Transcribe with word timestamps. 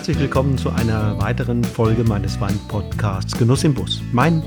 herzlich 0.00 0.18
willkommen 0.18 0.56
zu 0.56 0.70
einer 0.70 1.20
weiteren 1.20 1.62
Folge 1.62 2.04
meines 2.04 2.40
Weinpodcasts 2.40 3.36
Genuss 3.36 3.64
im 3.64 3.74
Bus. 3.74 4.00
Mein 4.12 4.42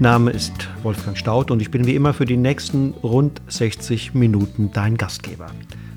Name 0.00 0.32
ist 0.32 0.52
Wolfgang 0.82 1.16
Staud 1.16 1.52
und 1.52 1.62
ich 1.62 1.70
bin 1.70 1.86
wie 1.86 1.94
immer 1.94 2.12
für 2.12 2.24
die 2.24 2.36
nächsten 2.36 2.92
rund 3.04 3.40
60 3.46 4.14
Minuten 4.14 4.72
dein 4.72 4.96
Gastgeber. 4.96 5.46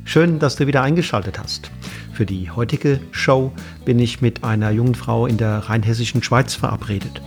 Schön, 0.05 0.37
dass 0.37 0.57
du 0.57 0.67
wieder 0.67 0.83
eingeschaltet 0.83 1.39
hast. 1.39 1.71
Für 2.13 2.27
die 2.27 2.51
heutige 2.51 2.99
Show 3.09 3.51
bin 3.83 3.97
ich 3.97 4.21
mit 4.21 4.43
einer 4.43 4.69
jungen 4.69 4.93
Frau 4.93 5.25
in 5.25 5.37
der 5.37 5.57
rheinhessischen 5.57 6.21
Schweiz 6.21 6.53
verabredet. 6.53 7.19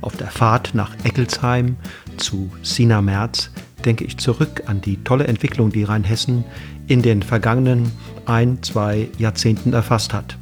Auf 0.00 0.16
der 0.16 0.28
Fahrt 0.28 0.70
nach 0.72 0.96
Eckelsheim 1.04 1.76
zu 2.16 2.50
Sina 2.62 3.02
Merz 3.02 3.50
denke 3.84 4.04
ich 4.04 4.16
zurück 4.16 4.62
an 4.64 4.80
die 4.80 5.04
tolle 5.04 5.26
Entwicklung, 5.26 5.70
die 5.70 5.84
Rheinhessen 5.84 6.46
in 6.86 7.02
den 7.02 7.22
vergangenen 7.22 7.92
ein, 8.24 8.62
zwei 8.62 9.10
Jahrzehnten 9.18 9.74
erfasst 9.74 10.14
hat. 10.14 10.38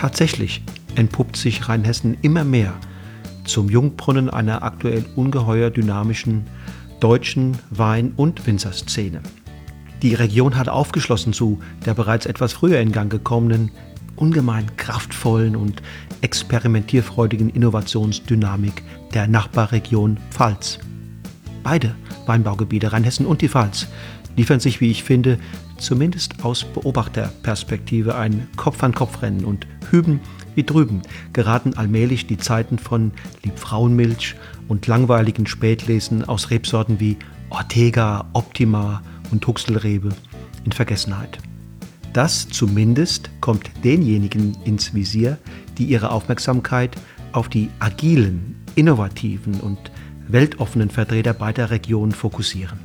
Tatsächlich 0.00 0.62
entpuppt 0.94 1.36
sich 1.36 1.68
Rheinhessen 1.68 2.16
immer 2.22 2.42
mehr 2.42 2.72
zum 3.44 3.68
Jungbrunnen 3.68 4.30
einer 4.30 4.62
aktuell 4.62 5.04
ungeheuer 5.14 5.68
dynamischen 5.68 6.46
deutschen 7.00 7.58
Wein- 7.68 8.14
und 8.16 8.46
Winzerszene. 8.46 9.20
Die 10.00 10.14
Region 10.14 10.56
hat 10.56 10.70
aufgeschlossen 10.70 11.34
zu 11.34 11.60
der 11.84 11.92
bereits 11.92 12.24
etwas 12.24 12.54
früher 12.54 12.80
in 12.80 12.92
Gang 12.92 13.12
gekommenen, 13.12 13.72
ungemein 14.16 14.74
kraftvollen 14.78 15.54
und 15.54 15.82
experimentierfreudigen 16.22 17.50
Innovationsdynamik 17.50 18.82
der 19.12 19.28
Nachbarregion 19.28 20.16
Pfalz. 20.30 20.78
Beide 21.62 21.94
Weinbaugebiete 22.24 22.90
Rheinhessen 22.90 23.26
und 23.26 23.42
die 23.42 23.50
Pfalz 23.50 23.86
liefern 24.34 24.60
sich, 24.60 24.80
wie 24.80 24.90
ich 24.90 25.04
finde, 25.04 25.38
zumindest 25.80 26.44
aus 26.44 26.64
Beobachterperspektive 26.64 28.14
ein 28.14 28.48
Kopf-an-Kopf-Rennen 28.56 29.44
und 29.44 29.66
hüben 29.90 30.20
wie 30.54 30.64
drüben 30.64 31.02
geraten 31.32 31.74
allmählich 31.74 32.26
die 32.26 32.38
Zeiten 32.38 32.78
von 32.78 33.12
Liebfrauenmilch 33.44 34.36
und 34.68 34.86
langweiligen 34.86 35.46
Spätlesen 35.46 36.24
aus 36.24 36.50
Rebsorten 36.50 37.00
wie 37.00 37.16
Ortega, 37.50 38.28
Optima 38.32 39.02
und 39.30 39.46
Huxelrebe 39.46 40.10
in 40.64 40.72
Vergessenheit. 40.72 41.38
Das 42.12 42.48
zumindest 42.48 43.30
kommt 43.40 43.70
denjenigen 43.84 44.56
ins 44.64 44.94
Visier, 44.94 45.38
die 45.78 45.84
ihre 45.84 46.10
Aufmerksamkeit 46.10 46.96
auf 47.32 47.48
die 47.48 47.70
agilen, 47.78 48.56
innovativen 48.74 49.60
und 49.60 49.78
weltoffenen 50.28 50.90
Vertreter 50.90 51.32
beider 51.32 51.70
Regionen 51.70 52.12
fokussieren. 52.12 52.78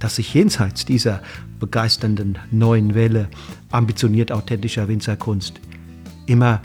Dass 0.00 0.16
sich 0.16 0.34
jenseits 0.34 0.84
dieser 0.84 1.22
begeisternden 1.64 2.36
neuen 2.50 2.94
Welle 2.94 3.28
ambitioniert 3.70 4.30
authentischer 4.30 4.86
Winzerkunst 4.86 5.60
immer 6.26 6.60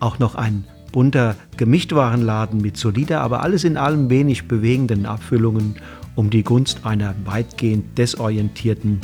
auch 0.00 0.18
noch 0.18 0.34
ein 0.36 0.64
bunter 0.90 1.36
Gemischtwarenladen 1.58 2.62
mit 2.62 2.78
solider, 2.78 3.20
aber 3.20 3.42
alles 3.42 3.64
in 3.64 3.76
allem 3.76 4.08
wenig 4.08 4.48
bewegenden 4.48 5.04
Abfüllungen 5.04 5.76
um 6.14 6.30
die 6.30 6.42
Gunst 6.42 6.86
einer 6.86 7.14
weitgehend 7.26 7.98
desorientierten, 7.98 9.02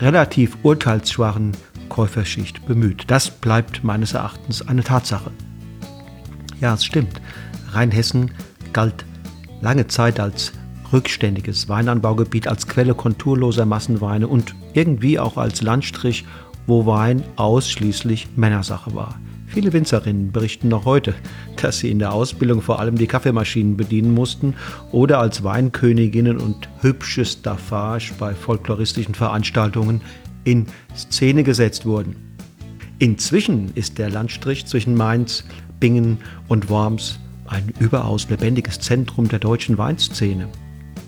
relativ 0.00 0.58
urteilsschwachen 0.64 1.52
Käuferschicht 1.88 2.66
bemüht. 2.66 3.04
Das 3.06 3.30
bleibt 3.30 3.84
meines 3.84 4.12
Erachtens 4.14 4.66
eine 4.66 4.82
Tatsache. 4.82 5.30
Ja, 6.60 6.74
es 6.74 6.84
stimmt. 6.84 7.20
Rheinhessen 7.70 8.32
galt 8.72 9.04
lange 9.60 9.86
Zeit 9.86 10.18
als 10.18 10.52
rückständiges 10.92 11.68
Weinanbaugebiet, 11.68 12.48
als 12.48 12.66
Quelle 12.66 12.94
konturloser 12.94 13.66
Massenweine 13.66 14.28
und 14.28 14.54
irgendwie 14.74 15.18
auch 15.18 15.36
als 15.36 15.62
Landstrich, 15.62 16.24
wo 16.66 16.86
Wein 16.86 17.22
ausschließlich 17.36 18.28
Männersache 18.36 18.94
war. 18.94 19.18
Viele 19.46 19.72
Winzerinnen 19.72 20.32
berichten 20.32 20.68
noch 20.68 20.84
heute, 20.84 21.14
dass 21.60 21.78
sie 21.78 21.90
in 21.90 21.98
der 21.98 22.12
Ausbildung 22.12 22.60
vor 22.60 22.80
allem 22.80 22.98
die 22.98 23.06
Kaffeemaschinen 23.06 23.76
bedienen 23.76 24.12
mussten 24.12 24.54
oder 24.92 25.20
als 25.20 25.44
Weinköniginnen 25.44 26.38
und 26.38 26.68
hübsche 26.80 27.24
Staffage 27.24 28.12
bei 28.18 28.34
folkloristischen 28.34 29.14
Veranstaltungen 29.14 30.00
in 30.44 30.66
Szene 30.96 31.44
gesetzt 31.44 31.86
wurden. 31.86 32.16
Inzwischen 32.98 33.70
ist 33.74 33.98
der 33.98 34.10
Landstrich 34.10 34.66
zwischen 34.66 34.94
Mainz, 34.94 35.44
Bingen 35.80 36.18
und 36.48 36.68
Worms 36.68 37.20
ein 37.46 37.72
überaus 37.78 38.28
lebendiges 38.28 38.80
Zentrum 38.80 39.28
der 39.28 39.38
deutschen 39.38 39.78
Weinszene. 39.78 40.48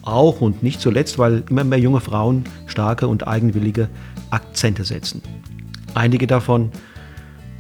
Auch 0.08 0.41
und 0.41 0.62
nicht 0.62 0.80
zuletzt, 0.80 1.19
weil 1.19 1.44
immer 1.50 1.64
mehr 1.64 1.78
junge 1.78 2.00
Frauen 2.00 2.44
starke 2.66 3.06
und 3.06 3.28
eigenwillige 3.28 3.91
Akzente 4.30 4.84
setzen. 4.84 5.20
Einige 5.92 6.26
davon 6.26 6.72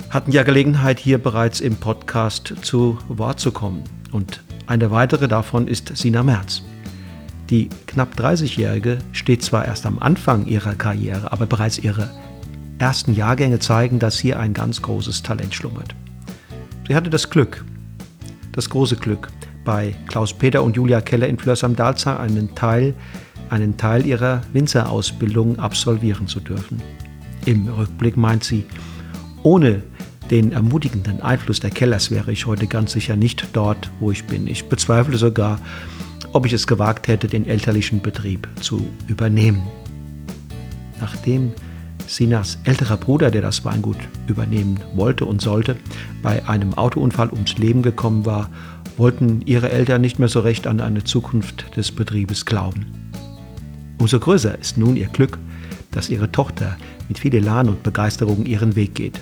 hatten 0.08 0.32
ja 0.32 0.44
Gelegenheit, 0.44 0.98
hier 0.98 1.18
bereits 1.18 1.60
im 1.60 1.76
Podcast 1.76 2.54
zu 2.62 2.96
Wort 3.08 3.38
zu 3.38 3.52
kommen. 3.52 3.84
Und 4.12 4.42
eine 4.66 4.90
weitere 4.90 5.28
davon 5.28 5.68
ist 5.68 5.94
Sina 5.94 6.22
Merz. 6.22 6.62
Die 7.50 7.68
knapp 7.86 8.18
30-Jährige 8.18 8.96
steht 9.12 9.42
zwar 9.42 9.66
erst 9.66 9.84
am 9.84 9.98
Anfang 9.98 10.46
ihrer 10.46 10.74
Karriere, 10.74 11.30
aber 11.30 11.44
bereits 11.44 11.78
ihre 11.78 12.10
ersten 12.78 13.12
Jahrgänge 13.12 13.58
zeigen, 13.58 13.98
dass 13.98 14.18
hier 14.18 14.38
ein 14.38 14.54
ganz 14.54 14.80
großes 14.80 15.22
Talent 15.22 15.54
schlummert. 15.54 15.94
Sie 16.86 16.94
hatte 16.94 17.10
das 17.10 17.28
Glück, 17.28 17.62
das 18.52 18.70
große 18.70 18.96
Glück, 18.96 19.28
bei 19.68 19.94
Klaus 20.06 20.32
Peter 20.32 20.62
und 20.62 20.76
Julia 20.76 21.02
Keller 21.02 21.28
in 21.28 21.36
Flörs 21.36 21.62
am 21.62 21.76
Dalzar 21.76 22.20
einen 22.20 22.54
Teil, 22.54 22.94
einen 23.50 23.76
Teil 23.76 24.06
ihrer 24.06 24.40
Winzerausbildung 24.54 25.58
absolvieren 25.58 26.26
zu 26.26 26.40
dürfen. 26.40 26.80
Im 27.44 27.68
Rückblick 27.68 28.16
meint 28.16 28.44
sie, 28.44 28.64
ohne 29.42 29.82
den 30.30 30.52
ermutigenden 30.52 31.20
Einfluss 31.20 31.60
der 31.60 31.68
Kellers 31.68 32.10
wäre 32.10 32.32
ich 32.32 32.46
heute 32.46 32.66
ganz 32.66 32.92
sicher 32.92 33.14
nicht 33.14 33.46
dort, 33.52 33.90
wo 34.00 34.10
ich 34.10 34.24
bin. 34.24 34.46
Ich 34.46 34.70
bezweifle 34.70 35.18
sogar, 35.18 35.60
ob 36.32 36.46
ich 36.46 36.54
es 36.54 36.66
gewagt 36.66 37.06
hätte, 37.06 37.26
den 37.26 37.46
elterlichen 37.46 38.00
Betrieb 38.00 38.48
zu 38.62 38.88
übernehmen. 39.06 39.60
Nachdem 40.98 41.52
Sinas 42.06 42.58
älterer 42.64 42.96
Bruder, 42.96 43.30
der 43.30 43.42
das 43.42 43.66
Weingut 43.66 43.98
übernehmen 44.28 44.80
wollte 44.94 45.26
und 45.26 45.42
sollte, 45.42 45.76
bei 46.22 46.48
einem 46.48 46.72
Autounfall 46.72 47.28
ums 47.30 47.58
Leben 47.58 47.82
gekommen 47.82 48.24
war, 48.24 48.48
wollten 48.98 49.42
ihre 49.46 49.70
Eltern 49.70 50.00
nicht 50.00 50.18
mehr 50.18 50.28
so 50.28 50.40
recht 50.40 50.66
an 50.66 50.80
eine 50.80 51.04
Zukunft 51.04 51.76
des 51.76 51.92
Betriebes 51.92 52.44
glauben. 52.44 52.86
Umso 53.98 54.18
größer 54.18 54.58
ist 54.58 54.78
nun 54.78 54.96
ihr 54.96 55.08
Glück, 55.08 55.38
dass 55.90 56.10
ihre 56.10 56.30
Tochter 56.30 56.76
mit 57.08 57.18
viel 57.18 57.34
Elan 57.34 57.68
und 57.68 57.82
Begeisterung 57.82 58.44
ihren 58.44 58.76
Weg 58.76 58.94
geht. 58.94 59.20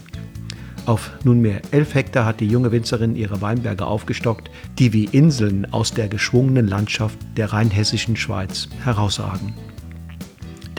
Auf 0.86 1.10
nunmehr 1.24 1.62
elf 1.72 1.94
Hektar 1.94 2.24
hat 2.24 2.40
die 2.40 2.46
junge 2.46 2.70
Winzerin 2.70 3.16
ihre 3.16 3.40
Weinberge 3.40 3.86
aufgestockt, 3.86 4.50
die 4.78 4.92
wie 4.92 5.04
Inseln 5.04 5.66
aus 5.72 5.92
der 5.92 6.08
geschwungenen 6.08 6.68
Landschaft 6.68 7.18
der 7.36 7.52
rheinhessischen 7.52 8.16
Schweiz 8.16 8.68
herausragen. 8.84 9.54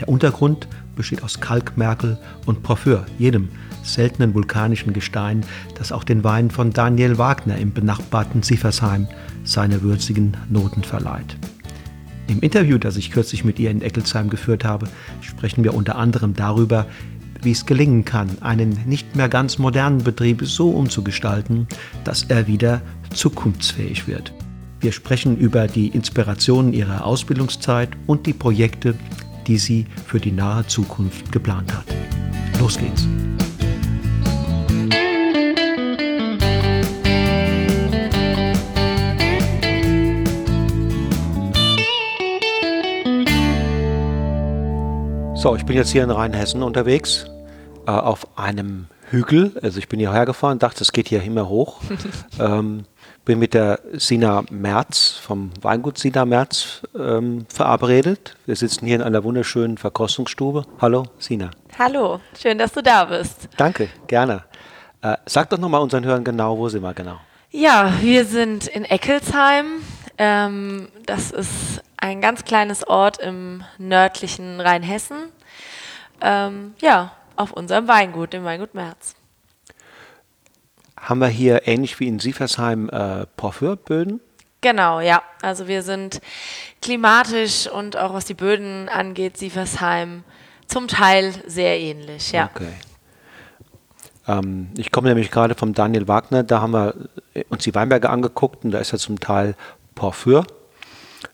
Der 0.00 0.08
Untergrund 0.08 0.66
besteht 0.98 1.22
aus 1.22 1.40
Kalkmerkel 1.40 2.18
und 2.44 2.62
Porphyr, 2.62 3.06
jedem 3.18 3.48
seltenen 3.82 4.34
vulkanischen 4.34 4.92
Gestein, 4.92 5.46
das 5.78 5.92
auch 5.92 6.04
den 6.04 6.24
Wein 6.24 6.50
von 6.50 6.72
Daniel 6.72 7.16
Wagner 7.16 7.56
im 7.56 7.72
benachbarten 7.72 8.42
Siefersheim 8.42 9.08
seine 9.44 9.80
würzigen 9.80 10.36
Noten 10.50 10.82
verleiht. 10.82 11.38
Im 12.26 12.40
Interview, 12.40 12.76
das 12.76 12.98
ich 12.98 13.10
kürzlich 13.10 13.44
mit 13.44 13.58
ihr 13.58 13.70
in 13.70 13.80
Eckelsheim 13.80 14.28
geführt 14.28 14.64
habe, 14.64 14.88
sprechen 15.22 15.64
wir 15.64 15.72
unter 15.72 15.96
anderem 15.96 16.34
darüber, 16.34 16.84
wie 17.40 17.52
es 17.52 17.64
gelingen 17.64 18.04
kann, 18.04 18.28
einen 18.42 18.78
nicht 18.84 19.16
mehr 19.16 19.28
ganz 19.28 19.56
modernen 19.56 20.02
Betrieb 20.02 20.42
so 20.44 20.70
umzugestalten, 20.70 21.66
dass 22.04 22.24
er 22.24 22.46
wieder 22.46 22.82
zukunftsfähig 23.14 24.06
wird. 24.08 24.34
Wir 24.80 24.92
sprechen 24.92 25.36
über 25.36 25.68
die 25.68 25.88
Inspirationen 25.88 26.72
ihrer 26.72 27.04
Ausbildungszeit 27.04 27.90
und 28.06 28.26
die 28.26 28.32
Projekte, 28.32 28.94
die 29.48 29.58
sie 29.58 29.86
für 30.06 30.20
die 30.20 30.30
nahe 30.30 30.66
Zukunft 30.66 31.32
geplant 31.32 31.74
hat. 31.74 31.86
Los 32.60 32.78
geht's! 32.78 33.08
So, 45.34 45.56
ich 45.56 45.64
bin 45.64 45.76
jetzt 45.76 45.90
hier 45.90 46.02
in 46.02 46.10
Rheinhessen 46.10 46.62
unterwegs, 46.62 47.26
äh, 47.86 47.92
auf 47.92 48.36
einem 48.36 48.88
Hügel. 49.10 49.58
Also 49.62 49.78
ich 49.78 49.88
bin 49.88 49.98
hierher 49.98 50.26
gefahren, 50.26 50.58
dachte, 50.58 50.82
es 50.82 50.92
geht 50.92 51.08
hier 51.08 51.22
immer 51.22 51.48
hoch. 51.48 51.80
ähm, 52.40 52.84
bin 53.28 53.38
mit 53.38 53.52
der 53.52 53.80
Sina 53.92 54.42
Merz 54.48 55.20
vom 55.22 55.50
Weingut 55.60 55.98
Sina 55.98 56.24
Merz 56.24 56.80
ähm, 56.98 57.44
verabredet. 57.50 58.38
Wir 58.46 58.56
sitzen 58.56 58.86
hier 58.86 58.96
in 58.96 59.02
einer 59.02 59.22
wunderschönen 59.22 59.76
Verkostungsstube. 59.76 60.64
Hallo, 60.80 61.04
Sina. 61.18 61.50
Hallo, 61.78 62.20
schön, 62.40 62.56
dass 62.56 62.72
du 62.72 62.82
da 62.82 63.04
bist. 63.04 63.50
Danke, 63.58 63.90
gerne. 64.06 64.44
Äh, 65.02 65.18
sag 65.26 65.50
doch 65.50 65.58
nochmal 65.58 65.82
unseren 65.82 66.06
Hörern 66.06 66.24
genau, 66.24 66.56
wo 66.56 66.70
sind 66.70 66.82
wir 66.82 66.94
genau? 66.94 67.20
Ja, 67.50 67.92
wir 68.00 68.24
sind 68.24 68.66
in 68.66 68.86
Eckelsheim. 68.86 69.82
Ähm, 70.16 70.88
das 71.04 71.30
ist 71.30 71.82
ein 71.98 72.22
ganz 72.22 72.46
kleines 72.46 72.88
Ort 72.88 73.18
im 73.18 73.62
nördlichen 73.76 74.58
Rheinhessen. 74.58 75.18
Ähm, 76.22 76.72
ja, 76.80 77.12
auf 77.36 77.52
unserem 77.52 77.88
Weingut, 77.88 78.32
dem 78.32 78.44
Weingut 78.44 78.72
Merz. 78.72 79.16
Haben 81.00 81.20
wir 81.20 81.28
hier 81.28 81.66
ähnlich 81.66 81.98
wie 82.00 82.08
in 82.08 82.18
Sieversheim 82.18 82.88
äh, 82.90 83.26
Porphyrböden. 83.36 84.20
Genau, 84.60 85.00
ja. 85.00 85.22
Also 85.42 85.68
wir 85.68 85.82
sind 85.82 86.20
klimatisch 86.82 87.68
und 87.68 87.96
auch 87.96 88.12
was 88.12 88.24
die 88.24 88.34
Böden 88.34 88.88
angeht, 88.88 89.36
Sieversheim 89.36 90.24
zum 90.66 90.88
Teil 90.88 91.32
sehr 91.46 91.78
ähnlich, 91.78 92.32
ja. 92.32 92.50
Okay. 92.54 92.72
Ähm, 94.26 94.68
ich 94.76 94.92
komme 94.92 95.08
nämlich 95.08 95.30
gerade 95.30 95.54
vom 95.54 95.74
Daniel 95.74 96.08
Wagner, 96.08 96.42
da 96.42 96.60
haben 96.60 96.72
wir 96.72 96.94
uns 97.48 97.64
die 97.64 97.74
Weinberge 97.74 98.10
angeguckt 98.10 98.64
und 98.64 98.72
da 98.72 98.78
ist 98.78 98.92
ja 98.92 98.98
zum 98.98 99.20
Teil 99.20 99.54
Porphyr. 99.94 100.44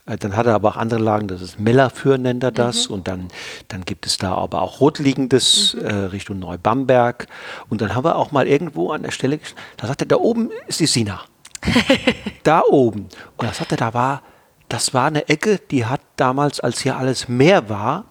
Äh, 0.06 0.16
dann 0.16 0.36
hat 0.36 0.46
er 0.46 0.54
aber 0.54 0.70
auch 0.70 0.76
andere 0.76 1.00
Lagen, 1.00 1.28
das 1.28 1.40
ist 1.40 1.58
Mellafür 1.58 2.18
nennt 2.18 2.42
er 2.42 2.52
das. 2.52 2.88
Mhm. 2.88 2.94
Und 2.94 3.08
dann, 3.08 3.28
dann 3.68 3.84
gibt 3.84 4.06
es 4.06 4.18
da 4.18 4.34
aber 4.34 4.62
auch 4.62 4.80
Rotliegendes 4.80 5.74
mhm. 5.74 5.84
äh, 5.84 5.94
Richtung 6.06 6.38
Neubamberg. 6.38 7.26
Und 7.68 7.80
dann 7.80 7.94
haben 7.94 8.04
wir 8.04 8.16
auch 8.16 8.32
mal 8.32 8.46
irgendwo 8.46 8.92
an 8.92 9.02
der 9.02 9.10
Stelle, 9.10 9.40
da 9.76 9.86
sagt 9.86 10.02
er, 10.02 10.06
da 10.06 10.16
oben 10.16 10.50
ist 10.66 10.80
die 10.80 10.86
Sina. 10.86 11.22
da 12.42 12.62
oben. 12.62 13.08
Und 13.36 13.48
das 13.48 13.58
sagte, 13.58 13.76
da 13.76 13.94
war, 13.94 14.22
das 14.68 14.92
war 14.92 15.06
eine 15.06 15.28
Ecke, 15.28 15.58
die 15.70 15.86
hat 15.86 16.00
damals, 16.16 16.60
als 16.60 16.80
hier 16.80 16.96
alles 16.96 17.28
Meer 17.28 17.68
war, 17.68 18.04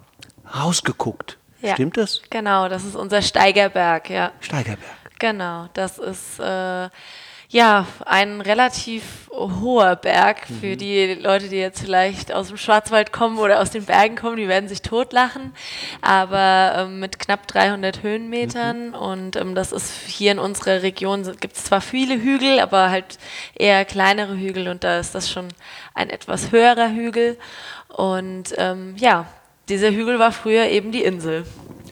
rausgeguckt. 0.56 1.38
Ja, 1.62 1.75
Stimmt 1.75 1.98
das? 1.98 2.22
Genau, 2.30 2.68
das 2.68 2.84
ist 2.84 2.95
unser 2.95 3.22
Steigerberg, 3.22 4.10
ja. 4.10 4.31
Steigerberg. 4.42 4.80
Genau, 5.19 5.69
das 5.74 6.00
ist 6.00 6.40
äh, 6.40 6.90
ja, 7.54 7.86
ein 8.04 8.42
relativ 8.42 9.30
hoher 9.30 9.96
Berg 9.96 10.48
für 10.48 10.74
mhm. 10.74 10.78
die 10.80 11.14
Leute, 11.14 11.50
die 11.50 11.58
jetzt 11.58 11.82
vielleicht 11.82 12.34
aus 12.34 12.48
dem 12.48 12.58
Schwarzwald 12.58 13.14
kommen 13.14 13.38
oder 13.38 13.62
aus 13.62 13.70
den 13.70 13.86
Bergen 13.86 14.16
kommen, 14.16 14.38
die 14.38 14.48
werden 14.48 14.68
sich 14.68 14.82
totlachen. 14.82 15.54
Aber 16.02 16.74
ähm, 16.76 17.00
mit 17.00 17.20
knapp 17.20 17.46
300 17.48 18.02
Höhenmetern 18.02 18.88
mhm. 18.88 18.94
und 18.96 19.36
ähm, 19.36 19.54
das 19.54 19.72
ist 19.72 19.92
hier 20.08 20.32
in 20.32 20.40
unserer 20.40 20.82
Region, 20.82 21.24
gibt 21.40 21.56
es 21.56 21.66
zwar 21.66 21.82
viele 21.82 22.16
Hügel, 22.16 22.60
aber 22.60 22.90
halt 22.90 23.20
eher 23.54 23.86
kleinere 23.86 24.36
Hügel 24.36 24.68
und 24.68 24.84
da 24.84 25.00
ist 25.00 25.14
das 25.14 25.30
schon 25.30 25.48
ein 25.94 26.10
etwas 26.10 26.52
höherer 26.52 26.90
Hügel. 26.90 27.38
Und 27.88 28.56
ähm, 28.58 28.96
ja, 28.98 29.28
dieser 29.70 29.92
Hügel 29.92 30.18
war 30.18 30.32
früher 30.32 30.66
eben 30.66 30.92
die 30.92 31.04
Insel. 31.04 31.46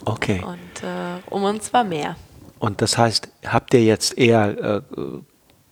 Okay. 0.06 0.42
Und 0.44 0.84
äh, 0.84 1.22
um 1.30 1.44
uns 1.44 1.72
war 1.72 1.84
mehr. 1.84 2.16
Und 2.58 2.82
das 2.82 2.98
heißt, 2.98 3.30
habt 3.46 3.76
ihr 3.76 3.84
jetzt 3.84 4.18
eher 4.18 4.84
äh, 4.98 5.02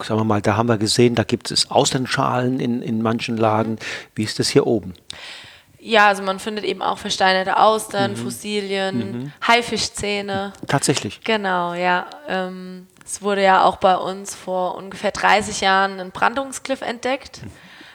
sagen 0.04 0.20
wir 0.20 0.26
mal, 0.26 0.42
da 0.42 0.56
haben 0.56 0.70
wir 0.70 0.78
gesehen, 0.78 1.16
da 1.16 1.24
gibt 1.24 1.52
es 1.52 1.70
Außenschalen 1.72 2.60
in, 2.60 2.82
in 2.82 3.02
manchen 3.02 3.38
Lagen. 3.38 3.78
Wie 4.16 4.24
ist 4.24 4.40
das 4.40 4.50
hier 4.50 4.66
oben? 4.66 4.94
Ja, 5.82 6.08
also 6.08 6.24
man 6.24 6.40
findet 6.40 6.66
eben 6.66 6.82
auch 6.82 6.98
versteinerte 6.98 7.58
Austern, 7.58 8.12
mhm. 8.12 8.16
Fossilien, 8.18 8.98
mhm. 8.98 9.32
Haifischzähne. 9.48 10.54
Tatsächlich. 10.68 11.22
Genau, 11.24 11.74
ja. 11.74 12.08
Ähm, 12.28 12.88
es 13.06 13.22
wurde 13.22 13.44
ja 13.44 13.64
auch 13.64 13.78
bei 13.78 13.96
uns 13.96 14.36
vor 14.36 14.76
ungefähr 14.76 15.12
30 15.12 15.62
Jahren 15.62 16.00
ein 16.00 16.12
Brandungskliff 16.12 16.82
entdeckt, 16.82 17.42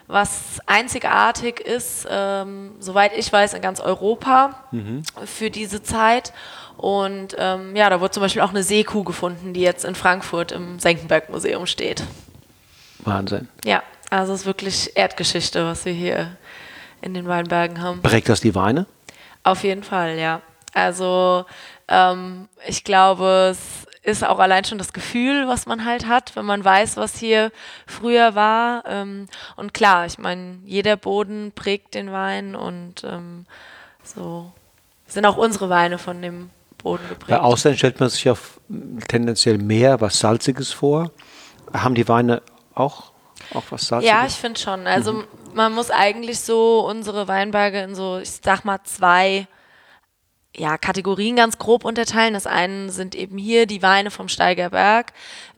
was 0.07 0.61
einzigartig 0.67 1.61
ist, 1.61 2.07
ähm, 2.11 2.73
soweit 2.81 3.13
ich 3.17 3.31
weiß, 3.33 3.55
in 3.55 3.63
ganz 3.63 3.81
Europa 3.81 4.65
mhm. 4.71 5.03
für 5.25 5.51
diese 5.51 5.83
Zeit. 5.83 6.33
Und 6.77 7.37
ähm, 7.39 7.77
ja, 7.77 7.89
da 7.89 8.01
wurde 8.01 8.11
zum 8.11 8.23
Beispiel 8.23 8.43
auch 8.43 8.51
eine 8.51 8.63
Seekuh 8.63 9.05
gefunden, 9.05 9.55
die 9.55 9.61
jetzt 9.61 9.85
in 9.85 9.95
Frankfurt 9.95 10.53
im 10.53 10.79
Senckenberg-Museum 10.79 11.67
steht. 11.67 12.03
Wahnsinn. 12.99 13.49
Ja, 13.65 13.83
also 14.11 14.33
es 14.33 14.41
ist 14.41 14.47
wirklich 14.47 14.97
Erdgeschichte, 14.97 15.65
was 15.65 15.85
wir 15.85 15.93
hier 15.93 16.37
in 17.01 17.15
den 17.15 17.29
Weinbergen 17.29 17.81
haben. 17.81 18.03
Prägt 18.03 18.29
das 18.29 18.41
die 18.41 18.55
Weine? 18.55 18.87
Auf 19.43 19.63
jeden 19.63 19.83
Fall, 19.83 20.19
ja. 20.19 20.41
Also 20.73 21.45
ähm, 21.89 22.49
ich 22.67 22.83
glaube, 22.83 23.51
es 23.53 23.87
ist 24.03 24.25
auch 24.25 24.39
allein 24.39 24.65
schon 24.65 24.79
das 24.79 24.93
Gefühl, 24.93 25.49
was 25.49 25.67
man 25.67 25.85
halt 25.85 26.07
hat, 26.07 26.37
wenn 26.37 26.45
man 26.45 26.65
weiß, 26.65 26.97
was 26.97 27.17
hier 27.17 27.51
früher 27.87 28.35
war. 28.35 28.85
Ähm, 28.87 29.29
und 29.57 29.73
klar, 29.73 30.07
ich 30.07 30.19
meine, 30.19 30.59
jeder 30.65 30.97
Boden 30.97 31.53
prägt 31.55 31.95
den 31.95 32.13
Wein 32.13 32.55
und 32.55 33.05
ähm, 33.05 33.47
so 34.03 34.53
sind 35.07 35.25
auch 35.25 35.37
unsere 35.37 35.71
Weine 35.71 35.99
von 35.99 36.21
dem 36.21 36.51
Boden 36.85 37.03
geprägt. 37.09 37.29
Bei 37.29 37.41
Austern 37.41 37.77
stellt 37.77 37.99
man 37.99 38.09
sich 38.09 38.23
ja 38.23 38.35
tendenziell 39.09 39.59
mehr 39.59 40.01
was 40.01 40.21
Salziges 40.21 40.73
vor. 40.73 41.11
Haben 41.73 41.97
die 41.97 42.07
Weine 42.07 42.43
auch, 42.75 43.11
auch 43.53 43.65
was 43.71 43.89
Salziges? 43.89 44.15
Ja, 44.15 44.25
ich 44.27 44.35
finde 44.35 44.61
schon. 44.61 44.87
Also 44.87 45.15
mhm. 45.15 45.25
man 45.55 45.73
muss 45.73 45.91
eigentlich 45.91 46.39
so 46.39 46.87
unsere 46.89 47.27
Weinberge 47.27 47.83
in 47.83 47.97
so, 47.97 48.19
ich 48.19 48.31
sag 48.31 48.65
mal, 48.65 48.79
zwei 48.85 49.49
ja, 50.57 50.79
Kategorien 50.79 51.35
ganz 51.35 51.59
grob 51.59 51.85
unterteilen. 51.85 52.35
Das 52.35 52.47
eine 52.47 52.91
sind 52.91 53.17
eben 53.17 53.39
hier 53.39 53.67
die 53.67 53.83
Weine 53.83 54.13
vom 54.13 54.29
Steigerberg, 54.29 55.13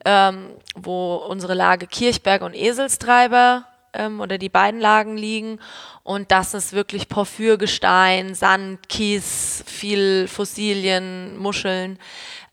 ähm, 0.06 0.48
wo 0.74 1.16
unsere 1.16 1.52
Lage 1.52 1.86
Kirchberg 1.86 2.40
und 2.40 2.54
Eselstreiber 2.54 3.66
ähm, 3.96 4.20
oder 4.20 4.38
die 4.38 4.48
beiden 4.48 4.80
Lagen 4.80 5.16
liegen. 5.16 5.58
Und 6.02 6.30
das 6.30 6.54
ist 6.54 6.72
wirklich 6.72 7.08
Porphyrgestein, 7.08 8.34
Sand, 8.34 8.88
Kies, 8.88 9.64
viel 9.66 10.28
Fossilien, 10.28 11.36
Muscheln. 11.36 11.98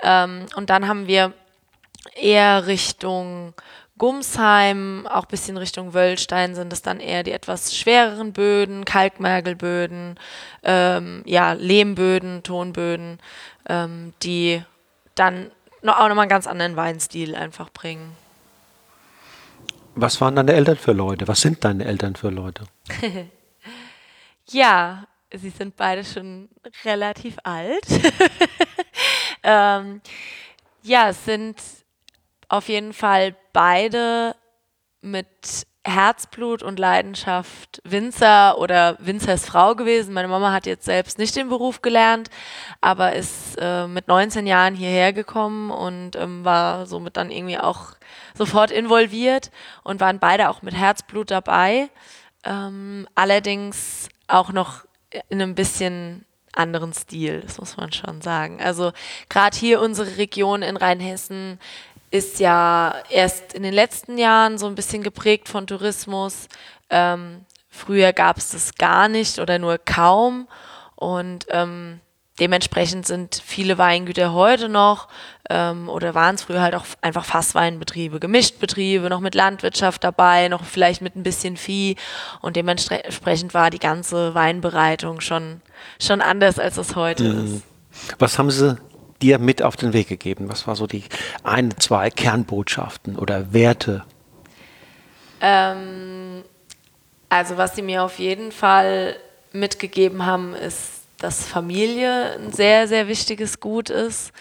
Ähm, 0.01 0.45
und 0.55 0.69
dann 0.69 0.87
haben 0.87 1.07
wir 1.07 1.33
eher 2.15 2.67
Richtung 2.67 3.53
Gumsheim, 3.97 5.07
auch 5.07 5.23
ein 5.23 5.29
bisschen 5.29 5.55
Richtung 5.55 5.93
Wöllstein 5.93 6.55
sind 6.55 6.73
es 6.73 6.81
dann 6.81 6.99
eher 6.99 7.23
die 7.23 7.31
etwas 7.31 7.75
schwereren 7.75 8.33
Böden, 8.33 8.85
Kalkmergelböden, 8.85 10.19
ähm, 10.63 11.21
ja, 11.25 11.53
Lehmböden, 11.53 12.41
Tonböden, 12.43 13.19
ähm, 13.69 14.13
die 14.23 14.63
dann 15.15 15.51
auch 15.85 16.07
nochmal 16.07 16.23
einen 16.23 16.29
ganz 16.29 16.47
anderen 16.47 16.75
Weinstil 16.75 17.35
einfach 17.35 17.69
bringen. 17.69 18.15
Was 19.95 20.19
waren 20.21 20.35
deine 20.35 20.53
Eltern 20.53 20.77
für 20.77 20.91
Leute? 20.91 21.27
Was 21.27 21.41
sind 21.41 21.63
deine 21.63 21.85
Eltern 21.85 22.15
für 22.15 22.29
Leute? 22.29 22.65
ja, 24.49 25.07
sie 25.31 25.49
sind 25.49 25.75
beide 25.75 26.03
schon 26.03 26.49
relativ 26.83 27.37
alt. 27.43 27.85
ähm, 29.43 30.01
ja, 30.81 31.13
sind 31.13 31.57
auf 32.49 32.67
jeden 32.69 32.93
Fall 32.93 33.35
beide 33.51 34.35
mit 35.01 35.67
Herzblut 35.85 36.63
und 36.63 36.79
Leidenschaft 36.79 37.81
Winzer 37.83 38.57
oder 38.57 38.97
Winzers 38.99 39.45
Frau 39.45 39.75
gewesen. 39.75 40.13
Meine 40.13 40.29
Mama 40.29 40.53
hat 40.53 40.65
jetzt 40.65 40.85
selbst 40.85 41.17
nicht 41.17 41.35
den 41.35 41.49
Beruf 41.49 41.81
gelernt, 41.81 42.29
aber 42.79 43.13
ist 43.13 43.57
äh, 43.59 43.87
mit 43.87 44.07
19 44.07 44.47
Jahren 44.47 44.75
hierher 44.75 45.11
gekommen 45.11 45.71
und 45.71 46.15
ähm, 46.15 46.45
war 46.45 46.85
somit 46.85 47.17
dann 47.17 47.31
irgendwie 47.31 47.57
auch 47.57 47.91
sofort 48.33 48.71
involviert 48.71 49.51
und 49.83 49.99
waren 49.99 50.19
beide 50.19 50.49
auch 50.49 50.61
mit 50.61 50.73
Herzblut 50.73 51.31
dabei. 51.31 51.89
Ähm, 52.45 53.07
allerdings 53.15 54.07
auch 54.27 54.51
noch 54.51 54.85
in 55.29 55.41
einem 55.41 55.55
bisschen 55.55 56.25
anderen 56.53 56.93
Stil, 56.93 57.41
das 57.41 57.57
muss 57.57 57.77
man 57.77 57.91
schon 57.91 58.21
sagen. 58.21 58.61
Also 58.61 58.91
gerade 59.29 59.57
hier 59.57 59.81
unsere 59.81 60.17
Region 60.17 60.61
in 60.61 60.77
Rheinhessen 60.77 61.59
ist 62.13 62.39
ja 62.39 62.93
erst 63.09 63.53
in 63.53 63.63
den 63.63 63.73
letzten 63.73 64.19
Jahren 64.19 64.59
so 64.59 64.67
ein 64.67 64.75
bisschen 64.75 65.01
geprägt 65.01 65.49
von 65.49 65.65
Tourismus. 65.65 66.47
Ähm, 66.91 67.45
früher 67.69 68.13
gab 68.13 68.37
es 68.37 68.51
das 68.51 68.75
gar 68.75 69.07
nicht 69.09 69.39
oder 69.39 69.57
nur 69.57 69.79
kaum. 69.79 70.47
Und 70.95 71.47
ähm, 71.49 72.01
dementsprechend 72.39 73.07
sind 73.07 73.41
viele 73.43 73.79
Weingüter 73.79 74.31
heute 74.31 74.69
noch 74.69 75.07
ähm, 75.49 75.89
oder 75.89 76.13
waren 76.13 76.35
es 76.35 76.43
früher 76.43 76.61
halt 76.61 76.75
auch 76.75 76.85
einfach 77.01 77.25
Fassweinbetriebe, 77.25 78.19
Gemischtbetriebe, 78.19 79.09
noch 79.09 79.19
mit 79.19 79.33
Landwirtschaft 79.33 80.03
dabei, 80.03 80.49
noch 80.49 80.63
vielleicht 80.65 81.01
mit 81.01 81.15
ein 81.15 81.23
bisschen 81.23 81.57
Vieh. 81.57 81.95
Und 82.41 82.55
dementsprechend 82.55 83.55
war 83.55 83.71
die 83.71 83.79
ganze 83.79 84.35
Weinbereitung 84.35 85.19
schon, 85.19 85.61
schon 85.99 86.21
anders, 86.21 86.59
als 86.59 86.77
es 86.77 86.95
heute 86.95 87.23
mhm. 87.23 87.55
ist. 87.55 87.63
Was 88.19 88.37
haben 88.37 88.51
Sie 88.51 88.77
dir 89.23 89.39
mit 89.39 89.63
auf 89.63 89.75
den 89.75 89.93
Weg 89.93 90.09
gegeben? 90.09 90.49
Was 90.49 90.67
war 90.67 90.75
so 90.75 90.85
die 90.85 91.03
ein, 91.43 91.73
zwei 91.79 92.09
Kernbotschaften 92.09 93.17
oder 93.17 93.53
Werte? 93.53 94.03
Ähm, 95.41 96.43
also 97.29 97.57
was 97.57 97.75
sie 97.75 97.81
mir 97.81 98.03
auf 98.03 98.19
jeden 98.19 98.51
Fall 98.51 99.15
mitgegeben 99.51 100.25
haben, 100.25 100.53
ist, 100.53 101.03
dass 101.17 101.45
Familie 101.45 102.37
ein 102.37 102.51
sehr, 102.51 102.87
sehr 102.87 103.07
wichtiges 103.07 103.59
Gut 103.59 103.89
ist 103.89 104.33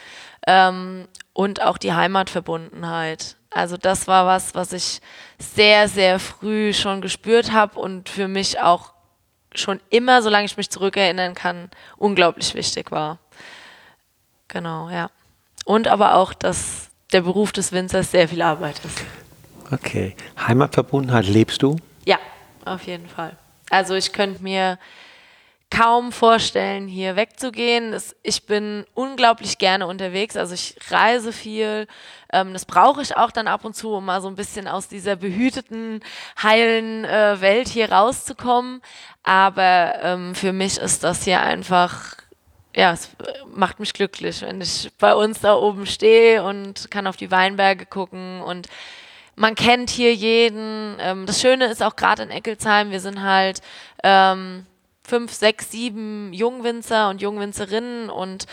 ähm, 0.46 1.06
und 1.32 1.62
auch 1.62 1.78
die 1.78 1.92
Heimatverbundenheit. 1.92 3.36
Also 3.50 3.76
das 3.76 4.08
war 4.08 4.26
was, 4.26 4.54
was 4.54 4.72
ich 4.72 5.00
sehr, 5.38 5.88
sehr 5.88 6.18
früh 6.18 6.72
schon 6.72 7.00
gespürt 7.00 7.52
habe 7.52 7.78
und 7.78 8.08
für 8.08 8.26
mich 8.26 8.60
auch 8.60 8.92
schon 9.54 9.80
immer, 9.90 10.22
solange 10.22 10.46
ich 10.46 10.56
mich 10.56 10.70
zurückerinnern 10.70 11.34
kann, 11.34 11.70
unglaublich 11.98 12.54
wichtig 12.54 12.90
war. 12.90 13.18
Genau, 14.52 14.90
ja. 14.90 15.10
Und 15.64 15.88
aber 15.88 16.14
auch, 16.14 16.34
dass 16.34 16.90
der 17.12 17.22
Beruf 17.22 17.52
des 17.52 17.72
Winzers 17.72 18.10
sehr 18.10 18.28
viel 18.28 18.42
Arbeit 18.42 18.80
ist. 18.84 19.02
Okay. 19.70 20.14
Heimatverbundenheit 20.38 21.26
lebst 21.26 21.62
du? 21.62 21.76
Ja, 22.04 22.18
auf 22.66 22.82
jeden 22.82 23.08
Fall. 23.08 23.36
Also 23.70 23.94
ich 23.94 24.12
könnte 24.12 24.42
mir 24.42 24.78
kaum 25.70 26.12
vorstellen, 26.12 26.86
hier 26.86 27.16
wegzugehen. 27.16 27.98
Ich 28.22 28.44
bin 28.44 28.84
unglaublich 28.92 29.56
gerne 29.56 29.86
unterwegs, 29.86 30.36
also 30.36 30.52
ich 30.52 30.76
reise 30.90 31.32
viel. 31.32 31.86
Ähm, 32.30 32.52
das 32.52 32.66
brauche 32.66 33.00
ich 33.00 33.16
auch 33.16 33.30
dann 33.30 33.48
ab 33.48 33.64
und 33.64 33.74
zu, 33.74 33.94
um 33.94 34.04
mal 34.04 34.20
so 34.20 34.28
ein 34.28 34.34
bisschen 34.34 34.68
aus 34.68 34.88
dieser 34.88 35.16
behüteten, 35.16 36.00
heilen 36.42 37.06
äh, 37.06 37.40
Welt 37.40 37.68
hier 37.68 37.90
rauszukommen. 37.90 38.82
Aber 39.22 39.94
ähm, 40.02 40.34
für 40.34 40.52
mich 40.52 40.76
ist 40.76 41.04
das 41.04 41.24
hier 41.24 41.40
einfach 41.40 42.16
ja, 42.74 42.92
es 42.92 43.10
macht 43.54 43.80
mich 43.80 43.92
glücklich, 43.92 44.42
wenn 44.42 44.60
ich 44.60 44.90
bei 44.98 45.14
uns 45.14 45.40
da 45.40 45.54
oben 45.54 45.86
stehe 45.86 46.42
und 46.42 46.90
kann 46.90 47.06
auf 47.06 47.16
die 47.16 47.30
Weinberge 47.30 47.86
gucken 47.86 48.40
und 48.40 48.68
man 49.34 49.54
kennt 49.54 49.90
hier 49.90 50.14
jeden. 50.14 50.96
Ähm, 51.00 51.26
das 51.26 51.40
Schöne 51.40 51.66
ist 51.66 51.82
auch 51.82 51.96
gerade 51.96 52.22
in 52.22 52.30
Eckelsheim, 52.30 52.90
wir 52.90 53.00
sind 53.00 53.22
halt 53.22 53.60
ähm, 54.02 54.66
fünf, 55.04 55.32
sechs, 55.32 55.70
sieben 55.70 56.32
Jungwinzer 56.32 57.08
und 57.08 57.20
Jungwinzerinnen 57.20 58.08
und 58.08 58.46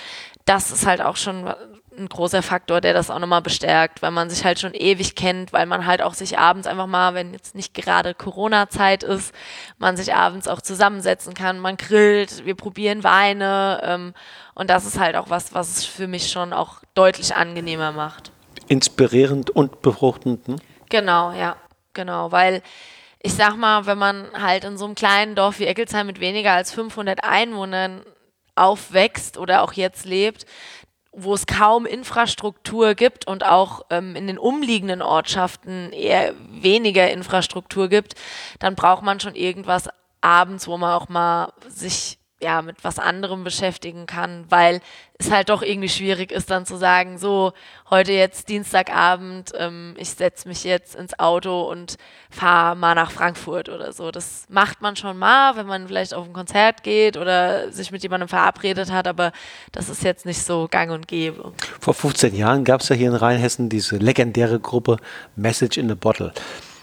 das 0.45 0.71
ist 0.71 0.85
halt 0.85 1.01
auch 1.01 1.15
schon 1.15 1.53
ein 1.99 2.09
großer 2.09 2.41
Faktor, 2.41 2.81
der 2.81 2.93
das 2.93 3.09
auch 3.09 3.19
nochmal 3.19 3.41
bestärkt, 3.41 4.01
weil 4.01 4.11
man 4.11 4.29
sich 4.29 4.43
halt 4.43 4.59
schon 4.59 4.73
ewig 4.73 5.15
kennt, 5.15 5.53
weil 5.53 5.65
man 5.65 5.85
halt 5.85 6.01
auch 6.01 6.13
sich 6.13 6.39
abends 6.39 6.67
einfach 6.67 6.87
mal, 6.87 7.13
wenn 7.13 7.33
jetzt 7.33 7.55
nicht 7.55 7.73
gerade 7.73 8.13
Corona-Zeit 8.13 9.03
ist, 9.03 9.33
man 9.77 9.97
sich 9.97 10.13
abends 10.13 10.47
auch 10.47 10.61
zusammensetzen 10.61 11.33
kann, 11.33 11.59
man 11.59 11.77
grillt, 11.77 12.45
wir 12.45 12.55
probieren 12.55 13.03
Weine 13.03 13.81
ähm, 13.83 14.13
und 14.55 14.69
das 14.69 14.85
ist 14.85 14.99
halt 14.99 15.15
auch 15.15 15.29
was, 15.29 15.53
was 15.53 15.69
es 15.69 15.85
für 15.85 16.07
mich 16.07 16.31
schon 16.31 16.53
auch 16.53 16.81
deutlich 16.95 17.35
angenehmer 17.35 17.91
macht. 17.91 18.31
Inspirierend 18.67 19.49
und 19.49 19.81
befruchtend, 19.81 20.47
ne? 20.47 20.55
Genau, 20.89 21.31
ja, 21.33 21.55
genau, 21.93 22.31
weil 22.31 22.61
ich 23.21 23.33
sag 23.33 23.57
mal, 23.57 23.85
wenn 23.85 23.97
man 23.97 24.27
halt 24.33 24.63
in 24.63 24.77
so 24.77 24.85
einem 24.85 24.95
kleinen 24.95 25.35
Dorf 25.35 25.59
wie 25.59 25.65
Eckelsheim 25.65 26.07
mit 26.07 26.19
weniger 26.19 26.53
als 26.53 26.71
500 26.71 27.23
Einwohnern 27.23 28.01
aufwächst 28.55 29.37
oder 29.37 29.61
auch 29.61 29.73
jetzt 29.73 30.05
lebt, 30.05 30.45
wo 31.11 31.33
es 31.33 31.47
kaum 31.47 31.85
Infrastruktur 31.85 32.93
gibt 32.93 33.27
und 33.27 33.43
auch 33.43 33.81
ähm, 33.89 34.15
in 34.15 34.27
den 34.27 34.37
umliegenden 34.37 35.01
Ortschaften 35.01 35.91
eher 35.91 36.33
weniger 36.49 37.09
Infrastruktur 37.09 37.89
gibt, 37.89 38.15
dann 38.59 38.75
braucht 38.75 39.03
man 39.03 39.19
schon 39.19 39.35
irgendwas 39.35 39.89
abends, 40.21 40.67
wo 40.67 40.77
man 40.77 40.93
auch 40.93 41.09
mal 41.09 41.53
sich 41.67 42.18
ja, 42.41 42.61
mit 42.61 42.83
was 42.83 42.99
anderem 42.99 43.43
beschäftigen 43.43 44.05
kann, 44.05 44.45
weil 44.49 44.81
es 45.17 45.29
halt 45.29 45.49
doch 45.49 45.61
irgendwie 45.61 45.89
schwierig 45.89 46.31
ist, 46.31 46.49
dann 46.49 46.65
zu 46.65 46.77
sagen, 46.77 47.17
so, 47.17 47.51
heute 47.89 48.13
jetzt 48.13 48.47
Dienstagabend, 48.47 49.51
ähm, 49.57 49.93
ich 49.97 50.11
setze 50.11 50.47
mich 50.47 50.63
jetzt 50.63 50.95
ins 50.95 51.19
Auto 51.19 51.69
und 51.69 51.97
fahre 52.29 52.77
mal 52.77 52.95
nach 52.95 53.11
Frankfurt 53.11 53.67
oder 53.67 53.91
so. 53.91 54.11
Das 54.11 54.45
macht 54.47 54.81
man 54.81 54.95
schon 54.95 55.17
mal, 55.17 55.57
wenn 55.57 55.65
man 55.65 55.87
vielleicht 55.87 56.13
auf 56.13 56.25
ein 56.25 56.31
Konzert 56.31 56.83
geht 56.83 57.17
oder 57.17 57.71
sich 57.73 57.91
mit 57.91 58.03
jemandem 58.03 58.29
verabredet 58.29 58.91
hat, 58.91 59.07
aber 59.07 59.33
das 59.73 59.89
ist 59.89 60.03
jetzt 60.03 60.25
nicht 60.25 60.41
so 60.41 60.69
gang 60.71 60.91
und 60.91 61.09
gäbe. 61.09 61.51
Vor 61.81 61.93
15 61.93 62.33
Jahren 62.35 62.63
gab 62.63 62.79
es 62.79 62.87
ja 62.87 62.95
hier 62.95 63.09
in 63.09 63.15
Rheinhessen 63.15 63.67
diese 63.67 63.97
legendäre 63.97 64.61
Gruppe 64.61 64.97
Message 65.35 65.77
in 65.77 65.91
a 65.91 65.95
Bottle. 65.95 66.31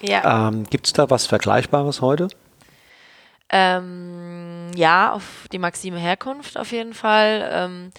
Ja. 0.03 0.49
Ähm, 0.49 0.65
Gibt 0.69 0.87
es 0.87 0.93
da 0.93 1.09
was 1.09 1.25
Vergleichbares 1.25 2.03
heute? 2.03 2.29
Ähm, 3.49 4.71
ja, 4.75 5.13
auf 5.13 5.47
die 5.53 5.59
Maxime 5.59 5.99
Herkunft 5.99 6.59
auf 6.59 6.73
jeden 6.73 6.95
Fall. 6.95 7.49
Ähm, 7.53 7.93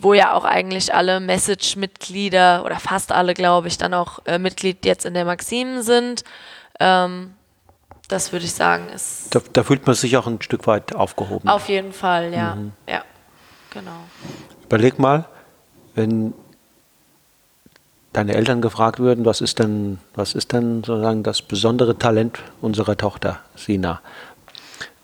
wo 0.00 0.14
ja 0.14 0.32
auch 0.32 0.44
eigentlich 0.44 0.94
alle 0.94 1.20
Message-Mitglieder 1.20 2.64
oder 2.64 2.76
fast 2.76 3.12
alle, 3.12 3.34
glaube 3.34 3.68
ich, 3.68 3.78
dann 3.78 3.94
auch 3.94 4.20
äh, 4.26 4.38
Mitglied 4.38 4.84
jetzt 4.84 5.04
in 5.04 5.14
der 5.14 5.24
Maxime 5.24 5.82
sind. 5.82 6.22
Ähm, 6.78 7.34
das 8.08 8.32
würde 8.32 8.46
ich 8.46 8.54
sagen, 8.54 8.88
ist. 8.88 9.34
Da, 9.34 9.40
da, 9.52 9.64
fühlt 9.64 9.86
man 9.86 9.94
sich 9.94 10.16
auch 10.16 10.26
ein 10.26 10.40
Stück 10.40 10.66
weit 10.66 10.94
aufgehoben. 10.94 11.48
Auf 11.48 11.68
jeden 11.68 11.92
Fall, 11.92 12.32
ja. 12.32 12.54
Mhm. 12.54 12.72
Ja, 12.88 13.02
genau. 13.70 14.04
Überleg 14.64 14.98
mal, 14.98 15.26
wenn 15.94 16.32
deine 18.12 18.34
Eltern 18.34 18.62
gefragt 18.62 18.98
würden, 18.98 19.24
was 19.24 19.40
ist 19.40 19.58
denn, 19.58 19.98
was 20.14 20.34
ist 20.34 20.52
denn 20.52 20.82
sozusagen 20.84 21.22
das 21.22 21.42
besondere 21.42 21.98
Talent 21.98 22.38
unserer 22.60 22.96
Tochter, 22.96 23.40
Sina? 23.54 24.00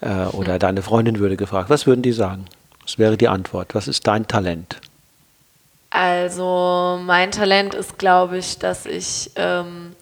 Äh, 0.04 0.26
oder 0.36 0.58
deine 0.58 0.82
Freundin 0.82 1.18
würde 1.18 1.36
gefragt, 1.36 1.70
was 1.70 1.86
würden 1.86 2.02
die 2.02 2.12
sagen? 2.12 2.44
Was 2.82 2.98
wäre 2.98 3.16
die 3.16 3.28
Antwort? 3.28 3.74
Was 3.74 3.88
ist 3.88 4.06
dein 4.06 4.28
Talent? 4.28 4.76
Also 5.90 7.00
mein 7.02 7.30
Talent 7.30 7.72
ist, 7.74 7.98
glaube 7.98 8.36
ich, 8.38 8.58
dass 8.58 8.84
ich 8.84 9.30
ähm, 9.36 9.94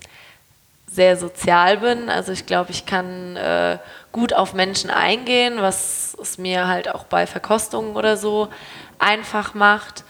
sehr 0.86 1.16
sozial 1.16 1.78
bin. 1.78 2.08
Also 2.08 2.32
ich 2.32 2.46
glaube, 2.46 2.70
ich 2.70 2.86
kann 2.86 3.36
äh, 3.36 3.78
gut 4.10 4.32
auf 4.32 4.54
Menschen 4.54 4.90
eingehen, 4.90 5.56
was 5.58 6.16
es 6.20 6.38
mir 6.38 6.66
halt 6.66 6.92
auch 6.92 7.04
bei 7.04 7.26
Verkostungen 7.26 7.94
oder 7.94 8.16
so 8.16 8.48
einfach 8.98 9.54
macht. 9.54 10.04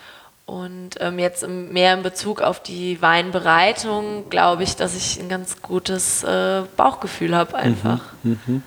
Und 0.47 1.01
ähm, 1.01 1.19
jetzt 1.19 1.43
im, 1.43 1.73
mehr 1.73 1.95
in 1.95 2.03
Bezug 2.03 2.43
auf 2.43 2.63
die 2.63 3.01
Weinbereitung 3.03 4.31
glaube 4.31 4.63
ich, 4.63 4.77
dass 4.77 4.97
ich 4.97 5.21
ein 5.21 5.29
ganz 5.29 5.63
gutes 5.63 6.25
äh, 6.25 6.63
Bauchgefühl 6.77 7.37
habe 7.37 7.57
einfach. 7.57 8.01
Mhm, 8.23 8.41
mh. 8.47 8.63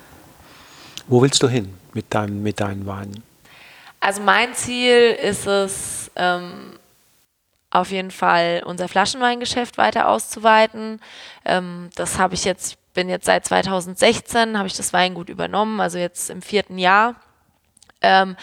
Wo 1.08 1.22
willst 1.22 1.42
du 1.44 1.48
hin 1.48 1.74
mit, 1.94 2.14
deinem, 2.14 2.42
mit 2.42 2.60
deinen 2.60 2.86
Weinen? 2.86 3.24
Also 4.00 4.22
mein 4.22 4.54
Ziel 4.54 5.18
ist 5.22 5.48
es, 5.48 6.12
ähm, 6.16 6.78
auf 7.76 7.92
jeden 7.92 8.12
Fall 8.12 8.64
unser 8.66 8.88
Flaschenweingeschäft 8.88 9.78
weiter 9.78 10.08
auszuweiten. 10.08 11.02
Ähm, 11.44 11.90
das 11.96 12.18
habe 12.18 12.34
ich 12.34 12.46
jetzt, 12.46 12.78
bin 12.94 13.10
jetzt 13.10 13.26
seit 13.26 13.46
2016, 13.46 14.58
habe 14.58 14.68
ich 14.68 14.76
das 14.76 14.94
Weingut 14.94 15.30
übernommen, 15.30 15.82
also 15.82 15.98
jetzt 15.98 16.30
im 16.30 16.42
vierten 16.42 16.78
Jahr. 16.78 17.16
Ähm, 18.02 18.38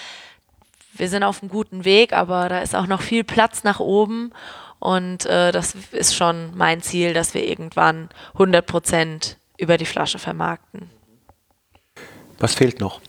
wir 0.92 1.08
sind 1.08 1.22
auf 1.22 1.40
einem 1.40 1.50
guten 1.50 1.84
Weg, 1.84 2.12
aber 2.12 2.48
da 2.48 2.60
ist 2.60 2.76
auch 2.76 2.86
noch 2.86 3.00
viel 3.00 3.24
Platz 3.24 3.64
nach 3.64 3.80
oben. 3.80 4.32
Und 4.78 5.26
äh, 5.26 5.52
das 5.52 5.74
ist 5.92 6.14
schon 6.14 6.56
mein 6.56 6.82
Ziel, 6.82 7.14
dass 7.14 7.32
wir 7.32 7.48
irgendwann 7.48 8.10
100 8.34 8.66
Prozent 8.66 9.36
über 9.56 9.78
die 9.78 9.86
Flasche 9.86 10.18
vermarkten. 10.18 10.90
Was 12.42 12.56
fehlt 12.56 12.80
noch? 12.80 13.00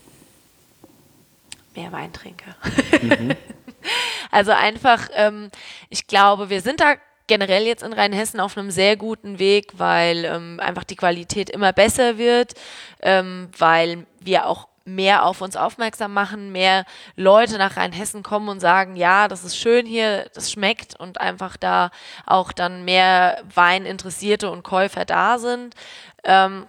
Mehr 1.74 1.90
Weintrinker. 1.90 2.54
Mhm. 3.02 3.34
also 4.30 4.52
einfach, 4.52 5.08
ähm, 5.12 5.50
ich 5.88 6.06
glaube, 6.06 6.50
wir 6.50 6.60
sind 6.60 6.78
da 6.78 6.94
generell 7.26 7.64
jetzt 7.64 7.82
in 7.82 7.92
Rheinhessen 7.92 8.38
auf 8.38 8.56
einem 8.56 8.70
sehr 8.70 8.96
guten 8.96 9.40
Weg, 9.40 9.72
weil 9.76 10.24
ähm, 10.24 10.60
einfach 10.60 10.84
die 10.84 10.94
Qualität 10.94 11.50
immer 11.50 11.72
besser 11.72 12.16
wird, 12.16 12.54
ähm, 13.02 13.48
weil 13.58 14.06
wir 14.20 14.46
auch 14.46 14.68
mehr 14.84 15.24
auf 15.24 15.40
uns 15.40 15.56
aufmerksam 15.56 16.12
machen, 16.12 16.52
mehr 16.52 16.84
Leute 17.16 17.58
nach 17.58 17.76
Rheinhessen 17.76 18.22
kommen 18.22 18.48
und 18.48 18.60
sagen, 18.60 18.94
ja, 18.94 19.26
das 19.26 19.42
ist 19.42 19.56
schön 19.56 19.84
hier, 19.84 20.30
das 20.34 20.52
schmeckt 20.52 20.94
und 21.00 21.20
einfach 21.20 21.56
da 21.56 21.90
auch 22.24 22.52
dann 22.52 22.84
mehr 22.84 23.42
Weininteressierte 23.52 24.48
und 24.48 24.62
Käufer 24.62 25.04
da 25.04 25.40
sind. 25.40 25.74
Ähm, 26.22 26.66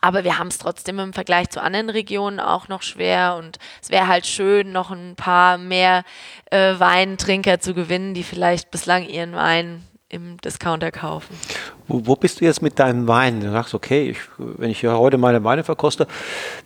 aber 0.00 0.24
wir 0.24 0.38
haben 0.38 0.48
es 0.48 0.58
trotzdem 0.58 0.98
im 0.98 1.12
Vergleich 1.12 1.50
zu 1.50 1.62
anderen 1.62 1.90
Regionen 1.90 2.40
auch 2.40 2.68
noch 2.68 2.82
schwer 2.82 3.36
und 3.38 3.58
es 3.82 3.90
wäre 3.90 4.06
halt 4.06 4.26
schön, 4.26 4.72
noch 4.72 4.90
ein 4.90 5.14
paar 5.16 5.58
mehr 5.58 6.04
äh, 6.50 6.78
Weintrinker 6.78 7.60
zu 7.60 7.74
gewinnen, 7.74 8.14
die 8.14 8.22
vielleicht 8.22 8.70
bislang 8.70 9.06
ihren 9.06 9.34
Wein 9.34 9.82
im 10.08 10.36
Discounter 10.38 10.92
kaufen. 10.92 11.34
Wo, 11.88 12.06
wo, 12.06 12.16
bist 12.16 12.40
du 12.40 12.44
jetzt 12.44 12.62
mit 12.62 12.78
deinem 12.78 13.08
Wein? 13.08 13.40
Du 13.40 13.50
sagst, 13.50 13.74
okay, 13.74 14.10
ich, 14.10 14.18
wenn 14.38 14.70
ich 14.70 14.84
heute 14.84 15.18
meine 15.18 15.42
Weine 15.42 15.64
verkoste, 15.64 16.06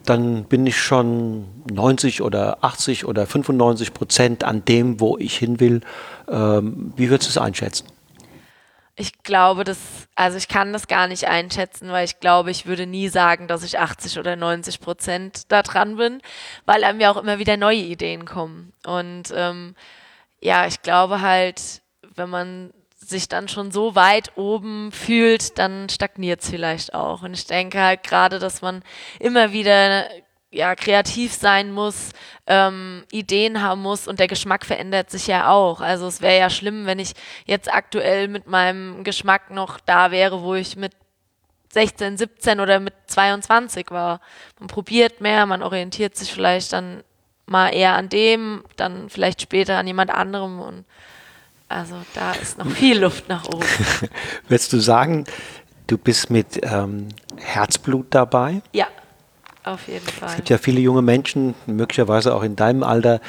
dann 0.04 0.44
bin 0.44 0.66
ich 0.66 0.80
schon 0.80 1.46
90 1.72 2.20
oder 2.20 2.58
80 2.62 3.06
oder 3.06 3.26
95 3.26 3.94
Prozent 3.94 4.44
an 4.44 4.64
dem, 4.66 5.00
wo 5.00 5.16
ich 5.16 5.38
hin 5.38 5.58
will. 5.58 5.80
Ähm, 6.28 6.92
wie 6.96 7.08
würdest 7.08 7.30
du 7.30 7.32
es 7.32 7.38
einschätzen? 7.38 7.86
Ich 8.96 9.22
glaube, 9.22 9.64
das, 9.64 9.78
also 10.14 10.36
ich 10.36 10.48
kann 10.48 10.72
das 10.72 10.86
gar 10.86 11.06
nicht 11.06 11.26
einschätzen, 11.26 11.90
weil 11.90 12.04
ich 12.04 12.20
glaube, 12.20 12.50
ich 12.50 12.66
würde 12.66 12.86
nie 12.86 13.08
sagen, 13.08 13.48
dass 13.48 13.62
ich 13.62 13.78
80 13.78 14.18
oder 14.18 14.36
90 14.36 14.80
Prozent 14.80 15.50
da 15.50 15.62
dran 15.62 15.96
bin, 15.96 16.20
weil 16.66 16.84
einem 16.84 17.00
ja 17.00 17.10
auch 17.10 17.16
immer 17.16 17.38
wieder 17.38 17.56
neue 17.56 17.78
Ideen 17.78 18.26
kommen. 18.26 18.72
Und 18.84 19.32
ähm, 19.34 19.74
ja, 20.40 20.66
ich 20.66 20.82
glaube 20.82 21.20
halt, 21.20 21.82
wenn 22.14 22.28
man 22.30 22.72
sich 23.10 23.28
dann 23.28 23.48
schon 23.48 23.72
so 23.72 23.94
weit 23.94 24.36
oben 24.36 24.92
fühlt, 24.92 25.58
dann 25.58 25.88
stagniert 25.88 26.42
es 26.42 26.50
vielleicht 26.50 26.94
auch. 26.94 27.22
Und 27.22 27.34
ich 27.34 27.46
denke 27.46 27.80
halt 27.80 28.02
gerade, 28.02 28.38
dass 28.38 28.62
man 28.62 28.82
immer 29.18 29.52
wieder 29.52 30.06
ja, 30.50 30.74
kreativ 30.74 31.32
sein 31.32 31.72
muss, 31.72 32.10
ähm, 32.46 33.04
Ideen 33.12 33.62
haben 33.62 33.82
muss 33.82 34.08
und 34.08 34.18
der 34.18 34.26
Geschmack 34.26 34.66
verändert 34.66 35.10
sich 35.10 35.26
ja 35.28 35.50
auch. 35.50 35.80
Also 35.80 36.06
es 36.06 36.20
wäre 36.20 36.38
ja 36.38 36.50
schlimm, 36.50 36.86
wenn 36.86 36.98
ich 36.98 37.12
jetzt 37.46 37.72
aktuell 37.72 38.26
mit 38.26 38.46
meinem 38.48 39.04
Geschmack 39.04 39.50
noch 39.50 39.78
da 39.80 40.10
wäre, 40.10 40.42
wo 40.42 40.54
ich 40.54 40.76
mit 40.76 40.92
16, 41.72 42.18
17 42.18 42.58
oder 42.58 42.80
mit 42.80 42.94
22 43.06 43.90
war. 43.90 44.20
Man 44.58 44.66
probiert 44.66 45.20
mehr, 45.20 45.46
man 45.46 45.62
orientiert 45.62 46.16
sich 46.16 46.32
vielleicht 46.32 46.72
dann 46.72 47.04
mal 47.46 47.68
eher 47.68 47.94
an 47.94 48.08
dem, 48.08 48.64
dann 48.76 49.08
vielleicht 49.08 49.42
später 49.42 49.78
an 49.78 49.86
jemand 49.86 50.10
anderem 50.10 50.60
und 50.60 50.84
also 51.68 51.94
da 52.14 52.32
ist 52.32 52.58
noch 52.58 52.66
viel 52.66 52.98
Luft 52.98 53.28
nach 53.28 53.46
oben. 53.46 53.64
Willst 54.48 54.72
du 54.72 54.80
sagen, 54.80 55.24
du 55.86 55.96
bist 55.96 56.28
mit 56.28 56.58
ähm, 56.64 57.08
Herzblut 57.36 58.08
dabei? 58.10 58.62
Ja. 58.72 58.88
Auf 59.64 59.88
jeden 59.88 60.06
Fall. 60.06 60.30
Es 60.30 60.36
gibt 60.36 60.48
ja 60.48 60.58
viele 60.58 60.80
junge 60.80 61.02
Menschen, 61.02 61.54
möglicherweise 61.66 62.34
auch 62.34 62.42
in 62.42 62.56
deinem 62.56 62.82
Alter, 62.82 63.20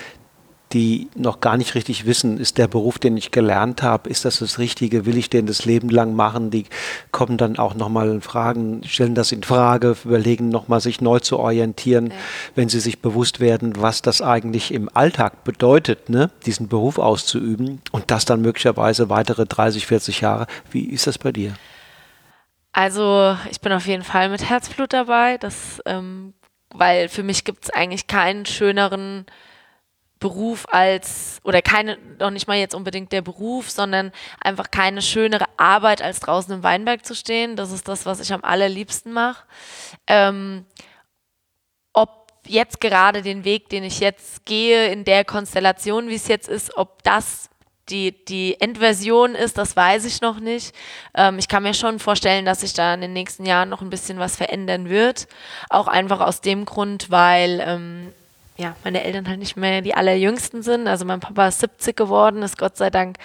die 0.73 1.09
noch 1.15 1.41
gar 1.41 1.57
nicht 1.57 1.75
richtig 1.75 2.05
wissen, 2.05 2.38
ist 2.38 2.57
der 2.57 2.67
Beruf, 2.67 2.97
den 2.97 3.17
ich 3.17 3.31
gelernt 3.31 3.83
habe, 3.83 4.09
ist 4.09 4.25
das 4.25 4.39
das 4.39 4.57
Richtige, 4.57 5.05
will 5.05 5.17
ich 5.17 5.29
den 5.29 5.45
das 5.45 5.65
Leben 5.65 5.89
lang 5.89 6.15
machen? 6.15 6.50
Die 6.50 6.65
kommen 7.11 7.38
dann 7.38 7.57
auch 7.57 7.75
nochmal 7.75 8.21
Fragen, 8.21 8.81
stellen 8.85 9.15
das 9.15 9.31
in 9.31 9.43
Frage, 9.43 9.95
überlegen 10.05 10.50
nochmal 10.50 10.79
sich 10.79 11.01
neu 11.01 11.19
zu 11.19 11.39
orientieren, 11.39 12.07
ja. 12.07 12.13
wenn 12.55 12.69
sie 12.69 12.79
sich 12.79 13.01
bewusst 13.01 13.39
werden, 13.39 13.73
was 13.81 14.01
das 14.01 14.21
eigentlich 14.21 14.73
im 14.73 14.89
Alltag 14.93 15.43
bedeutet, 15.43 16.09
ne? 16.09 16.29
diesen 16.45 16.67
Beruf 16.67 16.97
auszuüben 16.97 17.81
und 17.91 18.09
das 18.11 18.25
dann 18.25 18.41
möglicherweise 18.41 19.09
weitere 19.09 19.45
30, 19.45 19.88
40 19.88 20.21
Jahre. 20.21 20.47
Wie 20.71 20.85
ist 20.85 21.07
das 21.07 21.17
bei 21.17 21.31
dir? 21.31 21.53
Also 22.71 23.37
ich 23.49 23.59
bin 23.59 23.73
auf 23.73 23.85
jeden 23.85 24.03
Fall 24.03 24.29
mit 24.29 24.49
Herzblut 24.49 24.93
dabei, 24.93 25.37
das, 25.37 25.81
ähm, 25.85 26.33
weil 26.69 27.09
für 27.09 27.23
mich 27.23 27.43
gibt 27.43 27.65
es 27.65 27.69
eigentlich 27.69 28.07
keinen 28.07 28.45
schöneren 28.45 29.25
Beruf 30.21 30.67
als, 30.71 31.39
oder 31.43 31.61
keine, 31.61 31.97
noch 32.19 32.29
nicht 32.29 32.47
mal 32.47 32.57
jetzt 32.57 32.75
unbedingt 32.75 33.11
der 33.11 33.21
Beruf, 33.23 33.69
sondern 33.69 34.11
einfach 34.39 34.71
keine 34.71 35.01
schönere 35.01 35.45
Arbeit, 35.57 36.01
als 36.01 36.19
draußen 36.21 36.53
im 36.53 36.63
Weinberg 36.63 37.05
zu 37.05 37.15
stehen. 37.15 37.55
Das 37.55 37.71
ist 37.71 37.87
das, 37.87 38.05
was 38.05 38.19
ich 38.21 38.31
am 38.31 38.43
allerliebsten 38.43 39.11
mache. 39.11 39.43
Ähm, 40.07 40.65
ob 41.91 42.27
jetzt 42.45 42.79
gerade 42.79 43.21
den 43.21 43.43
Weg, 43.43 43.69
den 43.69 43.83
ich 43.83 43.99
jetzt 43.99 44.45
gehe, 44.45 44.91
in 44.91 45.03
der 45.03 45.25
Konstellation, 45.25 46.07
wie 46.07 46.15
es 46.15 46.27
jetzt 46.27 46.47
ist, 46.47 46.77
ob 46.77 47.03
das 47.03 47.50
die, 47.91 48.13
die 48.25 48.60
Endversion 48.60 49.36
ist, 49.36 49.57
das 49.57 49.75
weiß 49.75 50.05
ich 50.05 50.21
noch 50.21 50.39
nicht. 50.39 50.74
Ähm, 51.13 51.38
ich 51.38 51.48
kann 51.48 51.63
mir 51.63 51.74
schon 51.74 52.00
vorstellen, 52.00 52.45
dass 52.45 52.62
sich 52.62 52.74
da 52.74 52.93
in 52.93 53.01
den 53.01 53.13
nächsten 53.13 53.45
Jahren 53.45 53.69
noch 53.69 53.81
ein 53.81 53.89
bisschen 53.89 54.17
was 54.17 54.36
verändern 54.38 54.89
wird. 54.89 55.27
Auch 55.69 55.88
einfach 55.88 56.21
aus 56.21 56.41
dem 56.41 56.65
Grund, 56.65 57.12
weil 57.12 57.62
ähm, 57.65 58.13
ja, 58.57 58.75
meine 58.83 59.03
Eltern 59.03 59.27
halt 59.27 59.39
nicht 59.39 59.57
mehr 59.57 59.81
die 59.81 59.93
allerjüngsten 59.93 60.63
sind. 60.63 60.88
Also 60.88 61.03
mein 61.05 61.19
Papa 61.19 61.48
ist 61.48 61.60
70 61.60 61.95
geworden, 61.95 62.43
ist 62.43 62.57
Gott 62.57 62.77
sei 62.77 62.89
Dank 62.89 63.17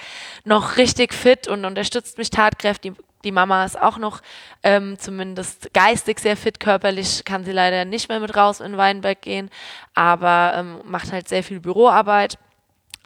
noch 0.45 0.77
richtig 0.77 1.15
fit 1.15 1.47
und 1.47 1.65
unterstützt 1.65 2.19
mich 2.19 2.31
tatkräftig. 2.31 2.95
Die, 3.25 3.33
Mama 3.33 3.65
ist 3.65 3.81
auch 3.81 3.99
noch 3.99 4.21
ähm, 4.63 4.99
zumindest 4.99 5.75
geistig 5.75 6.21
sehr 6.21 6.37
fit, 6.37 6.61
körperlich 6.61 7.25
kann 7.25 7.45
sie 7.45 7.51
leider 7.51 7.85
nicht 7.85 8.09
mehr 8.09 8.21
mit 8.21 8.37
raus 8.37 8.61
in 8.61 8.77
Weinberg 8.77 9.21
gehen, 9.21 9.51
aber 9.95 10.53
ähm, 10.55 10.81
macht 10.85 11.11
halt 11.11 11.29
sehr 11.29 11.43
viel 11.43 11.59
Büroarbeit. 11.59 12.39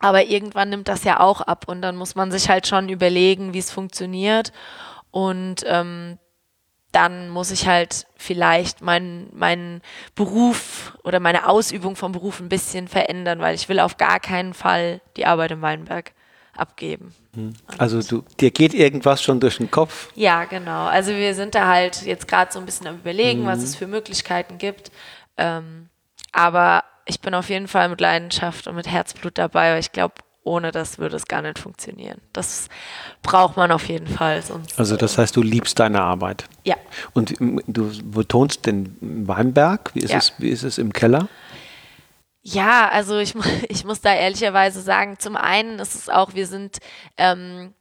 Aber 0.00 0.24
irgendwann 0.24 0.70
nimmt 0.70 0.88
das 0.88 1.04
ja 1.04 1.20
auch 1.20 1.42
ab 1.42 1.66
und 1.68 1.82
dann 1.82 1.96
muss 1.96 2.14
man 2.14 2.32
sich 2.32 2.48
halt 2.48 2.66
schon 2.66 2.88
überlegen, 2.88 3.54
wie 3.54 3.58
es 3.58 3.70
funktioniert. 3.70 4.52
Und 5.10 5.62
ähm, 5.66 6.18
dann 6.92 7.28
muss 7.28 7.50
ich 7.50 7.68
halt 7.68 8.06
vielleicht 8.16 8.80
meinen 8.80 9.28
mein 9.32 9.80
Beruf 10.14 10.98
oder 11.04 11.20
meine 11.20 11.48
Ausübung 11.48 11.94
vom 11.96 12.12
Beruf 12.12 12.40
ein 12.40 12.48
bisschen 12.48 12.88
verändern, 12.88 13.40
weil 13.40 13.54
ich 13.54 13.68
will 13.68 13.78
auf 13.78 13.96
gar 13.96 14.18
keinen 14.18 14.54
Fall 14.54 15.00
die 15.16 15.26
Arbeit 15.26 15.52
im 15.52 15.62
Weinberg 15.62 16.12
abgeben. 16.56 17.14
Hm. 17.34 17.54
Also 17.78 18.02
du, 18.02 18.24
dir 18.40 18.50
geht 18.50 18.74
irgendwas 18.74 19.22
schon 19.22 19.38
durch 19.38 19.58
den 19.58 19.70
Kopf? 19.70 20.10
Ja, 20.14 20.44
genau. 20.44 20.86
Also 20.86 21.12
wir 21.12 21.34
sind 21.34 21.54
da 21.54 21.68
halt 21.68 22.02
jetzt 22.02 22.26
gerade 22.26 22.52
so 22.52 22.58
ein 22.58 22.66
bisschen 22.66 22.88
am 22.88 22.96
überlegen, 22.96 23.42
mhm. 23.42 23.46
was 23.46 23.62
es 23.62 23.76
für 23.76 23.86
Möglichkeiten 23.86 24.58
gibt. 24.58 24.90
Ähm, 25.36 25.88
aber 26.32 26.84
ich 27.10 27.20
bin 27.20 27.34
auf 27.34 27.50
jeden 27.50 27.68
Fall 27.68 27.88
mit 27.88 28.00
Leidenschaft 28.00 28.66
und 28.66 28.76
mit 28.76 28.88
Herzblut 28.88 29.36
dabei, 29.36 29.72
weil 29.72 29.80
ich 29.80 29.92
glaube, 29.92 30.14
ohne 30.42 30.70
das 30.70 30.98
würde 30.98 31.16
es 31.16 31.26
gar 31.26 31.42
nicht 31.42 31.58
funktionieren. 31.58 32.20
Das 32.32 32.68
braucht 33.22 33.56
man 33.56 33.70
auf 33.72 33.88
jeden 33.88 34.06
Fall. 34.06 34.42
Also 34.76 34.96
das 34.96 35.18
heißt, 35.18 35.36
du 35.36 35.42
liebst 35.42 35.78
deine 35.78 36.00
Arbeit. 36.00 36.46
Ja. 36.64 36.76
Und 37.12 37.34
du 37.38 37.90
betonst 38.04 38.64
den 38.64 38.96
Weinberg. 39.00 39.90
Wie 39.94 40.00
ist, 40.00 40.12
ja. 40.12 40.18
es, 40.18 40.32
wie 40.38 40.48
ist 40.48 40.62
es 40.62 40.78
im 40.78 40.92
Keller? 40.92 41.28
Ja, 42.42 42.88
also 42.88 43.18
ich, 43.18 43.34
ich 43.68 43.84
muss 43.84 44.00
da 44.00 44.14
ehrlicherweise 44.14 44.80
sagen, 44.80 45.18
zum 45.18 45.36
einen 45.36 45.78
ist 45.78 45.94
es 45.94 46.08
auch, 46.08 46.34
wir 46.34 46.46
sind 46.46 46.78
ähm, 47.18 47.74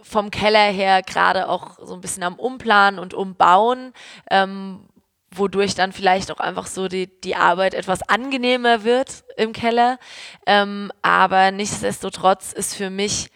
vom 0.00 0.30
Keller 0.30 0.70
her 0.70 1.02
gerade 1.02 1.48
auch 1.48 1.78
so 1.84 1.94
ein 1.94 2.00
bisschen 2.00 2.22
am 2.22 2.36
Umplanen 2.36 2.98
und 2.98 3.12
Umbauen. 3.12 3.92
Ähm, 4.30 4.88
wodurch 5.38 5.74
dann 5.74 5.92
vielleicht 5.92 6.30
auch 6.30 6.40
einfach 6.40 6.66
so 6.66 6.88
die, 6.88 7.08
die 7.20 7.36
Arbeit 7.36 7.74
etwas 7.74 8.08
angenehmer 8.08 8.84
wird 8.84 9.24
im 9.36 9.52
Keller. 9.52 9.98
Ähm, 10.46 10.92
aber 11.02 11.50
nichtsdestotrotz 11.50 12.52
ist 12.52 12.74
für 12.74 12.90
mich 12.90 13.30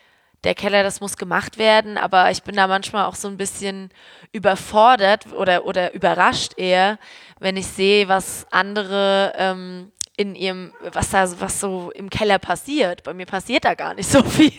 der 0.44 0.54
Keller, 0.54 0.82
das 0.82 1.00
muss 1.00 1.16
gemacht 1.16 1.58
werden, 1.58 1.98
aber 1.98 2.30
ich 2.30 2.42
bin 2.42 2.56
da 2.56 2.66
manchmal 2.66 3.04
auch 3.04 3.14
so 3.14 3.28
ein 3.28 3.36
bisschen 3.36 3.90
überfordert 4.32 5.32
oder, 5.34 5.66
oder 5.66 5.92
überrascht 5.92 6.54
eher, 6.56 6.98
wenn 7.40 7.56
ich 7.56 7.66
sehe, 7.66 8.08
was 8.08 8.46
andere 8.50 9.34
ähm, 9.36 9.92
in 10.20 10.34
ihrem, 10.34 10.74
was 10.92 11.08
da, 11.08 11.26
was 11.40 11.60
so 11.60 11.90
im 11.92 12.10
Keller 12.10 12.38
passiert. 12.38 13.04
Bei 13.04 13.14
mir 13.14 13.24
passiert 13.24 13.64
da 13.64 13.72
gar 13.72 13.94
nicht 13.94 14.10
so 14.10 14.22
viel. 14.38 14.52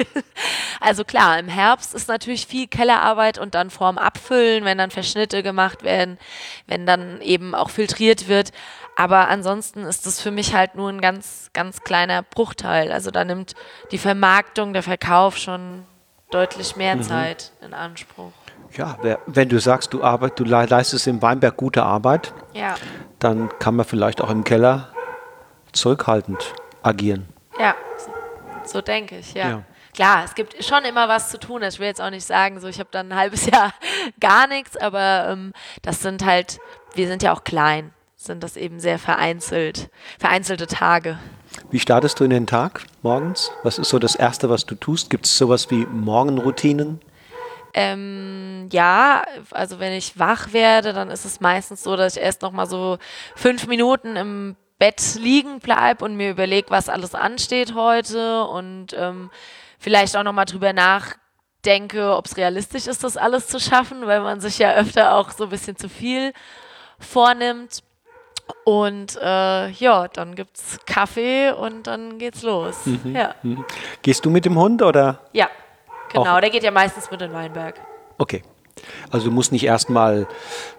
Also 0.79 1.03
klar, 1.03 1.37
im 1.37 1.47
Herbst 1.47 1.93
ist 1.93 2.07
natürlich 2.07 2.47
viel 2.47 2.65
Kellerarbeit 2.65 3.37
und 3.37 3.53
dann 3.53 3.69
vorm 3.69 3.99
Abfüllen, 3.99 4.65
wenn 4.65 4.79
dann 4.79 4.89
Verschnitte 4.89 5.43
gemacht 5.43 5.83
werden, 5.83 6.17
wenn 6.65 6.87
dann 6.87 7.21
eben 7.21 7.53
auch 7.53 7.69
filtriert 7.69 8.27
wird. 8.27 8.51
Aber 8.95 9.27
ansonsten 9.27 9.83
ist 9.83 10.07
das 10.07 10.19
für 10.19 10.31
mich 10.31 10.55
halt 10.55 10.73
nur 10.73 10.89
ein 10.89 10.99
ganz, 10.99 11.51
ganz 11.53 11.81
kleiner 11.81 12.23
Bruchteil. 12.23 12.91
Also 12.91 13.11
da 13.11 13.23
nimmt 13.23 13.53
die 13.91 13.99
Vermarktung, 13.99 14.73
der 14.73 14.81
Verkauf 14.81 15.37
schon 15.37 15.83
deutlich 16.31 16.75
mehr 16.75 16.95
mhm. 16.95 17.03
Zeit 17.03 17.51
in 17.63 17.75
Anspruch. 17.75 18.31
Ja, 18.75 18.97
wenn 19.27 19.49
du 19.49 19.59
sagst, 19.59 19.93
du, 19.93 20.01
arbeit, 20.01 20.39
du 20.39 20.43
leistest 20.43 21.05
im 21.05 21.21
Weinberg 21.21 21.55
gute 21.55 21.83
Arbeit, 21.83 22.33
ja. 22.53 22.73
dann 23.19 23.49
kann 23.59 23.75
man 23.75 23.85
vielleicht 23.85 24.21
auch 24.21 24.31
im 24.31 24.43
Keller 24.43 24.89
zurückhaltend 25.73 26.53
agieren. 26.81 27.27
Ja, 27.59 27.75
so, 28.65 28.81
denke 28.81 29.19
ich, 29.19 29.33
ja. 29.33 29.49
ja. 29.49 29.63
Klar, 29.93 30.23
es 30.23 30.35
gibt 30.35 30.63
schon 30.63 30.85
immer 30.85 31.09
was 31.09 31.29
zu 31.29 31.37
tun. 31.37 31.61
Ich 31.63 31.79
will 31.79 31.87
jetzt 31.87 32.01
auch 32.01 32.09
nicht 32.09 32.25
sagen, 32.25 32.59
so 32.59 32.67
ich 32.67 32.79
habe 32.79 32.89
dann 32.91 33.11
ein 33.11 33.17
halbes 33.17 33.45
Jahr 33.51 33.73
gar 34.19 34.47
nichts, 34.47 34.77
aber 34.77 35.27
ähm, 35.29 35.53
das 35.81 36.01
sind 36.01 36.25
halt, 36.25 36.59
wir 36.95 37.07
sind 37.07 37.23
ja 37.23 37.33
auch 37.33 37.43
klein, 37.43 37.91
sind 38.15 38.43
das 38.43 38.55
eben 38.55 38.79
sehr 38.79 38.99
vereinzelt, 38.99 39.89
vereinzelte 40.19 40.67
Tage. 40.67 41.17
Wie 41.69 41.79
startest 41.79 42.19
du 42.19 42.23
in 42.23 42.29
den 42.29 42.47
Tag 42.47 42.85
morgens? 43.01 43.51
Was 43.63 43.77
ist 43.77 43.89
so 43.89 43.99
das 43.99 44.15
Erste, 44.15 44.49
was 44.49 44.65
du 44.65 44.75
tust? 44.75 45.09
Gibt 45.09 45.25
es 45.25 45.37
sowas 45.37 45.69
wie 45.69 45.85
Morgenroutinen? 45.85 47.01
Ähm, 47.73 48.67
ja, 48.71 49.23
also 49.51 49.79
wenn 49.79 49.93
ich 49.93 50.19
wach 50.19 50.53
werde, 50.53 50.93
dann 50.93 51.09
ist 51.09 51.25
es 51.25 51.39
meistens 51.39 51.83
so, 51.83 51.95
dass 51.95 52.17
ich 52.17 52.21
erst 52.21 52.41
noch 52.41 52.51
mal 52.51 52.65
so 52.65 52.97
fünf 53.35 53.67
Minuten 53.67 54.15
im 54.15 54.55
Bett 54.81 55.13
liegen 55.19 55.59
bleibe 55.59 56.03
und 56.03 56.15
mir 56.15 56.31
überlege, 56.31 56.71
was 56.71 56.89
alles 56.89 57.13
ansteht 57.13 57.75
heute 57.75 58.45
und 58.45 58.95
ähm, 58.97 59.29
vielleicht 59.77 60.17
auch 60.17 60.23
nochmal 60.23 60.45
drüber 60.45 60.73
nachdenke, 60.73 62.15
ob 62.15 62.25
es 62.25 62.35
realistisch 62.35 62.87
ist, 62.87 63.03
das 63.03 63.15
alles 63.15 63.45
zu 63.45 63.59
schaffen, 63.59 64.07
weil 64.07 64.21
man 64.21 64.39
sich 64.39 64.57
ja 64.57 64.73
öfter 64.73 65.13
auch 65.13 65.29
so 65.29 65.43
ein 65.43 65.49
bisschen 65.51 65.77
zu 65.77 65.87
viel 65.87 66.33
vornimmt. 66.97 67.83
Und 68.63 69.19
äh, 69.21 69.69
ja, 69.69 70.07
dann 70.07 70.33
gibt 70.33 70.57
es 70.57 70.79
Kaffee 70.87 71.51
und 71.51 71.85
dann 71.85 72.17
geht's 72.17 72.41
los. 72.41 72.83
Mhm. 72.87 73.15
Ja. 73.15 73.35
Mhm. 73.43 73.63
Gehst 74.01 74.25
du 74.25 74.31
mit 74.31 74.45
dem 74.45 74.57
Hund 74.57 74.81
oder? 74.81 75.19
Ja, 75.31 75.47
genau. 76.11 76.37
Auch? 76.37 76.41
Der 76.41 76.49
geht 76.49 76.63
ja 76.63 76.71
meistens 76.71 77.11
mit 77.11 77.21
in 77.21 77.31
Weinberg. 77.31 77.79
Okay. 78.17 78.41
Also 79.11 79.27
du 79.27 79.31
musst 79.31 79.51
nicht 79.51 79.63
erstmal 79.63 80.27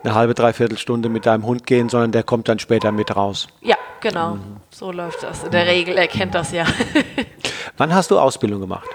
eine 0.02 0.14
halbe, 0.16 0.34
dreiviertel 0.34 0.76
Stunde 0.76 1.08
mit 1.08 1.24
deinem 1.24 1.46
Hund 1.46 1.66
gehen, 1.68 1.88
sondern 1.88 2.10
der 2.10 2.24
kommt 2.24 2.48
dann 2.48 2.58
später 2.58 2.90
mit 2.90 3.14
raus. 3.14 3.46
Ja, 3.60 3.76
genau. 4.02 4.34
Mhm. 4.34 4.58
So 4.70 4.92
läuft 4.92 5.22
das. 5.22 5.44
In 5.44 5.50
der 5.50 5.66
Regel, 5.66 5.96
er 5.96 6.08
kennt 6.08 6.34
das 6.34 6.52
ja. 6.52 6.66
Wann 7.78 7.94
hast 7.94 8.10
du 8.10 8.18
Ausbildung 8.18 8.60
gemacht? 8.60 8.86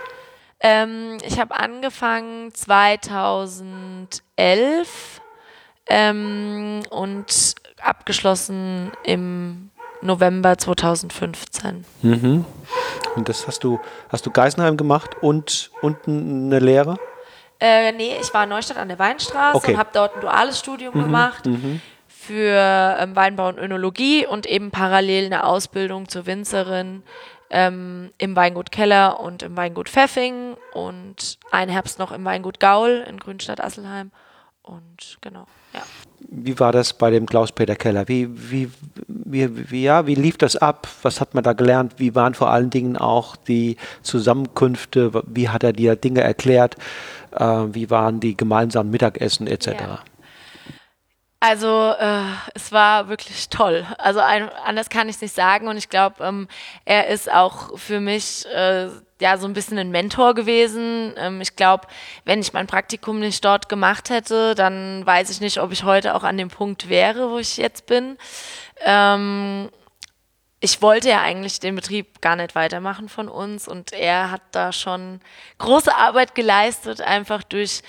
Ähm, 0.59 1.17
ich 1.23 1.39
habe 1.39 1.55
angefangen 1.55 2.53
2011 2.53 5.21
ähm, 5.87 6.81
und 6.89 7.55
abgeschlossen 7.81 8.91
im 9.03 9.69
November 10.01 10.57
2015. 10.57 11.85
Mhm. 12.01 12.45
Und 13.15 13.29
das 13.29 13.47
hast 13.47 13.63
du, 13.63 13.79
hast 14.09 14.25
du 14.25 14.31
Geisenheim 14.31 14.77
gemacht 14.77 15.11
und, 15.21 15.71
und 15.81 16.07
eine 16.07 16.59
Lehre? 16.59 16.97
Äh, 17.59 17.91
nee, 17.93 18.17
ich 18.21 18.31
war 18.33 18.43
in 18.43 18.49
Neustadt 18.49 18.77
an 18.77 18.87
der 18.87 18.99
Weinstraße 18.99 19.57
okay. 19.57 19.71
und 19.71 19.79
habe 19.79 19.89
dort 19.93 20.15
ein 20.15 20.21
duales 20.21 20.59
Studium 20.59 20.95
mhm, 20.95 21.03
gemacht 21.03 21.45
mhm. 21.45 21.81
Für 22.27 22.97
ähm, 22.99 23.15
Weinbau 23.15 23.47
und 23.47 23.57
Önologie 23.57 24.25
und 24.25 24.45
eben 24.45 24.69
parallel 24.71 25.27
eine 25.27 25.45
Ausbildung 25.45 26.09
zur 26.09 26.25
Winzerin 26.25 27.03
ähm, 27.49 28.09
im 28.17 28.35
Weingut 28.35 28.71
Keller 28.71 29.21
und 29.21 29.43
im 29.43 29.55
Weingut 29.55 29.87
Pfeffing 29.87 30.57
und 30.73 31.39
einen 31.51 31.71
Herbst 31.71 31.99
noch 31.99 32.11
im 32.11 32.25
Weingut 32.25 32.59
Gaul 32.59 33.05
in 33.07 33.17
Grünstadt-Asselheim. 33.17 34.11
Und 34.61 35.17
genau, 35.21 35.47
ja. 35.73 35.81
Wie 36.19 36.59
war 36.59 36.73
das 36.73 36.91
bei 36.91 37.09
dem 37.09 37.25
Klaus-Peter 37.25 37.77
Keller? 37.77 38.09
Wie, 38.09 38.27
wie, 38.51 38.69
wie, 39.07 39.71
wie, 39.71 39.83
ja, 39.83 40.05
wie 40.07 40.15
lief 40.15 40.37
das 40.37 40.57
ab? 40.57 40.89
Was 41.03 41.21
hat 41.21 41.33
man 41.33 41.43
da 41.45 41.53
gelernt? 41.53 41.93
Wie 41.97 42.15
waren 42.15 42.33
vor 42.33 42.49
allen 42.49 42.69
Dingen 42.69 42.97
auch 42.97 43.37
die 43.37 43.77
Zusammenkünfte? 44.01 45.23
Wie 45.25 45.47
hat 45.47 45.63
er 45.63 45.71
dir 45.71 45.95
Dinge 45.95 46.21
erklärt? 46.21 46.75
Äh, 47.31 47.45
wie 47.45 47.89
waren 47.89 48.19
die 48.19 48.35
gemeinsamen 48.35 48.91
Mittagessen 48.91 49.47
etc.? 49.47 49.67
Ja. 49.67 49.99
Also 51.39 51.93
äh, 51.99 52.23
es 52.55 52.71
war 52.71 53.09
wirklich 53.09 53.49
toll. 53.49 53.85
Also 53.99 54.19
ein, 54.21 54.49
anders 54.49 54.89
kann 54.89 55.07
ich 55.07 55.17
es 55.17 55.21
nicht 55.21 55.35
sagen. 55.35 55.67
Und 55.67 55.77
ich 55.77 55.89
glaube, 55.89 56.23
ähm, 56.23 56.47
er 56.83 57.07
ist 57.07 57.31
auch 57.31 57.77
für 57.77 57.99
mich 57.99 58.45
äh, 58.47 58.89
ja 59.21 59.37
so 59.37 59.45
ein 59.45 59.53
bisschen 59.53 59.77
ein 59.77 59.91
Mentor 59.91 60.33
gewesen. 60.33 61.13
Ähm, 61.15 61.39
ich 61.39 61.55
glaube, 61.55 61.87
wenn 62.25 62.39
ich 62.39 62.53
mein 62.53 62.65
Praktikum 62.65 63.19
nicht 63.19 63.45
dort 63.45 63.69
gemacht 63.69 64.09
hätte, 64.09 64.55
dann 64.55 65.05
weiß 65.05 65.29
ich 65.29 65.39
nicht, 65.39 65.61
ob 65.61 65.71
ich 65.71 65.83
heute 65.83 66.15
auch 66.15 66.23
an 66.23 66.37
dem 66.37 66.49
Punkt 66.49 66.89
wäre, 66.89 67.29
wo 67.29 67.37
ich 67.37 67.57
jetzt 67.57 67.85
bin. 67.85 68.17
Ähm, 68.83 69.69
ich 70.59 70.81
wollte 70.81 71.09
ja 71.09 71.21
eigentlich 71.21 71.59
den 71.59 71.75
Betrieb 71.75 72.19
gar 72.19 72.35
nicht 72.35 72.55
weitermachen 72.55 73.09
von 73.09 73.29
uns 73.29 73.67
und 73.67 73.93
er 73.93 74.31
hat 74.31 74.41
da 74.53 74.71
schon 74.71 75.21
große 75.59 75.95
Arbeit 75.95 76.33
geleistet, 76.33 76.99
einfach 76.99 77.43
durch 77.43 77.83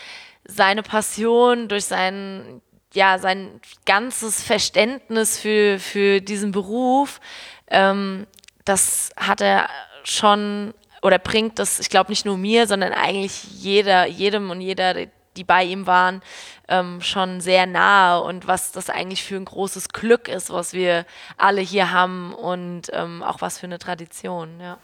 seine 0.44 0.82
Passion, 0.82 1.68
durch 1.68 1.86
sein 1.86 2.60
ja, 2.98 3.18
sein 3.18 3.60
ganzes 3.86 4.42
Verständnis 4.42 5.38
für, 5.38 5.78
für 5.78 6.20
diesen 6.20 6.50
Beruf, 6.50 7.20
ähm, 7.68 8.26
das 8.64 9.10
hat 9.16 9.40
er 9.40 9.68
schon 10.02 10.74
oder 11.00 11.20
bringt 11.20 11.60
das, 11.60 11.78
ich 11.78 11.90
glaube 11.90 12.10
nicht 12.10 12.26
nur 12.26 12.36
mir, 12.36 12.66
sondern 12.66 12.92
eigentlich 12.92 13.44
jeder, 13.44 14.06
jedem 14.06 14.50
und 14.50 14.60
jeder, 14.60 15.06
die 15.36 15.44
bei 15.44 15.62
ihm 15.62 15.86
waren, 15.86 16.22
ähm, 16.66 17.00
schon 17.00 17.40
sehr 17.40 17.66
nahe 17.66 18.20
und 18.20 18.48
was 18.48 18.72
das 18.72 18.90
eigentlich 18.90 19.22
für 19.22 19.36
ein 19.36 19.44
großes 19.44 19.90
Glück 19.90 20.26
ist, 20.26 20.50
was 20.50 20.72
wir 20.72 21.06
alle 21.36 21.60
hier 21.60 21.92
haben 21.92 22.34
und 22.34 22.90
ähm, 22.92 23.22
auch 23.22 23.40
was 23.40 23.60
für 23.60 23.66
eine 23.66 23.78
Tradition, 23.78 24.58
ja. 24.60 24.76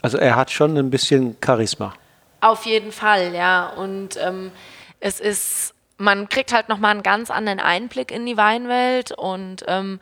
Also 0.00 0.16
er 0.16 0.34
hat 0.34 0.50
schon 0.50 0.78
ein 0.78 0.88
bisschen 0.88 1.36
Charisma. 1.44 1.92
Auf 2.40 2.64
jeden 2.64 2.90
Fall, 2.90 3.34
ja. 3.34 3.68
Und 3.68 4.16
ähm, 4.16 4.50
es 4.98 5.20
ist 5.20 5.74
man 6.00 6.28
kriegt 6.28 6.52
halt 6.52 6.68
nochmal 6.68 6.92
einen 6.92 7.02
ganz 7.02 7.30
anderen 7.30 7.60
Einblick 7.60 8.10
in 8.10 8.24
die 8.26 8.36
Weinwelt 8.36 9.12
und 9.12 9.64
ähm, 9.68 10.00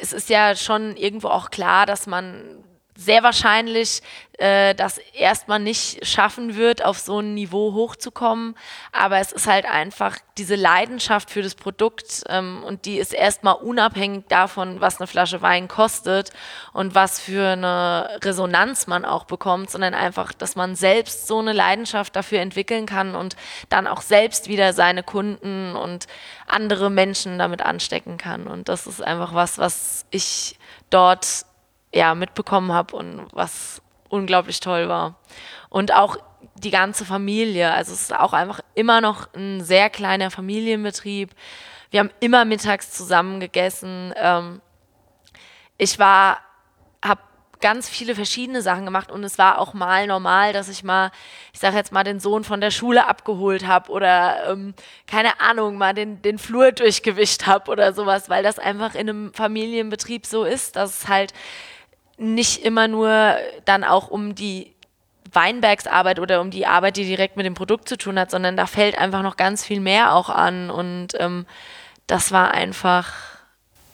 es 0.00 0.12
ist 0.12 0.30
ja 0.30 0.56
schon 0.56 0.96
irgendwo 0.96 1.28
auch 1.28 1.50
klar, 1.50 1.84
dass 1.84 2.06
man 2.06 2.64
sehr 3.04 3.22
wahrscheinlich 3.22 4.02
äh, 4.38 4.74
das 4.74 4.98
erstmal 5.14 5.60
nicht 5.60 6.06
schaffen 6.06 6.56
wird, 6.56 6.84
auf 6.84 6.98
so 6.98 7.20
ein 7.20 7.34
Niveau 7.34 7.74
hochzukommen. 7.74 8.56
Aber 8.90 9.18
es 9.18 9.30
ist 9.30 9.46
halt 9.46 9.66
einfach 9.66 10.18
diese 10.38 10.54
Leidenschaft 10.54 11.30
für 11.30 11.42
das 11.42 11.54
Produkt 11.54 12.24
ähm, 12.28 12.64
und 12.64 12.86
die 12.86 12.96
ist 12.98 13.12
erstmal 13.12 13.54
unabhängig 13.54 14.24
davon, 14.28 14.80
was 14.80 14.98
eine 14.98 15.06
Flasche 15.06 15.42
Wein 15.42 15.68
kostet 15.68 16.30
und 16.72 16.94
was 16.94 17.20
für 17.20 17.50
eine 17.50 18.18
Resonanz 18.24 18.86
man 18.86 19.04
auch 19.04 19.24
bekommt, 19.24 19.70
sondern 19.70 19.94
einfach, 19.94 20.32
dass 20.32 20.56
man 20.56 20.74
selbst 20.74 21.26
so 21.26 21.38
eine 21.38 21.52
Leidenschaft 21.52 22.16
dafür 22.16 22.40
entwickeln 22.40 22.86
kann 22.86 23.14
und 23.14 23.36
dann 23.68 23.86
auch 23.86 24.00
selbst 24.00 24.48
wieder 24.48 24.72
seine 24.72 25.02
Kunden 25.02 25.76
und 25.76 26.06
andere 26.46 26.90
Menschen 26.90 27.38
damit 27.38 27.62
anstecken 27.62 28.16
kann. 28.16 28.46
Und 28.46 28.68
das 28.68 28.86
ist 28.86 29.02
einfach 29.02 29.34
was, 29.34 29.58
was 29.58 30.06
ich 30.10 30.58
dort 30.90 31.44
ja, 31.94 32.14
mitbekommen 32.14 32.72
habe 32.72 32.96
und 32.96 33.26
was 33.32 33.82
unglaublich 34.08 34.60
toll 34.60 34.88
war. 34.88 35.16
Und 35.68 35.92
auch 35.92 36.16
die 36.54 36.70
ganze 36.70 37.04
Familie. 37.04 37.72
Also 37.72 37.92
es 37.92 38.02
ist 38.02 38.14
auch 38.14 38.32
einfach 38.32 38.60
immer 38.74 39.00
noch 39.00 39.32
ein 39.34 39.60
sehr 39.62 39.90
kleiner 39.90 40.30
Familienbetrieb. 40.30 41.30
Wir 41.90 42.00
haben 42.00 42.10
immer 42.20 42.44
mittags 42.44 42.90
zusammen 42.90 43.40
gegessen. 43.40 44.12
Ähm, 44.16 44.60
ich 45.78 45.98
war, 45.98 46.38
habe 47.04 47.20
ganz 47.60 47.88
viele 47.88 48.14
verschiedene 48.14 48.60
Sachen 48.60 48.84
gemacht 48.84 49.10
und 49.10 49.24
es 49.24 49.38
war 49.38 49.58
auch 49.58 49.72
mal 49.72 50.06
normal, 50.06 50.52
dass 50.52 50.68
ich 50.68 50.82
mal, 50.84 51.10
ich 51.52 51.60
sage 51.60 51.76
jetzt 51.76 51.92
mal, 51.92 52.04
den 52.04 52.20
Sohn 52.20 52.44
von 52.44 52.60
der 52.60 52.70
Schule 52.70 53.06
abgeholt 53.06 53.66
habe 53.66 53.90
oder 53.90 54.50
ähm, 54.50 54.74
keine 55.06 55.40
Ahnung, 55.40 55.78
mal 55.78 55.94
den, 55.94 56.20
den 56.22 56.38
Flur 56.38 56.72
durchgewischt 56.72 57.46
habe 57.46 57.70
oder 57.70 57.92
sowas, 57.92 58.28
weil 58.28 58.42
das 58.42 58.58
einfach 58.58 58.94
in 58.94 59.08
einem 59.08 59.34
Familienbetrieb 59.34 60.26
so 60.26 60.44
ist, 60.44 60.76
dass 60.76 61.02
es 61.02 61.08
halt 61.08 61.32
nicht 62.22 62.64
immer 62.64 62.88
nur 62.88 63.34
dann 63.64 63.84
auch 63.84 64.08
um 64.08 64.34
die 64.34 64.72
Weinbergsarbeit 65.32 66.18
oder 66.18 66.40
um 66.40 66.50
die 66.50 66.66
Arbeit, 66.66 66.96
die 66.96 67.04
direkt 67.04 67.36
mit 67.36 67.46
dem 67.46 67.54
Produkt 67.54 67.88
zu 67.88 67.96
tun 67.96 68.18
hat, 68.18 68.30
sondern 68.30 68.56
da 68.56 68.66
fällt 68.66 68.98
einfach 68.98 69.22
noch 69.22 69.36
ganz 69.36 69.64
viel 69.64 69.80
mehr 69.80 70.14
auch 70.14 70.28
an 70.28 70.70
und 70.70 71.08
ähm, 71.18 71.46
das 72.06 72.32
war 72.32 72.52
einfach, 72.52 73.12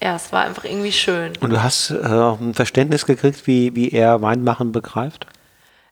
ja, 0.03 0.17
es 0.17 0.33
war 0.33 0.45
einfach 0.45 0.65
irgendwie 0.65 0.93
schön. 0.93 1.33
Und 1.41 1.51
du 1.51 1.63
hast 1.63 1.91
äh, 1.91 1.95
ein 1.97 2.55
Verständnis 2.55 3.07
gekriegt, 3.07 3.47
wie, 3.47 3.75
wie 3.75 3.91
er 3.91 4.21
Weinmachen 4.21 4.73
begreift? 4.73 5.27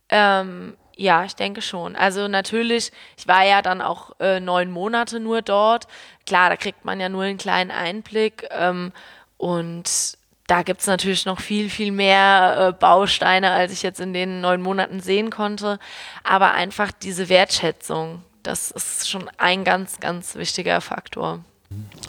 Ähm, 0.08 0.74
ja, 0.96 1.24
ich 1.24 1.36
denke 1.36 1.62
schon. 1.62 1.94
Also 1.94 2.26
natürlich, 2.26 2.90
ich 3.16 3.28
war 3.28 3.44
ja 3.44 3.62
dann 3.62 3.80
auch 3.80 4.18
äh, 4.18 4.40
neun 4.40 4.70
Monate 4.70 5.20
nur 5.20 5.42
dort. 5.42 5.86
Klar, 6.26 6.48
da 6.48 6.56
kriegt 6.56 6.84
man 6.84 6.98
ja 7.00 7.08
nur 7.08 7.22
einen 7.24 7.38
kleinen 7.38 7.70
Einblick 7.70 8.48
ähm, 8.50 8.92
und 9.36 10.16
da 10.46 10.62
gibt 10.62 10.80
es 10.80 10.86
natürlich 10.86 11.26
noch 11.26 11.40
viel, 11.40 11.68
viel 11.70 11.90
mehr 11.90 12.68
äh, 12.68 12.72
Bausteine, 12.72 13.50
als 13.50 13.72
ich 13.72 13.82
jetzt 13.82 14.00
in 14.00 14.12
den 14.12 14.40
neun 14.40 14.62
Monaten 14.62 15.00
sehen 15.00 15.30
konnte. 15.30 15.78
Aber 16.22 16.52
einfach 16.52 16.92
diese 16.92 17.28
Wertschätzung, 17.28 18.22
das 18.42 18.70
ist 18.70 19.08
schon 19.08 19.28
ein 19.38 19.64
ganz, 19.64 19.98
ganz 19.98 20.36
wichtiger 20.36 20.80
Faktor. 20.80 21.40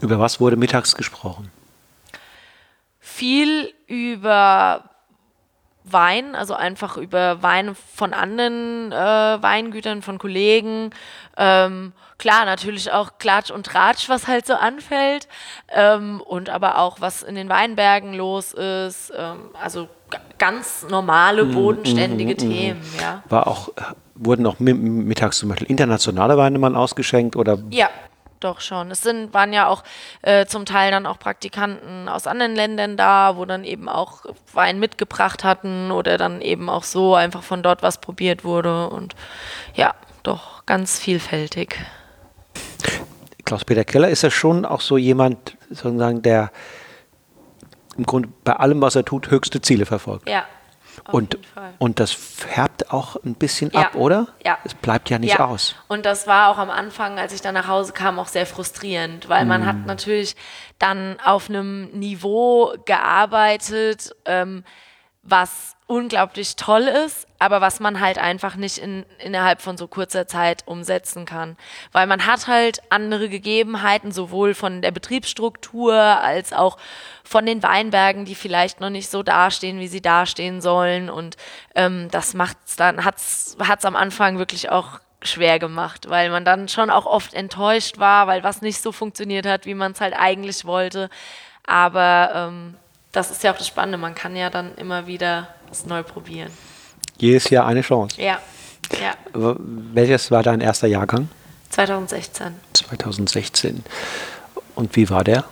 Über 0.02 0.19
was 0.19 0.39
wurde 0.39 0.56
mittags 0.56 0.95
gesprochen? 0.95 1.52
Viel 3.00 3.73
über 3.88 4.88
Wein, 5.91 6.36
also 6.36 6.54
einfach 6.54 6.97
über 6.97 7.41
Wein 7.43 7.76
von 7.76 8.13
anderen 8.13 8.91
äh, 8.91 8.95
Weingütern, 8.95 10.02
von 10.02 10.17
Kollegen. 10.17 10.91
Ähm, 11.38 11.93
klar, 12.17 12.45
natürlich 12.45 12.91
auch 12.91 13.17
Klatsch 13.19 13.52
und 13.52 13.65
Tratsch, 13.65 14.10
was 14.10 14.28
halt 14.28 14.45
so 14.45 14.54
anfällt. 14.54 15.28
Ähm, 15.69 16.21
und 16.21 16.50
aber 16.50 16.80
auch, 16.80 17.02
was 17.02 17.23
in 17.23 17.36
den 17.36 17.50
Weinbergen 17.50 18.13
los 18.13 18.54
ist. 18.54 19.12
Ähm, 19.15 19.50
also 19.62 19.88
ganz 20.38 20.86
normale, 20.89 21.45
mhm, 21.45 21.54
bodenständige 21.54 22.34
mm, 22.34 22.47
mm, 22.47 22.52
Themen, 22.52 22.80
mm. 22.80 23.02
ja. 23.02 23.23
War 23.30 23.47
auch, 23.47 23.69
wurden 24.15 24.45
auch 24.45 24.60
mittags 24.60 25.38
zum 25.39 25.50
Beispiel 25.50 25.67
internationale 25.67 26.38
Weine 26.38 26.60
mal 26.60 26.76
ausgeschenkt 26.76 27.36
oder? 27.36 27.58
Ja, 27.69 27.89
doch 28.39 28.62
schon. 28.62 28.91
Es 28.91 29.02
sind, 29.02 29.34
waren 29.34 29.54
ja 29.54 29.67
auch 29.67 29.84
äh, 30.21 30.45
zum 30.45 30.65
Teil 30.65 30.91
dann 30.91 31.06
auch 31.06 31.19
Praktikanten 31.19 32.10
aus 32.10 32.28
anderen 32.28 32.56
Ländern 32.56 32.97
da, 32.97 33.38
wo 33.38 33.45
dann 33.45 33.63
eben 33.63 33.89
auch 33.89 34.26
Wein 34.54 34.80
mitgebracht 34.80 35.43
hatten 35.43 35.91
oder 35.91 36.17
dann 36.17 36.41
eben 36.41 36.69
auch 36.69 36.84
so 36.84 37.15
einfach 37.15 37.43
von 37.43 37.63
dort 37.63 37.84
was 37.84 38.00
probiert 38.00 38.43
wurde. 38.43 38.89
Und 38.89 39.15
ja, 39.73 39.93
doch 40.23 40.65
ganz 40.65 41.00
vielfältig. 41.00 41.78
Klaus-Peter 43.45 43.86
Keller 43.86 44.10
ist 44.10 44.23
ja 44.23 44.30
schon 44.30 44.65
auch 44.65 44.82
so 44.82 44.97
jemand, 44.97 45.58
sozusagen, 45.69 46.21
der 46.21 46.52
im 47.97 48.06
Grunde 48.06 48.30
bei 48.43 48.54
allem, 48.54 48.82
was 48.82 48.95
er 48.95 49.06
tut, 49.06 49.32
höchste 49.32 49.62
Ziele 49.62 49.86
verfolgt. 49.86 50.30
Ja, 50.30 50.45
und, 51.12 51.38
und 51.80 52.00
das 52.00 52.12
färbt 52.12 52.91
auch 52.91 53.15
ein 53.24 53.36
bisschen 53.36 53.72
ja. 53.72 53.82
ab, 53.82 53.96
oder? 53.96 54.28
Ja. 54.46 54.58
Es 54.63 54.74
bleibt 54.74 55.10
ja 55.10 55.20
nicht 55.20 55.39
ja. 55.39 55.46
aus. 55.46 55.76
Und 55.88 56.06
das 56.06 56.28
war 56.28 56.50
auch 56.50 56.58
am 56.58 56.70
Anfang, 56.70 57.20
als 57.20 57.34
ich 57.34 57.41
dann 57.41 57.54
nach 57.54 57.67
Hause 57.67 57.93
kam, 57.93 58.20
auch 58.20 58.28
sehr 58.28 58.46
frustrierend, 58.46 59.30
weil 59.30 59.46
mm. 59.46 59.48
man 59.48 59.65
hat 59.65 59.78
mm. 59.78 59.86
natürlich 59.86 60.36
dann 60.80 61.17
auf 61.24 61.50
einem 61.50 61.89
Niveau 61.91 62.74
gearbeitet, 62.86 64.15
ähm, 64.26 64.63
was 65.30 65.76
unglaublich 65.88 66.56
toll 66.56 66.84
ist, 66.84 67.28
aber 67.40 67.62
was 67.62 67.80
man 67.80 68.00
halt 68.00 68.18
einfach 68.18 68.56
nicht 68.56 68.78
in, 68.78 69.06
innerhalb 69.20 69.62
von 69.62 69.78
so 69.78 69.88
kurzer 69.88 70.28
Zeit 70.28 70.63
umsetzen 70.66 71.26
kann. 71.26 71.56
Weil 71.92 72.08
man 72.08 72.26
hat 72.26 72.48
halt 72.48 72.82
andere 72.90 73.30
Gegebenheiten, 73.30 74.12
sowohl 74.12 74.54
von 74.54 74.82
der 74.82 74.92
Betriebsstruktur 74.92 75.94
als 75.94 76.52
auch 76.52 76.78
von 77.24 77.46
den 77.46 77.63
Weinbergen, 77.63 78.26
die 78.26 78.36
vielleicht 78.36 78.82
noch 78.82 78.90
nicht 78.90 79.10
so 79.10 79.24
dastehen, 79.24 79.80
wie 79.80 79.88
sie 79.88 80.02
dastehen 80.02 80.62
sollen. 80.62 81.10
Und 81.10 81.38
ähm, 81.76 82.10
das 82.12 82.34
macht's 82.34 82.76
dann, 82.76 83.06
hat's, 83.06 83.58
hat's 83.60 83.86
am 83.86 83.96
Anfang 83.96 84.40
wirklich 84.40 84.70
auch 84.70 85.00
schwer 85.22 85.58
gemacht, 85.60 86.10
weil 86.10 86.30
man 86.30 86.46
dann 86.46 86.68
schon 86.68 86.90
auch 86.90 87.06
oft 87.06 87.34
enttäuscht 87.34 87.98
war, 87.98 88.28
weil 88.28 88.44
was 88.44 88.62
nicht 88.62 88.82
so 88.82 88.92
funktioniert 88.92 89.46
hat, 89.46 89.66
wie 89.66 89.74
man 89.74 89.94
es 89.94 90.02
halt 90.02 90.13
eigentlich 90.18 90.66
wollte. 90.66 91.10
Aber 91.66 92.32
ähm, 92.34 92.78
das 93.17 93.32
ist 93.32 93.43
ja 93.43 93.51
auch 93.51 93.58
das 93.58 93.65
Spannende, 93.65 93.97
man 93.97 94.13
kann 94.13 94.36
ja 94.36 94.51
dann 94.51 94.75
immer 94.75 95.08
wieder 95.08 95.47
es 95.71 95.88
neu 95.88 96.03
probieren. 96.03 96.51
Jedes 97.17 97.49
Jahr 97.49 97.65
eine 97.65 97.82
Chance. 97.82 98.21
Ja. 98.21 98.39
ja. 99.01 99.15
Welches 99.34 100.30
war 100.30 100.43
dein 100.43 100.62
erster 100.62 100.88
Jahrgang? 100.88 101.27
2016. 101.71 102.53
2016. 102.73 103.84
Und 104.75 104.95
wie 104.95 105.10
war 105.10 105.23
der? 105.23 105.45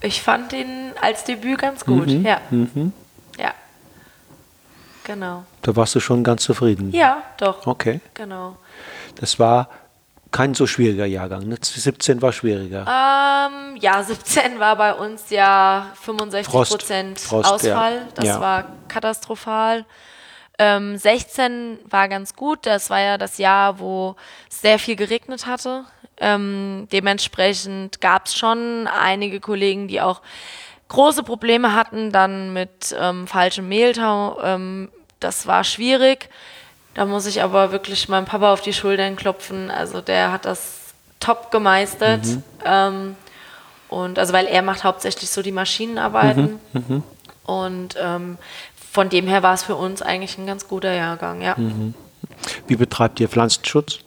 Ich 0.00 0.22
fand 0.22 0.52
ihn 0.52 0.92
als 1.00 1.24
Debüt 1.24 1.58
ganz 1.58 1.84
gut, 1.84 2.06
mhm. 2.06 2.24
ja. 2.24 2.40
Mhm. 2.50 2.92
Ja. 3.36 3.52
Genau. 5.02 5.44
Da 5.62 5.74
warst 5.74 5.96
du 5.96 6.00
schon 6.00 6.22
ganz 6.22 6.44
zufrieden. 6.44 6.92
Ja, 6.92 7.24
doch. 7.38 7.66
Okay. 7.66 8.00
Genau. 8.14 8.56
Das 9.16 9.40
war 9.40 9.68
kein 10.30 10.54
so 10.54 10.66
schwieriger 10.66 11.06
Jahrgang. 11.06 11.46
Ne? 11.48 11.56
17 11.60 12.20
war 12.20 12.32
schwieriger. 12.32 12.80
Ähm, 12.80 13.76
ja, 13.76 14.02
17 14.02 14.58
war 14.58 14.76
bei 14.76 14.92
uns 14.94 15.30
ja 15.30 15.92
65 16.02 16.52
Frost, 16.52 16.70
Prozent 16.72 17.20
Frost, 17.20 17.50
Ausfall. 17.50 17.94
Ja. 17.94 18.08
Das 18.14 18.24
ja. 18.24 18.40
war 18.40 18.64
katastrophal. 18.88 19.84
Ähm, 20.58 20.96
16 20.96 21.78
war 21.88 22.08
ganz 22.08 22.34
gut. 22.34 22.60
Das 22.62 22.90
war 22.90 23.00
ja 23.00 23.18
das 23.18 23.38
Jahr, 23.38 23.78
wo 23.78 24.16
es 24.50 24.60
sehr 24.60 24.78
viel 24.78 24.96
geregnet 24.96 25.46
hatte. 25.46 25.84
Ähm, 26.18 26.88
dementsprechend 26.92 28.00
gab 28.00 28.26
es 28.26 28.36
schon 28.36 28.86
einige 28.86 29.38
Kollegen, 29.40 29.86
die 29.86 30.00
auch 30.00 30.22
große 30.88 31.22
Probleme 31.22 31.74
hatten 31.74 32.10
dann 32.10 32.52
mit 32.52 32.94
ähm, 32.98 33.26
falschem 33.26 33.68
Mehltau. 33.68 34.40
Ähm, 34.42 34.90
das 35.20 35.46
war 35.46 35.64
schwierig. 35.64 36.30
Da 36.96 37.04
muss 37.04 37.26
ich 37.26 37.42
aber 37.42 37.72
wirklich 37.72 38.08
meinem 38.08 38.24
Papa 38.24 38.54
auf 38.54 38.62
die 38.62 38.72
Schultern 38.72 39.16
klopfen. 39.16 39.70
Also 39.70 40.00
der 40.00 40.32
hat 40.32 40.46
das 40.46 40.94
top 41.20 41.50
gemeistert. 41.50 42.24
Mhm. 42.24 42.42
Ähm, 42.64 43.16
und 43.88 44.18
also 44.18 44.32
weil 44.32 44.46
er 44.46 44.62
macht 44.62 44.82
hauptsächlich 44.82 45.28
so 45.28 45.42
die 45.42 45.52
Maschinenarbeiten. 45.52 46.58
Mhm. 46.72 46.84
Mhm. 46.88 47.02
Und 47.44 47.96
ähm, 48.00 48.38
von 48.90 49.10
dem 49.10 49.26
her 49.26 49.42
war 49.42 49.52
es 49.52 49.62
für 49.62 49.76
uns 49.76 50.00
eigentlich 50.00 50.38
ein 50.38 50.46
ganz 50.46 50.68
guter 50.68 50.94
Jahrgang, 50.94 51.42
ja. 51.42 51.54
Mhm. 51.58 51.92
Wie 52.66 52.76
betreibt 52.76 53.20
ihr 53.20 53.28
Pflanzenschutz? 53.28 53.98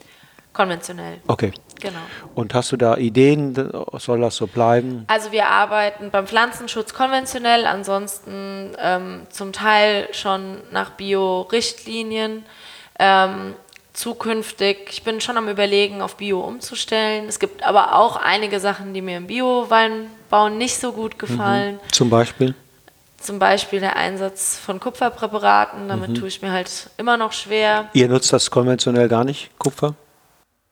Konventionell. 0.51 1.19
Okay. 1.27 1.53
Genau. 1.79 1.99
Und 2.33 2.55
hast 2.55 2.71
du 2.71 2.77
da 2.77 2.97
Ideen? 2.97 3.53
Soll 3.99 4.19
das 4.19 4.35
so 4.35 4.47
bleiben? 4.47 5.05
Also 5.07 5.31
wir 5.31 5.45
arbeiten 5.45 6.09
beim 6.09 6.25
Pflanzenschutz 6.25 6.95
konventionell, 6.95 7.67
ansonsten 7.67 8.71
ähm, 8.79 9.27
zum 9.29 9.53
Teil 9.53 10.09
schon 10.11 10.57
nach 10.71 10.89
Bio-Richtlinien. 10.89 12.43
Ähm, 12.99 13.55
zukünftig, 13.93 14.89
ich 14.91 15.03
bin 15.03 15.19
schon 15.19 15.37
am 15.37 15.49
Überlegen, 15.49 16.01
auf 16.01 16.15
Bio 16.15 16.41
umzustellen. 16.41 17.27
Es 17.27 17.39
gibt 17.39 17.63
aber 17.63 17.95
auch 17.95 18.15
einige 18.15 18.59
Sachen, 18.59 18.93
die 18.93 19.01
mir 19.01 19.17
im 19.17 19.27
Bio-Weinbau 19.27 20.49
nicht 20.49 20.77
so 20.77 20.91
gut 20.91 21.19
gefallen. 21.19 21.75
Mhm. 21.75 21.91
Zum 21.91 22.09
Beispiel? 22.09 22.55
Zum 23.19 23.39
Beispiel 23.39 23.81
der 23.81 23.97
Einsatz 23.97 24.57
von 24.57 24.79
Kupferpräparaten, 24.79 25.89
damit 25.89 26.11
mhm. 26.11 26.15
tue 26.15 26.27
ich 26.29 26.41
mir 26.41 26.51
halt 26.51 26.89
immer 26.97 27.17
noch 27.17 27.33
schwer. 27.33 27.89
Ihr 27.93 28.07
nutzt 28.07 28.31
das 28.31 28.49
konventionell 28.49 29.09
gar 29.09 29.25
nicht, 29.25 29.49
Kupfer? 29.59 29.95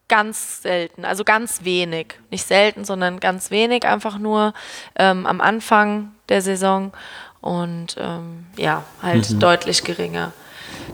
Ganz 0.08 0.62
selten, 0.62 1.04
also 1.04 1.26
ganz 1.26 1.66
wenig. 1.66 2.16
Nicht 2.32 2.48
selten, 2.48 2.86
sondern 2.86 3.20
ganz 3.20 3.52
wenig, 3.52 3.86
einfach 3.86 4.18
nur 4.18 4.54
ähm, 4.96 5.26
am 5.26 5.42
Anfang 5.42 6.14
der 6.30 6.42
Saison 6.42 6.94
und 7.42 7.98
ähm, 8.00 8.46
ja, 8.56 8.86
halt 9.02 9.30
mhm. 9.30 9.40
deutlich 9.40 9.84
geringer. 9.84 10.32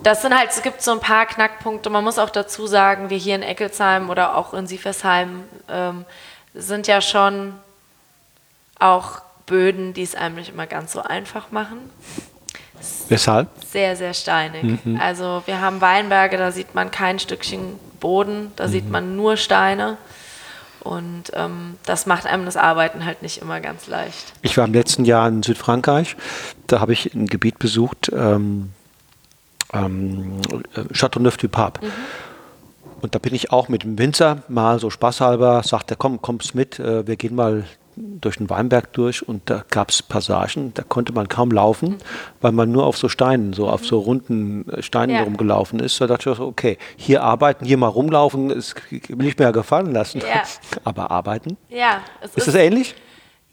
Das 0.04 0.22
sind 0.22 0.38
halt, 0.38 0.50
es 0.50 0.62
gibt 0.62 0.82
so 0.82 0.92
ein 0.92 1.00
paar 1.00 1.26
Knackpunkte. 1.26 1.90
Man 1.90 2.04
muss 2.04 2.20
auch 2.20 2.30
dazu 2.30 2.68
sagen, 2.68 3.10
wir 3.10 3.18
hier 3.18 3.36
in 3.36 3.44
Eckelsheim 3.44 4.10
oder 4.10 4.38
auch 4.38 4.54
in 4.54 4.68
Sieversheim 4.68 5.44
ähm, 5.70 6.06
sind 6.54 6.88
ja 6.88 7.02
schon 7.02 7.54
auch 8.80 9.22
Böden, 9.46 9.94
die 9.94 10.04
es 10.04 10.16
einem 10.16 10.36
nicht 10.36 10.50
immer 10.50 10.68
ganz 10.68 10.92
so 10.92 11.02
einfach 11.02 11.52
machen. 11.52 11.78
Weshalb? 13.08 13.48
Sehr, 13.66 13.96
sehr 13.96 14.14
steinig. 14.14 14.86
Mhm. 14.86 15.00
Also 15.00 15.44
wir 15.46 15.62
haben 15.62 15.80
Weinberge, 15.82 16.38
da 16.38 16.52
sieht 16.52 16.76
man 16.76 16.92
kein 16.92 17.20
Stückchen 17.20 17.80
Boden, 18.00 18.52
da 18.56 18.68
mhm. 18.68 18.72
sieht 18.72 18.90
man 18.90 19.16
nur 19.16 19.38
Steine. 19.38 19.98
Und 20.82 21.32
ähm, 21.34 21.78
das 21.86 22.06
macht 22.06 22.26
einem 22.26 22.44
das 22.44 22.58
Arbeiten 22.58 23.06
halt 23.06 23.22
nicht 23.22 23.42
immer 23.42 23.62
ganz 23.62 23.88
leicht. 23.88 24.34
Ich 24.42 24.58
war 24.58 24.66
im 24.66 24.74
letzten 24.74 25.06
Jahr 25.06 25.30
in 25.30 25.42
Südfrankreich. 25.42 26.18
Da 26.68 26.82
habe 26.82 26.92
ich 26.92 27.14
ein 27.14 27.28
Gebiet 27.28 27.58
besucht, 27.58 28.12
ähm, 28.14 28.74
ähm, 29.74 30.42
Châteauneuf-du-Pape. 30.94 31.86
Mhm. 31.86 31.92
Und 33.02 33.16
da 33.16 33.20
bin 33.20 33.36
ich 33.36 33.52
auch 33.52 33.68
mit 33.68 33.84
dem 33.84 33.98
Winzer 34.00 34.44
mal 34.48 34.80
so 34.80 34.90
spaßhalber, 34.90 35.62
sagt 35.64 35.92
er, 35.92 35.98
komm, 35.98 36.22
kommst 36.22 36.56
mit, 36.56 36.80
äh, 36.80 37.06
wir 37.06 37.18
gehen 37.18 37.36
mal 37.36 37.66
durch 37.96 38.38
den 38.38 38.50
Weinberg 38.50 38.92
durch 38.94 39.28
und 39.28 39.50
da 39.50 39.64
gab 39.70 39.90
es 39.90 40.02
Passagen, 40.02 40.74
da 40.74 40.84
konnte 40.84 41.14
man 41.14 41.28
kaum 41.28 41.52
laufen, 41.52 41.90
mhm. 41.90 41.98
weil 42.42 42.52
man 42.52 42.72
nur 42.72 42.86
auf 42.86 42.98
so 42.98 43.10
Steinen, 43.10 43.54
so 43.54 43.70
auf 43.70 43.86
so 43.86 44.00
runden 44.00 44.68
äh, 44.70 44.82
Steinen 44.82 45.16
ja. 45.16 45.24
rumgelaufen 45.24 45.80
ist. 45.80 46.00
Da 46.00 46.08
dachte 46.08 46.30
ich 46.30 46.38
so, 46.38 46.46
okay, 46.46 46.78
hier 46.96 47.24
arbeiten, 47.24 47.66
hier 47.66 47.78
mal 47.78 47.88
rumlaufen, 47.88 48.50
ist 48.50 48.76
nicht 49.10 49.40
mehr 49.40 49.52
gefallen 49.52 49.92
lassen. 49.92 50.22
Ja. 50.22 50.44
Aber 50.84 51.12
arbeiten? 51.12 51.58
Ja. 51.70 52.02
ist, 52.24 52.38
ist 52.38 52.48
das 52.48 52.56
ähnlich? 52.56 52.96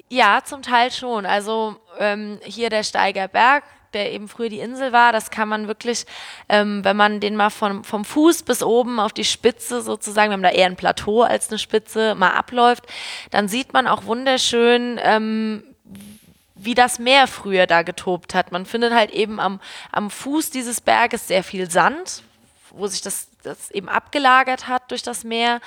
Ja, 0.09 0.41
zum 0.45 0.63
Teil 0.63 0.91
schon. 0.91 1.27
Also 1.27 1.77
ähm, 1.99 2.39
hier 2.43 2.71
der 2.71 2.83
Steiger 2.83 3.29
Berg, 3.29 3.65
der 3.93 4.13
eben 4.13 4.29
früher 4.29 4.49
die 4.49 4.61
Insel 4.61 4.93
war. 4.93 5.13
Das 5.13 5.31
kann 5.31 5.49
man 5.49 5.69
wirklich, 5.69 6.07
ähm, 6.49 6.85
wenn 6.85 6.97
man 6.97 7.21
den 7.21 7.37
mal 7.37 7.51
vom, 7.51 7.85
vom 7.85 8.05
Fuß 8.05 8.43
bis 8.43 8.63
oben 8.63 9.01
auf 9.01 9.13
die 9.13 9.25
Spitze 9.25 9.83
sozusagen, 9.83 10.31
wir 10.31 10.35
haben 10.35 10.43
da 10.43 10.51
eher 10.51 10.67
ein 10.67 10.77
Plateau 10.77 11.23
als 11.23 11.51
eine 11.51 11.59
Spitze, 11.59 12.15
mal 12.15 12.31
abläuft, 12.31 12.85
dann 13.31 13.49
sieht 13.49 13.73
man 13.73 13.87
auch 13.87 14.05
wunderschön, 14.05 14.99
ähm, 15.03 15.63
wie 16.55 16.75
das 16.75 16.99
Meer 16.99 17.27
früher 17.27 17.67
da 17.67 17.83
getobt 17.83 18.35
hat. 18.35 18.53
Man 18.53 18.67
findet 18.67 18.93
halt 18.93 19.11
eben 19.11 19.41
am, 19.41 19.61
am 19.93 20.11
Fuß 20.11 20.51
dieses 20.51 20.81
Berges 20.81 21.27
sehr 21.27 21.43
viel 21.43 21.71
Sand, 21.71 22.23
wo 22.71 22.87
sich 22.87 23.01
das, 23.01 23.29
das 23.43 23.71
eben 23.71 23.89
abgelagert 23.89 24.69
hat 24.69 24.91
durch 24.91 25.03
das 25.03 25.25
Meer. 25.25 25.61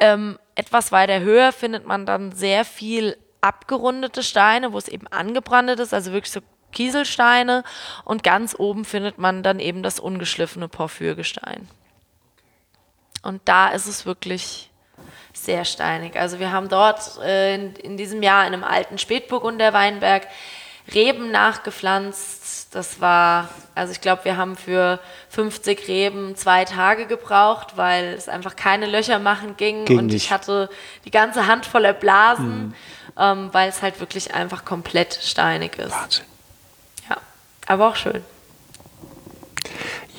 Ähm, 0.00 0.38
etwas 0.54 0.90
weiter 0.90 1.20
höher 1.20 1.52
findet 1.52 1.86
man 1.86 2.06
dann 2.06 2.32
sehr 2.32 2.64
viel 2.64 3.16
abgerundete 3.40 4.22
Steine, 4.22 4.72
wo 4.72 4.78
es 4.78 4.88
eben 4.88 5.06
angebrandet 5.08 5.80
ist, 5.80 5.94
also 5.94 6.12
wirklich 6.12 6.32
so 6.32 6.40
Kieselsteine 6.72 7.62
und 8.04 8.24
ganz 8.24 8.54
oben 8.58 8.84
findet 8.84 9.18
man 9.18 9.42
dann 9.42 9.60
eben 9.60 9.82
das 9.82 10.00
ungeschliffene 10.00 10.68
Porphyrgestein. 10.68 11.68
Und 13.22 13.40
da 13.44 13.68
ist 13.68 13.86
es 13.86 14.04
wirklich 14.04 14.70
sehr 15.32 15.64
steinig. 15.64 16.16
Also 16.16 16.38
wir 16.38 16.52
haben 16.52 16.68
dort 16.68 17.18
äh, 17.22 17.54
in, 17.54 17.74
in, 17.76 17.96
diesem 17.96 18.22
Jahr 18.22 18.46
in 18.46 18.52
einem 18.52 18.64
alten 18.64 18.98
Spätburgunder 18.98 19.72
Weinberg 19.72 20.26
Reben 20.92 21.30
nachgepflanzt. 21.30 22.74
Das 22.74 23.00
war, 23.00 23.48
also 23.74 23.92
ich 23.92 24.00
glaube, 24.00 24.24
wir 24.24 24.36
haben 24.36 24.56
für 24.56 24.98
50 25.28 25.86
Reben 25.88 26.34
zwei 26.36 26.64
Tage 26.64 27.06
gebraucht, 27.06 27.76
weil 27.76 28.14
es 28.14 28.28
einfach 28.28 28.56
keine 28.56 28.86
Löcher 28.86 29.18
machen 29.18 29.56
ging, 29.56 29.84
ging 29.84 29.98
und 29.98 30.06
nicht. 30.06 30.16
ich 30.16 30.32
hatte 30.32 30.68
die 31.04 31.10
ganze 31.10 31.46
Hand 31.46 31.66
voller 31.66 31.92
Blasen, 31.92 32.68
mhm. 32.68 32.74
ähm, 33.16 33.48
weil 33.52 33.68
es 33.68 33.80
halt 33.80 34.00
wirklich 34.00 34.34
einfach 34.34 34.64
komplett 34.64 35.14
steinig 35.22 35.78
ist. 35.78 35.92
Wahnsinn 35.92 36.31
aber 37.72 37.88
auch 37.88 37.96
schön. 37.96 38.22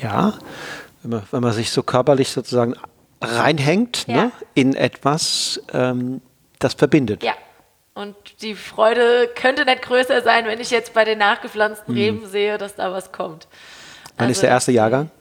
Ja, 0.01 0.33
wenn 1.01 1.11
man, 1.11 1.23
wenn 1.31 1.41
man 1.41 1.53
sich 1.53 1.71
so 1.71 1.83
körperlich 1.83 2.29
sozusagen 2.29 2.75
reinhängt 3.21 4.05
ja. 4.07 4.15
ne, 4.15 4.31
in 4.53 4.75
etwas, 4.75 5.61
ähm, 5.71 6.21
das 6.59 6.73
verbindet. 6.73 7.23
Ja. 7.23 7.33
Und 7.93 8.15
die 8.41 8.55
Freude 8.55 9.29
könnte 9.35 9.65
nicht 9.65 9.83
größer 9.83 10.21
sein, 10.23 10.45
wenn 10.45 10.59
ich 10.59 10.71
jetzt 10.71 10.93
bei 10.93 11.05
den 11.05 11.19
nachgepflanzten 11.19 11.93
mhm. 11.93 11.99
Reben 11.99 12.27
sehe, 12.27 12.57
dass 12.57 12.75
da 12.75 12.91
was 12.91 13.11
kommt. 13.11 13.47
Wann 14.17 14.27
also, 14.27 14.31
ist 14.31 14.41
der 14.41 14.49
erste 14.49 14.71
Jahrgang? 14.71 15.11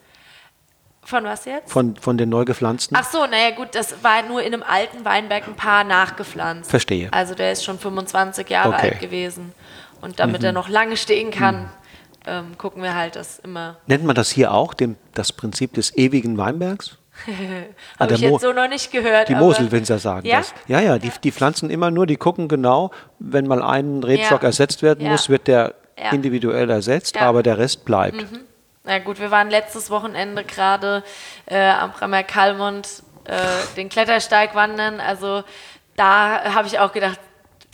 Von 1.03 1.23
was 1.25 1.45
jetzt? 1.45 1.71
Von, 1.71 1.95
von 1.97 2.17
den 2.17 2.29
neu 2.29 2.45
gepflanzten? 2.45 2.97
Ach 2.97 3.09
so, 3.09 3.25
naja 3.25 3.51
gut, 3.51 3.69
das 3.73 4.03
war 4.03 4.23
nur 4.23 4.41
in 4.41 4.53
einem 4.53 4.63
alten 4.63 5.05
Weinberg 5.05 5.47
ein 5.47 5.55
paar 5.55 5.83
nachgepflanzt. 5.83 6.69
Verstehe. 6.69 7.11
Also 7.11 7.35
der 7.35 7.51
ist 7.51 7.63
schon 7.63 7.77
25 7.77 8.49
Jahre 8.49 8.69
okay. 8.69 8.91
alt 8.91 8.99
gewesen. 8.99 9.53
Und 10.01 10.19
damit 10.19 10.41
mhm. 10.41 10.47
er 10.47 10.51
noch 10.53 10.69
lange 10.69 10.97
stehen 10.97 11.29
kann, 11.29 11.63
mhm 11.63 11.69
ähm, 12.25 12.57
gucken 12.57 12.81
wir 12.83 12.95
halt, 12.95 13.15
dass 13.15 13.39
immer. 13.39 13.77
Nennt 13.87 14.03
man 14.03 14.15
das 14.15 14.29
hier 14.29 14.53
auch, 14.53 14.73
dem, 14.73 14.95
das 15.13 15.31
Prinzip 15.31 15.73
des 15.73 15.95
ewigen 15.97 16.37
Weinbergs? 16.37 16.97
ah, 17.27 18.03
Habe 18.03 18.15
ich 18.15 18.21
jetzt 18.21 18.41
so 18.41 18.53
noch 18.53 18.67
nicht 18.67 18.91
gehört. 18.91 19.29
Die 19.29 19.35
Moselwinzer 19.35 19.99
sagen 19.99 20.25
ja? 20.25 20.37
das. 20.37 20.53
Ja, 20.67 20.79
ja, 20.79 20.97
die, 20.97 21.11
die 21.23 21.31
pflanzen 21.31 21.69
immer 21.69 21.91
nur, 21.91 22.07
die 22.07 22.15
gucken 22.15 22.47
genau, 22.47 22.91
wenn 23.19 23.47
mal 23.47 23.61
ein 23.61 24.03
Rebstock 24.03 24.41
ja. 24.41 24.47
ersetzt 24.47 24.81
werden 24.81 25.05
ja. 25.05 25.11
muss, 25.11 25.29
wird 25.29 25.47
der 25.47 25.75
individuell 26.11 26.69
ersetzt, 26.69 27.17
aber 27.17 27.43
der 27.43 27.57
Rest 27.57 27.85
bleibt. 27.85 28.17
Mhm. 28.17 28.39
Na 28.83 28.99
gut, 28.99 29.19
wir 29.19 29.31
waren 29.31 29.49
letztes 29.49 29.89
Wochenende 29.89 30.43
gerade 30.43 31.03
äh, 31.45 31.69
am 31.69 31.91
Brammer 31.91 32.23
Kalmund 32.23 33.03
äh, 33.25 33.37
den 33.77 33.89
Klettersteig 33.89 34.55
wandern. 34.55 34.99
Also 34.99 35.43
da 35.95 36.53
habe 36.53 36.67
ich 36.67 36.79
auch 36.79 36.91
gedacht, 36.91 37.19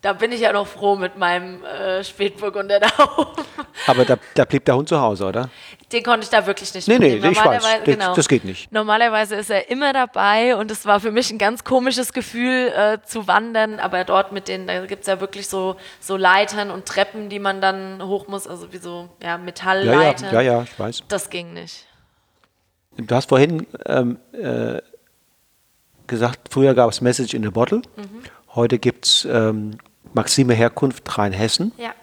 da 0.02 0.14
bin 0.14 0.32
ich 0.32 0.42
ja 0.42 0.54
noch 0.54 0.68
froh 0.68 0.96
mit 0.96 1.18
meinem 1.18 1.64
äh, 1.64 2.04
Spätburgunder 2.04 2.80
da 2.80 2.90
oben. 3.18 3.44
Aber 3.88 4.06
da, 4.06 4.18
da, 4.34 4.46
blieb 4.46 4.66
der 4.66 4.76
Hund 4.76 4.90
zu 4.90 5.00
Hause, 5.00 5.26
oder? 5.26 5.50
Den 5.92 6.04
konnte 6.04 6.24
ich 6.24 6.30
da 6.30 6.46
wirklich 6.46 6.74
nicht 6.74 6.88
Nee, 6.88 7.00
mitnehmen. 7.00 7.22
nee, 7.22 7.32
ich 7.32 7.44
weiß, 7.44 7.64
das, 7.64 7.84
genau. 7.84 8.16
das, 8.16 8.28
geht 8.28 8.46
nicht. 8.46 8.72
Normalerweise 8.72 9.36
ist 9.36 9.50
er 9.50 9.70
immer 9.70 9.94
dabei 9.94 10.56
und 10.56 10.72
es 10.72 10.86
war 10.86 11.00
für 11.00 11.12
mich 11.12 11.32
ein 11.32 11.38
ganz 11.38 11.64
komisches 11.64 12.14
Gefühl 12.14 12.72
äh, 12.76 13.00
zu 13.06 13.28
wandern, 13.28 13.80
aber 13.80 14.04
dort 14.04 14.32
mit 14.32 14.48
den, 14.48 14.68
da 14.68 14.86
gibt 14.86 15.02
es 15.02 15.08
ja 15.08 15.20
wirklich 15.20 15.48
so, 15.48 15.76
so 16.00 16.16
Leitern 16.16 16.72
und 16.72 16.86
Treppen, 16.86 17.30
die 17.30 17.40
man 17.40 17.62
dann 17.62 18.04
hoch 18.04 18.28
muss, 18.28 18.48
also 18.48 18.72
wie 18.72 18.78
so 18.78 19.10
ja, 19.22 19.38
Metallleitern. 19.38 20.34
Ja, 20.34 20.42
ja, 20.42 20.42
ja, 20.42 20.58
ja, 20.60 20.64
ich 20.64 20.80
weiß. 20.80 21.04
Das 21.08 21.30
ging 21.30 21.54
nicht. 21.54 21.86
Du 22.98 23.16
hast 23.16 23.30
vorhin 23.30 23.66
ähm, 23.86 24.20
äh, 24.34 24.82
gesagt, 26.08 26.50
früher 26.52 26.74
gab 26.74 26.90
es 26.90 27.02
Message 27.02 27.34
in 27.34 27.46
a 27.48 27.50
Bottle. 27.50 27.82
Mhm. 27.96 28.24
Heute 28.56 28.80
gibt 28.80 29.06
es 29.06 29.26
ähm, 29.26 29.78
Maxime 30.14 30.54
Herkunft 30.54 31.18
Rheinhessen. 31.18 31.72
Ja. 31.78 31.94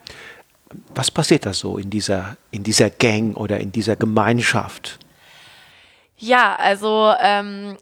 Was 0.95 1.11
passiert 1.11 1.47
da 1.47 1.53
so 1.53 1.79
in 1.79 1.91
dieser, 1.91 2.37
in 2.51 2.63
dieser 2.63 2.91
Gang 2.91 3.37
oder 3.37 3.59
in 3.61 3.73
dieser 3.73 3.97
Gemeinschaft? 3.97 4.99
Ja, 6.19 6.57
also 6.57 7.13
ähm, 7.21 7.77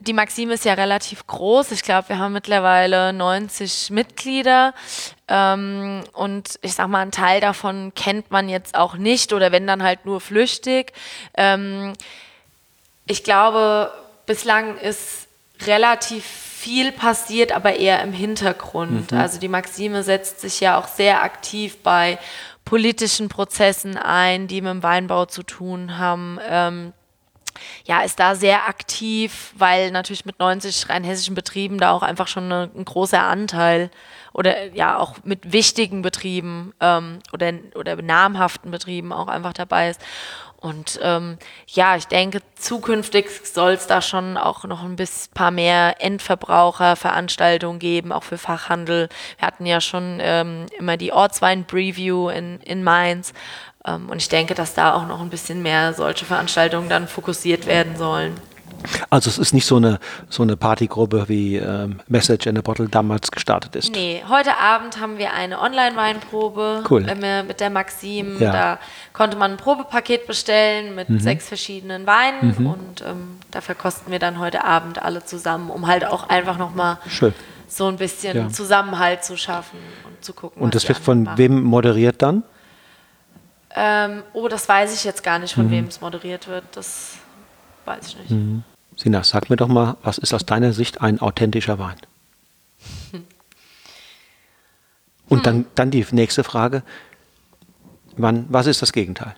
die 0.00 0.12
Maxime 0.12 0.54
ist 0.54 0.64
ja 0.64 0.74
relativ 0.74 1.26
groß. 1.26 1.72
Ich 1.72 1.82
glaube, 1.82 2.10
wir 2.10 2.18
haben 2.18 2.32
mittlerweile 2.32 3.12
90 3.12 3.90
Mitglieder. 3.90 4.74
Ähm, 5.28 6.02
und 6.12 6.58
ich 6.62 6.74
sag 6.74 6.88
mal, 6.88 7.00
einen 7.00 7.10
Teil 7.10 7.40
davon 7.40 7.92
kennt 7.94 8.30
man 8.30 8.48
jetzt 8.48 8.74
auch 8.74 8.96
nicht 8.96 9.32
oder 9.32 9.52
wenn 9.52 9.66
dann 9.66 9.82
halt 9.82 10.06
nur 10.06 10.20
flüchtig. 10.20 10.92
Ähm, 11.36 11.92
ich 13.06 13.24
glaube, 13.24 13.92
bislang 14.26 14.78
ist 14.78 15.26
relativ 15.66 16.24
viel 16.64 16.92
passiert, 16.92 17.52
aber 17.52 17.76
eher 17.76 18.02
im 18.02 18.14
Hintergrund. 18.14 19.12
Mhm. 19.12 19.18
Also 19.18 19.38
die 19.38 19.48
Maxime 19.48 20.02
setzt 20.02 20.40
sich 20.40 20.60
ja 20.60 20.78
auch 20.78 20.88
sehr 20.88 21.22
aktiv 21.22 21.82
bei 21.82 22.18
politischen 22.64 23.28
Prozessen 23.28 23.98
ein, 23.98 24.46
die 24.48 24.62
mit 24.62 24.70
dem 24.70 24.82
Weinbau 24.82 25.26
zu 25.26 25.42
tun 25.42 25.98
haben. 25.98 26.38
Ähm, 26.48 26.94
ja, 27.84 28.02
ist 28.02 28.20
da 28.20 28.34
sehr 28.34 28.68
aktiv, 28.68 29.52
weil 29.56 29.90
natürlich 29.90 30.24
mit 30.24 30.38
90 30.38 30.88
rein 30.88 31.04
hessischen 31.04 31.34
Betrieben 31.34 31.78
da 31.78 31.92
auch 31.92 32.02
einfach 32.02 32.28
schon 32.28 32.44
eine, 32.44 32.70
ein 32.74 32.84
großer 32.84 33.22
Anteil 33.22 33.90
oder 34.32 34.72
ja 34.74 34.98
auch 34.98 35.16
mit 35.24 35.52
wichtigen 35.52 36.02
Betrieben 36.02 36.74
ähm, 36.80 37.20
oder, 37.32 37.52
oder 37.74 38.00
namhaften 38.02 38.70
Betrieben 38.70 39.12
auch 39.12 39.28
einfach 39.28 39.52
dabei 39.52 39.90
ist. 39.90 40.00
Und 40.64 40.98
ähm, 41.02 41.36
ja, 41.66 41.94
ich 41.94 42.06
denke, 42.06 42.40
zukünftig 42.54 43.26
soll 43.44 43.72
es 43.72 43.86
da 43.86 44.00
schon 44.00 44.38
auch 44.38 44.64
noch 44.64 44.82
ein 44.82 44.96
bisschen, 44.96 45.30
paar 45.34 45.50
mehr 45.50 45.96
Endverbraucherveranstaltungen 45.98 47.78
geben, 47.78 48.12
auch 48.12 48.22
für 48.22 48.38
Fachhandel. 48.38 49.10
Wir 49.36 49.46
hatten 49.46 49.66
ja 49.66 49.82
schon 49.82 50.20
ähm, 50.22 50.64
immer 50.78 50.96
die 50.96 51.12
Ortswein-Preview 51.12 52.30
in, 52.30 52.60
in 52.60 52.82
Mainz. 52.82 53.34
Ähm, 53.86 54.08
und 54.08 54.16
ich 54.16 54.28
denke, 54.28 54.54
dass 54.54 54.74
da 54.74 54.94
auch 54.94 55.06
noch 55.06 55.20
ein 55.20 55.30
bisschen 55.30 55.62
mehr 55.62 55.92
solche 55.94 56.24
Veranstaltungen 56.24 56.88
dann 56.88 57.08
fokussiert 57.08 57.66
werden 57.66 57.96
sollen. 57.96 58.34
Also 59.10 59.30
es 59.30 59.38
ist 59.38 59.54
nicht 59.54 59.66
so 59.66 59.76
eine, 59.76 59.98
so 60.28 60.42
eine 60.42 60.56
Partygruppe, 60.56 61.24
wie 61.28 61.56
ähm, 61.56 62.00
Message 62.08 62.46
in 62.46 62.58
a 62.58 62.60
Bottle 62.60 62.88
damals 62.88 63.30
gestartet 63.30 63.76
ist. 63.76 63.90
Nee, 63.92 64.22
heute 64.28 64.58
Abend 64.58 65.00
haben 65.00 65.18
wir 65.18 65.32
eine 65.32 65.60
Online-Weinprobe 65.60 66.84
cool. 66.90 67.08
äh, 67.08 67.42
mit 67.42 67.60
der 67.60 67.70
Maxim. 67.70 68.40
Ja. 68.40 68.52
Da 68.52 68.78
konnte 69.12 69.36
man 69.36 69.52
ein 69.52 69.56
Probepaket 69.56 70.26
bestellen 70.26 70.94
mit 70.94 71.08
mhm. 71.08 71.18
sechs 71.18 71.48
verschiedenen 71.48 72.06
Weinen 72.06 72.54
mhm. 72.58 72.66
und 72.66 73.04
ähm, 73.06 73.38
da 73.50 73.60
verkosten 73.60 74.12
wir 74.12 74.18
dann 74.18 74.38
heute 74.38 74.64
Abend 74.64 75.02
alle 75.02 75.24
zusammen, 75.24 75.70
um 75.70 75.86
halt 75.86 76.04
auch 76.04 76.28
einfach 76.28 76.58
nochmal 76.58 76.98
so 77.66 77.86
ein 77.86 77.96
bisschen 77.96 78.36
ja. 78.36 78.48
Zusammenhalt 78.48 79.24
zu 79.24 79.36
schaffen 79.36 79.78
und 80.06 80.22
zu 80.22 80.34
gucken. 80.34 80.62
Und 80.62 80.74
das 80.74 80.86
wird 80.88 80.98
von 80.98 81.22
machen. 81.22 81.38
wem 81.38 81.62
moderiert 81.62 82.20
dann? 82.20 82.42
Ähm, 83.74 84.22
oh, 84.32 84.48
das 84.48 84.68
weiß 84.68 84.94
ich 84.94 85.04
jetzt 85.04 85.22
gar 85.22 85.38
nicht, 85.38 85.54
von 85.54 85.66
mhm. 85.66 85.70
wem 85.70 85.84
es 85.86 86.00
moderiert 86.00 86.46
wird. 86.46 86.64
Das 86.72 87.14
weiß 87.84 88.08
ich 88.08 88.16
nicht. 88.18 88.30
Mhm. 88.30 88.62
Sina, 88.96 89.24
sag 89.24 89.50
mir 89.50 89.56
doch 89.56 89.68
mal, 89.68 89.96
was 90.02 90.18
ist 90.18 90.32
aus 90.32 90.46
deiner 90.46 90.72
Sicht 90.72 91.00
ein 91.00 91.20
authentischer 91.20 91.78
Wein? 91.78 91.96
Hm. 93.10 93.26
Und 95.28 95.46
dann, 95.46 95.66
dann 95.74 95.90
die 95.90 96.06
nächste 96.12 96.44
Frage, 96.44 96.82
wann, 98.16 98.46
was 98.48 98.66
ist 98.66 98.82
das 98.82 98.92
Gegenteil? 98.92 99.34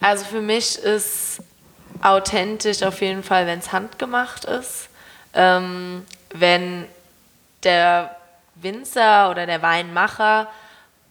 Also 0.00 0.24
für 0.24 0.42
mich 0.42 0.78
ist 0.78 1.40
authentisch 2.02 2.82
auf 2.82 3.00
jeden 3.00 3.22
Fall, 3.22 3.46
wenn 3.46 3.60
es 3.60 3.72
handgemacht 3.72 4.44
ist. 4.44 4.88
Ähm, 5.32 6.02
wenn 6.30 6.84
der 7.62 8.16
Winzer 8.56 9.30
oder 9.30 9.46
der 9.46 9.62
Weinmacher 9.62 10.48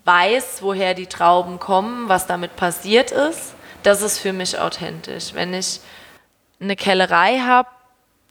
weiß, 0.06 0.62
woher 0.62 0.94
die 0.94 1.08
Trauben 1.08 1.60
kommen, 1.60 2.08
was 2.08 2.28
damit 2.28 2.56
passiert 2.56 3.12
ist, 3.12 3.56
das 3.84 4.02
ist 4.02 4.20
für 4.20 4.34
mich 4.34 4.58
authentisch. 4.58 5.34
Wenn 5.34 5.54
ich 5.54 5.80
eine 6.60 6.76
Kellerei 6.76 7.40
habe, 7.40 7.70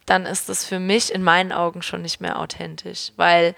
dann 0.06 0.26
ist 0.26 0.48
das 0.48 0.64
für 0.64 0.78
mich 0.78 1.12
in 1.12 1.22
meinen 1.22 1.52
Augen 1.52 1.82
schon 1.82 2.02
nicht 2.02 2.20
mehr 2.20 2.38
authentisch, 2.38 3.12
weil 3.16 3.54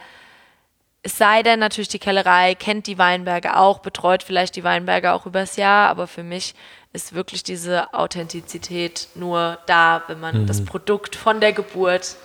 es 1.03 1.19
sei 1.19 1.45
denn 1.45 1.61
natürlich, 1.61 1.89
die 1.89 2.01
Kellerei 2.01 2.57
kennt 2.57 2.89
die 2.89 2.99
Weinberge 2.99 3.57
auch, 3.57 3.79
betreut 3.79 4.25
vielleicht 4.25 4.57
die 4.57 4.65
Weinberge 4.65 5.13
auch 5.13 5.25
übers 5.25 5.55
Jahr, 5.55 5.89
aber 5.89 6.09
für 6.09 6.25
mich 6.25 6.55
ist 6.93 7.15
wirklich 7.15 7.45
diese 7.45 7.95
Authentizität 7.95 9.09
nur 9.15 9.59
da, 9.67 10.03
wenn 10.09 10.19
man 10.19 10.43
mhm. 10.43 10.47
das 10.47 10.65
Produkt 10.65 11.15
von 11.15 11.41
der 11.41 11.53
Geburt 11.53 12.17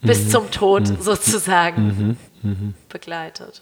mhm. 0.00 0.06
bis 0.06 0.30
zum 0.30 0.50
Tod 0.50 0.88
mhm. 0.88 1.00
sozusagen 1.02 2.16
mhm. 2.42 2.50
mhm. 2.50 2.74
begleitet. 2.88 3.60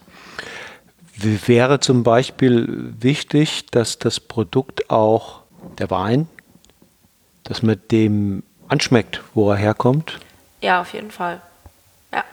Wäre 1.17 1.79
zum 1.79 2.03
Beispiel 2.03 2.93
wichtig, 2.99 3.67
dass 3.67 3.99
das 3.99 4.19
Produkt 4.19 4.89
auch 4.89 5.41
der 5.77 5.89
Wein 5.89 6.27
dass 7.45 7.61
man 7.61 7.79
dem 7.91 8.43
anschmeckt, 8.67 9.21
wo 9.33 9.51
er 9.51 9.57
herkommt? 9.57 10.19
Ja, 10.59 10.81
auf 10.81 10.93
jeden 10.93 11.11
Fall. 11.11 11.41
Ja. 12.11 12.23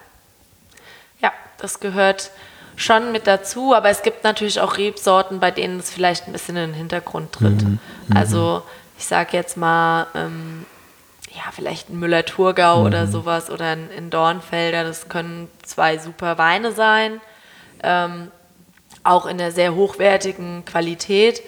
Ja, 1.21 1.33
das 1.59 1.79
gehört 1.79 2.31
schon 2.75 3.13
mit 3.13 3.27
dazu, 3.27 3.75
aber 3.75 3.91
es 3.91 4.03
gibt 4.03 4.25
natürlich 4.25 4.59
auch 4.59 4.79
Rebsorten, 4.79 5.39
bei 5.39 5.51
denen 5.51 5.79
es 5.79 5.91
vielleicht 5.91 6.27
ein 6.27 6.33
bisschen 6.33 6.57
in 6.57 6.71
den 6.71 6.75
Hintergrund 6.75 7.33
tritt. 7.33 7.63
Mhm. 7.63 7.79
mhm. 8.09 8.17
Also 8.17 8.63
ich 8.99 9.07
sage 9.07 9.37
jetzt 9.37 9.57
mal, 9.57 10.07
ähm, 10.15 10.65
ja, 11.31 11.51
vielleicht 11.53 11.91
ein 11.91 11.99
Müller-Thurgau 11.99 12.81
mhm. 12.81 12.87
oder 12.87 13.07
sowas 13.07 13.51
oder 13.51 13.67
ein, 13.67 13.91
ein 13.97 14.11
Dornfelder, 14.11 14.85
das 14.85 15.09
können 15.09 15.49
zwei 15.63 15.99
super 15.99 16.39
Weine 16.39 16.73
sein, 16.73 17.21
ähm, 17.83 18.29
auch 19.05 19.27
in 19.27 19.39
der 19.39 19.53
sehr 19.53 19.75
hochwertigen 19.75 20.65
Qualität, 20.65 21.43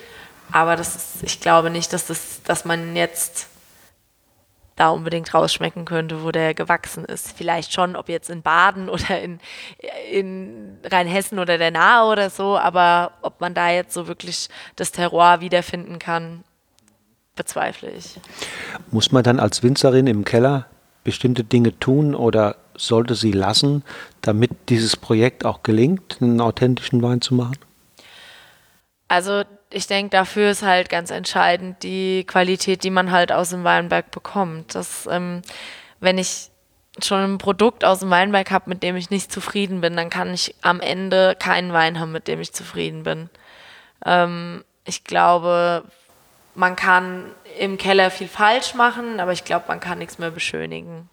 aber 0.52 0.76
das 0.76 0.94
ist, 0.94 1.22
ich 1.22 1.40
glaube 1.40 1.70
nicht, 1.70 1.92
dass, 1.92 2.06
das, 2.06 2.42
dass 2.44 2.64
man 2.64 2.96
jetzt 2.96 3.48
da 4.76 4.90
unbedingt 4.90 5.32
rausschmecken 5.32 5.84
könnte, 5.84 6.24
wo 6.24 6.32
der 6.32 6.52
gewachsen 6.52 7.04
ist. 7.04 7.32
Vielleicht 7.36 7.72
schon, 7.72 7.94
ob 7.96 8.08
jetzt 8.08 8.28
in 8.28 8.42
Baden 8.42 8.88
oder 8.90 9.20
in, 9.20 9.40
in 10.10 10.78
Rheinhessen 10.84 11.38
oder 11.38 11.58
der 11.58 11.70
Nahe 11.70 12.10
oder 12.10 12.30
so, 12.30 12.58
aber 12.58 13.12
ob 13.22 13.40
man 13.40 13.54
da 13.54 13.70
jetzt 13.70 13.94
so 13.94 14.06
wirklich 14.08 14.48
das 14.76 14.92
Terroir 14.92 15.40
wiederfinden 15.40 15.98
kann, 15.98 16.44
bezweifle 17.36 17.90
ich. 17.90 18.20
Muss 18.90 19.12
man 19.12 19.24
dann 19.24 19.40
als 19.40 19.62
Winzerin 19.62 20.06
im 20.06 20.24
Keller 20.24 20.66
bestimmte 21.02 21.44
Dinge 21.44 21.78
tun 21.78 22.14
oder 22.14 22.56
sollte 22.76 23.14
sie 23.14 23.32
lassen, 23.32 23.82
damit 24.20 24.50
dieses 24.68 24.96
Projekt 24.96 25.44
auch 25.44 25.62
gelingt, 25.62 26.18
einen 26.20 26.40
authentischen 26.40 27.02
Wein 27.02 27.20
zu 27.20 27.34
machen? 27.34 27.58
Also 29.08 29.44
ich 29.70 29.86
denke, 29.86 30.10
dafür 30.10 30.50
ist 30.50 30.62
halt 30.62 30.88
ganz 30.88 31.10
entscheidend 31.10 31.82
die 31.82 32.24
Qualität, 32.24 32.84
die 32.84 32.90
man 32.90 33.10
halt 33.10 33.32
aus 33.32 33.50
dem 33.50 33.64
Weinberg 33.64 34.10
bekommt. 34.10 34.74
Das, 34.74 35.08
ähm, 35.10 35.42
wenn 36.00 36.18
ich 36.18 36.50
schon 37.02 37.18
ein 37.18 37.38
Produkt 37.38 37.84
aus 37.84 38.00
dem 38.00 38.10
Weinberg 38.10 38.50
habe, 38.50 38.70
mit 38.70 38.82
dem 38.82 38.96
ich 38.96 39.10
nicht 39.10 39.32
zufrieden 39.32 39.80
bin, 39.80 39.96
dann 39.96 40.10
kann 40.10 40.32
ich 40.32 40.54
am 40.62 40.80
Ende 40.80 41.36
keinen 41.38 41.72
Wein 41.72 41.98
haben, 41.98 42.12
mit 42.12 42.28
dem 42.28 42.40
ich 42.40 42.52
zufrieden 42.52 43.02
bin. 43.02 43.30
Ähm, 44.06 44.64
ich 44.84 45.04
glaube, 45.04 45.84
man 46.54 46.76
kann 46.76 47.26
im 47.58 47.78
Keller 47.78 48.10
viel 48.10 48.28
falsch 48.28 48.74
machen, 48.74 49.18
aber 49.18 49.32
ich 49.32 49.44
glaube, 49.44 49.64
man 49.68 49.80
kann 49.80 49.98
nichts 49.98 50.18
mehr 50.18 50.30
beschönigen. 50.30 51.08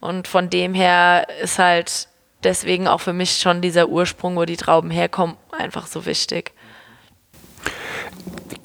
Und 0.00 0.28
von 0.28 0.50
dem 0.50 0.74
her 0.74 1.26
ist 1.42 1.58
halt 1.58 2.08
deswegen 2.44 2.86
auch 2.86 3.00
für 3.00 3.12
mich 3.12 3.38
schon 3.38 3.60
dieser 3.60 3.88
Ursprung, 3.88 4.36
wo 4.36 4.44
die 4.44 4.56
Trauben 4.56 4.90
herkommen, 4.90 5.36
einfach 5.52 5.86
so 5.86 6.06
wichtig 6.06 6.52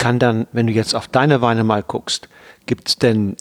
kann 0.01 0.17
dann, 0.17 0.47
wenn 0.51 0.65
du 0.65 0.73
jetzt 0.73 0.95
auf 0.95 1.07
deine 1.07 1.41
Weine 1.41 1.63
mal 1.63 1.83
guckst, 1.83 2.27
gibt 2.65 2.89
es 2.89 2.95
denn, 2.97 3.37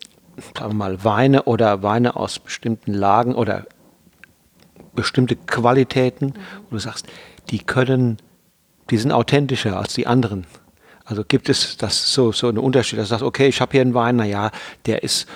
sagen 0.58 0.72
wir 0.72 0.74
mal, 0.74 1.04
Weine 1.04 1.44
oder 1.44 1.82
Weine 1.82 2.16
aus 2.16 2.38
bestimmten 2.38 2.92
Lagen 2.92 3.34
oder 3.34 3.64
bestimmte 4.94 5.36
Qualitäten, 5.36 6.26
mhm. 6.26 6.34
wo 6.68 6.76
du 6.76 6.78
sagst, 6.78 7.06
die 7.48 7.60
können, 7.60 8.18
die 8.90 8.98
sind 8.98 9.10
authentischer 9.10 9.78
als 9.78 9.94
die 9.94 10.06
anderen. 10.06 10.46
Also 11.06 11.24
gibt 11.24 11.48
es 11.48 11.78
das 11.78 12.12
so, 12.12 12.30
so 12.30 12.48
einen 12.48 12.58
Unterschied, 12.58 12.98
dass 12.98 13.08
du 13.08 13.14
sagst, 13.14 13.24
okay, 13.24 13.48
ich 13.48 13.62
habe 13.62 13.72
hier 13.72 13.80
einen 13.80 13.94
Wein, 13.94 14.16
naja, 14.16 14.50
der 14.84 15.02
ist 15.02 15.26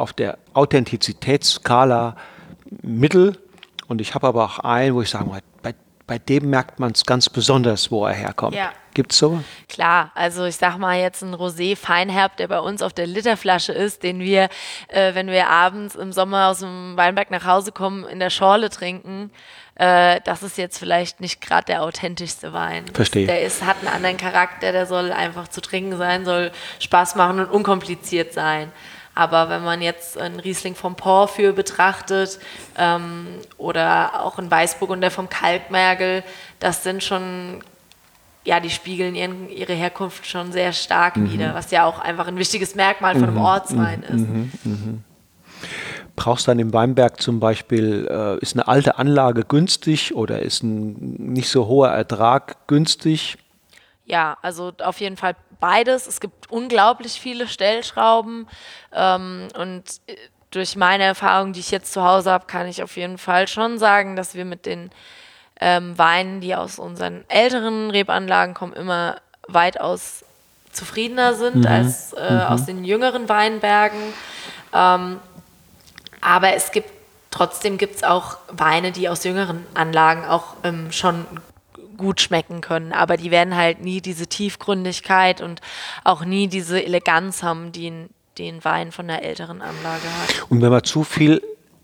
auf 0.00 0.12
der 0.12 0.38
Authentizitätsskala 0.54 2.16
mittel 2.82 3.38
und 3.88 4.00
ich 4.00 4.14
habe 4.14 4.28
aber 4.28 4.44
auch 4.44 4.58
einen, 4.60 4.94
wo 4.94 5.02
ich 5.02 5.10
sage, 5.10 5.28
bei, 5.62 5.74
bei 6.06 6.18
dem 6.18 6.48
merkt 6.48 6.80
man 6.80 6.92
es 6.92 7.04
ganz 7.04 7.28
besonders, 7.28 7.90
wo 7.90 8.06
er 8.06 8.14
herkommt. 8.14 8.56
Ja. 8.56 8.72
Gibt 8.94 9.12
es 9.12 9.18
so? 9.18 9.42
Klar, 9.68 10.10
also 10.14 10.44
ich 10.44 10.56
sag 10.56 10.78
mal 10.78 10.98
jetzt 10.98 11.22
ein 11.22 11.34
Rosé 11.34 11.76
Feinherb, 11.76 12.36
der 12.36 12.48
bei 12.48 12.58
uns 12.58 12.82
auf 12.82 12.92
der 12.92 13.06
Literflasche 13.06 13.72
ist, 13.72 14.02
den 14.02 14.18
wir, 14.18 14.48
äh, 14.88 15.14
wenn 15.14 15.28
wir 15.28 15.48
abends 15.48 15.94
im 15.94 16.12
Sommer 16.12 16.48
aus 16.48 16.58
dem 16.58 16.96
Weinberg 16.96 17.30
nach 17.30 17.44
Hause 17.44 17.70
kommen, 17.70 18.04
in 18.04 18.18
der 18.18 18.30
Schorle 18.30 18.68
trinken. 18.68 19.30
Äh, 19.76 20.20
das 20.24 20.42
ist 20.42 20.58
jetzt 20.58 20.78
vielleicht 20.78 21.20
nicht 21.20 21.40
gerade 21.40 21.66
der 21.66 21.82
authentischste 21.82 22.52
Wein. 22.52 22.84
Verstehe. 22.92 23.26
Der 23.26 23.42
ist, 23.42 23.64
hat 23.64 23.76
einen 23.78 23.88
anderen 23.88 24.16
Charakter, 24.16 24.72
der 24.72 24.86
soll 24.86 25.12
einfach 25.12 25.46
zu 25.48 25.60
trinken 25.60 25.96
sein, 25.96 26.24
soll 26.24 26.50
Spaß 26.80 27.14
machen 27.14 27.38
und 27.38 27.46
unkompliziert 27.46 28.32
sein. 28.32 28.72
Aber 29.14 29.48
wenn 29.48 29.62
man 29.62 29.82
jetzt 29.82 30.16
einen 30.16 30.40
Riesling 30.40 30.74
vom 30.74 30.94
Porphyr 30.94 31.52
betrachtet 31.52 32.38
ähm, 32.78 33.26
oder 33.58 34.24
auch 34.24 34.38
einen 34.38 34.50
Weißburgunder 34.50 35.10
vom 35.10 35.28
Kalkmergel, 35.28 36.22
das 36.58 36.84
sind 36.84 37.02
schon 37.02 37.62
ja, 38.44 38.60
die 38.60 38.70
spiegeln 38.70 39.14
ihren, 39.14 39.48
ihre 39.50 39.74
Herkunft 39.74 40.26
schon 40.26 40.52
sehr 40.52 40.72
stark 40.72 41.16
mhm. 41.16 41.32
wider, 41.32 41.54
was 41.54 41.70
ja 41.70 41.84
auch 41.84 41.98
einfach 41.98 42.26
ein 42.26 42.38
wichtiges 42.38 42.74
Merkmal 42.74 43.14
von 43.14 43.24
einem 43.24 43.34
mhm. 43.34 43.40
Ortswein 43.42 44.02
ist. 44.02 44.12
Mhm. 44.12 44.52
mhm. 44.64 45.04
Brauchst 46.16 46.48
dann 46.48 46.58
im 46.58 46.72
Weinberg 46.72 47.20
zum 47.20 47.40
Beispiel, 47.40 48.06
äh, 48.10 48.38
ist 48.40 48.54
eine 48.54 48.66
alte 48.66 48.98
Anlage 48.98 49.44
günstig 49.44 50.14
oder 50.14 50.42
ist 50.42 50.62
ein 50.62 51.32
nicht 51.32 51.48
so 51.48 51.66
hoher 51.66 51.88
Ertrag 51.90 52.66
günstig? 52.66 53.38
Ja, 54.10 54.36
also 54.42 54.72
auf 54.82 54.98
jeden 54.98 55.16
Fall 55.16 55.36
beides. 55.60 56.08
Es 56.08 56.18
gibt 56.18 56.50
unglaublich 56.50 57.20
viele 57.20 57.46
Stellschrauben 57.46 58.48
ähm, 58.92 59.46
und 59.56 59.84
durch 60.50 60.74
meine 60.74 61.04
Erfahrung, 61.04 61.52
die 61.52 61.60
ich 61.60 61.70
jetzt 61.70 61.92
zu 61.92 62.02
Hause 62.02 62.32
habe, 62.32 62.46
kann 62.46 62.66
ich 62.66 62.82
auf 62.82 62.96
jeden 62.96 63.18
Fall 63.18 63.46
schon 63.46 63.78
sagen, 63.78 64.16
dass 64.16 64.34
wir 64.34 64.44
mit 64.44 64.66
den 64.66 64.90
ähm, 65.60 65.96
Weinen, 65.96 66.40
die 66.40 66.56
aus 66.56 66.80
unseren 66.80 67.24
älteren 67.28 67.92
Rebanlagen 67.92 68.52
kommen, 68.52 68.72
immer 68.72 69.14
weitaus 69.46 70.24
zufriedener 70.72 71.34
sind 71.34 71.58
mhm. 71.58 71.66
als 71.66 72.12
äh, 72.14 72.32
mhm. 72.32 72.40
aus 72.40 72.66
den 72.66 72.84
jüngeren 72.84 73.28
Weinbergen. 73.28 74.00
Ähm, 74.72 75.20
aber 76.20 76.54
es 76.54 76.72
gibt 76.72 76.90
trotzdem 77.30 77.78
gibt 77.78 77.94
es 77.94 78.02
auch 78.02 78.38
Weine, 78.48 78.90
die 78.90 79.08
aus 79.08 79.22
jüngeren 79.22 79.64
Anlagen 79.74 80.24
auch 80.24 80.56
ähm, 80.64 80.90
schon 80.90 81.26
gut 82.00 82.20
schmecken 82.20 82.60
können, 82.60 82.92
aber 82.92 83.16
die 83.16 83.30
werden 83.30 83.54
halt 83.54 83.80
nie 83.80 84.00
diese 84.00 84.26
Tiefgründigkeit 84.26 85.40
und 85.40 85.60
auch 86.02 86.24
nie 86.24 86.48
diese 86.48 86.84
Eleganz 86.84 87.42
haben, 87.42 87.70
die 87.70 87.90
ein, 87.90 88.08
ein 88.40 88.64
Wein 88.64 88.90
von 88.90 89.06
der 89.06 89.22
älteren 89.22 89.62
Anlage 89.62 90.04
hat. 90.20 90.50
Und 90.50 90.62
wenn 90.62 90.70
man 90.70 90.82
zu 90.82 91.04
viel 91.04 91.42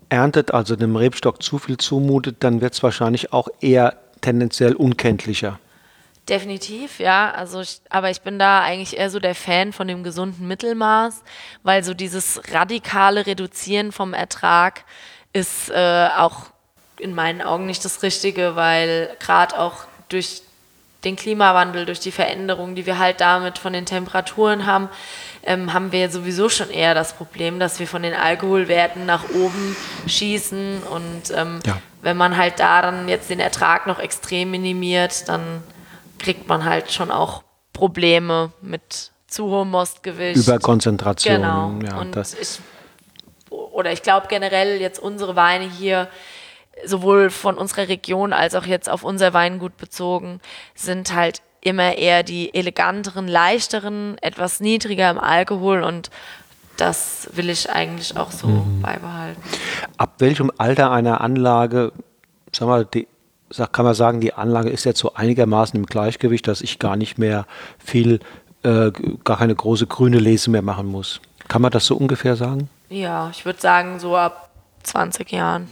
erntet, 0.09 0.53
also 0.53 0.75
dem 0.75 0.95
Rebstock 0.95 1.41
zu 1.41 1.59
viel 1.59 1.77
zumutet, 1.77 2.37
dann 2.39 2.61
wird 2.61 2.73
es 2.73 2.83
wahrscheinlich 2.83 3.31
auch 3.31 3.47
eher 3.61 3.97
tendenziell 4.21 4.73
unkenntlicher. 4.73 5.59
Definitiv, 6.29 6.99
ja. 6.99 7.31
Also, 7.31 7.61
ich, 7.61 7.79
aber 7.89 8.09
ich 8.09 8.21
bin 8.21 8.37
da 8.37 8.61
eigentlich 8.61 8.97
eher 8.97 9.09
so 9.09 9.19
der 9.19 9.35
Fan 9.35 9.71
von 9.71 9.87
dem 9.87 10.03
gesunden 10.03 10.47
Mittelmaß, 10.47 11.23
weil 11.63 11.83
so 11.83 11.93
dieses 11.93 12.41
radikale 12.51 13.25
Reduzieren 13.25 13.93
vom 13.93 14.13
Ertrag 14.13 14.83
ist 15.31 15.69
äh, 15.69 16.09
auch 16.17 16.47
in 16.99 17.15
meinen 17.15 17.41
Augen 17.41 17.65
nicht 17.65 17.85
das 17.85 18.03
Richtige, 18.03 18.55
weil 18.55 19.15
gerade 19.19 19.57
auch 19.57 19.85
durch 20.09 20.41
den 21.03 21.15
Klimawandel, 21.15 21.85
durch 21.85 21.99
die 21.99 22.11
Veränderungen, 22.11 22.75
die 22.75 22.85
wir 22.85 22.97
halt 22.97 23.21
damit 23.21 23.59
von 23.59 23.71
den 23.73 23.85
Temperaturen 23.85 24.65
haben, 24.65 24.89
ähm, 25.43 25.73
haben 25.73 25.91
wir 25.91 26.09
sowieso 26.09 26.49
schon 26.49 26.69
eher 26.69 26.93
das 26.93 27.13
Problem, 27.13 27.59
dass 27.59 27.79
wir 27.79 27.87
von 27.87 28.03
den 28.03 28.13
Alkoholwerten 28.13 29.05
nach 29.05 29.29
oben 29.29 29.75
schießen. 30.07 30.83
Und 30.83 31.31
ähm, 31.35 31.59
ja. 31.65 31.77
wenn 32.01 32.17
man 32.17 32.35
halt 32.35 32.59
da 32.59 32.81
dann 32.81 33.07
jetzt 33.07 33.29
den 33.29 33.39
Ertrag 33.39 33.87
noch 33.87 33.99
extrem 33.99 34.51
minimiert, 34.51 35.29
dann 35.29 35.63
kriegt 36.19 36.47
man 36.47 36.65
halt 36.65 36.91
schon 36.91 37.11
auch 37.11 37.43
Probleme 37.73 38.51
mit 38.61 39.11
zu 39.27 39.45
hohem 39.45 39.69
Mostgewicht. 39.71 40.37
Überkonzentration. 40.37 41.35
Genau. 41.35 41.73
Ja, 41.85 41.97
und 41.99 42.17
ich, 42.17 42.59
oder 43.49 43.91
ich 43.91 44.01
glaube 44.01 44.27
generell 44.29 44.81
jetzt 44.81 44.99
unsere 44.99 45.35
Weine 45.35 45.69
hier 45.69 46.07
sowohl 46.85 47.29
von 47.29 47.57
unserer 47.57 47.87
Region 47.87 48.33
als 48.33 48.55
auch 48.55 48.65
jetzt 48.65 48.89
auf 48.89 49.03
unser 49.03 49.33
Weingut 49.33 49.77
bezogen, 49.77 50.39
sind 50.75 51.13
halt 51.13 51.41
immer 51.61 51.97
eher 51.97 52.23
die 52.23 52.53
eleganteren, 52.53 53.27
leichteren, 53.27 54.17
etwas 54.21 54.59
niedriger 54.59 55.09
im 55.09 55.19
Alkohol 55.19 55.83
und 55.83 56.09
das 56.77 57.29
will 57.33 57.49
ich 57.49 57.69
eigentlich 57.69 58.15
auch 58.17 58.31
so 58.31 58.47
mhm. 58.47 58.81
beibehalten. 58.81 59.41
Ab 59.97 60.15
welchem 60.19 60.51
Alter 60.57 60.91
einer 60.91 61.21
Anlage, 61.21 61.91
sag 62.51 62.67
mal, 62.67 62.85
die, 62.85 63.07
kann 63.71 63.85
man 63.85 63.95
sagen, 63.95 64.21
die 64.21 64.33
Anlage 64.33 64.69
ist 64.69 64.83
jetzt 64.83 64.99
so 64.99 65.13
einigermaßen 65.15 65.77
im 65.79 65.85
Gleichgewicht, 65.85 66.47
dass 66.47 66.61
ich 66.61 66.79
gar 66.79 66.95
nicht 66.95 67.17
mehr 67.17 67.47
viel, 67.83 68.19
äh, 68.63 68.91
gar 69.23 69.37
keine 69.37 69.55
große 69.55 69.87
grüne 69.87 70.19
Lese 70.19 70.51
mehr 70.51 70.61
machen 70.61 70.87
muss. 70.87 71.19
Kann 71.47 71.61
man 71.61 71.71
das 71.71 71.85
so 71.85 71.95
ungefähr 71.95 72.35
sagen? 72.35 72.69
Ja, 72.89 73.29
ich 73.31 73.45
würde 73.45 73.59
sagen, 73.59 73.99
so 73.99 74.15
ab 74.15 74.51
20 74.83 75.31
Jahren 75.31 75.67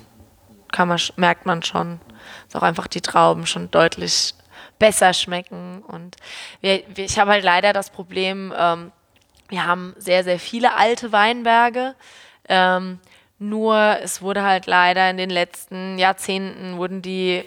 kann 0.76 0.90
man, 0.90 1.00
merkt 1.16 1.46
man 1.46 1.64
schon, 1.64 2.02
dass 2.46 2.62
auch 2.62 2.66
einfach 2.66 2.88
die 2.88 3.00
Trauben 3.00 3.46
schon 3.46 3.72
deutlich 3.72 4.34
besser 4.78 5.14
schmecken. 5.14 5.82
Und 5.88 6.18
wir, 6.60 6.84
wir, 6.94 7.06
ich 7.06 7.18
habe 7.18 7.32
halt 7.32 7.46
leider 7.46 7.72
das 7.72 7.90
Problem, 7.90 8.54
ähm, 8.58 8.92
wir 9.48 9.66
haben 9.66 9.94
sehr, 9.98 10.26
sehr 10.26 10.38
viele 10.38 10.76
alte 10.76 11.14
Weinberge. 11.14 11.96
Ähm, 12.50 13.00
nur 13.40 14.00
es 14.04 14.22
wurde 14.22 14.44
halt 14.44 14.66
leider 14.66 15.10
in 15.10 15.16
den 15.16 15.30
letzten 15.30 15.98
Jahrzehnten 15.98 16.76
wurden 16.76 17.02
die 17.02 17.46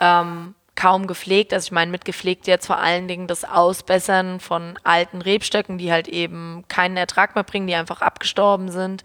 ähm, 0.00 0.56
kaum 0.76 1.06
gepflegt. 1.06 1.52
Also 1.52 1.66
ich 1.66 1.72
meine 1.72 1.90
mit 1.90 2.04
gepflegt 2.04 2.46
jetzt 2.46 2.66
vor 2.66 2.78
allen 2.78 3.08
Dingen 3.08 3.26
das 3.26 3.44
Ausbessern 3.44 4.40
von 4.40 4.78
alten 4.82 5.22
Rebstöcken, 5.22 5.78
die 5.78 5.92
halt 5.92 6.08
eben 6.08 6.64
keinen 6.68 6.96
Ertrag 6.96 7.34
mehr 7.34 7.44
bringen, 7.44 7.66
die 7.66 7.74
einfach 7.74 8.00
abgestorben 8.00 8.70
sind. 8.70 9.02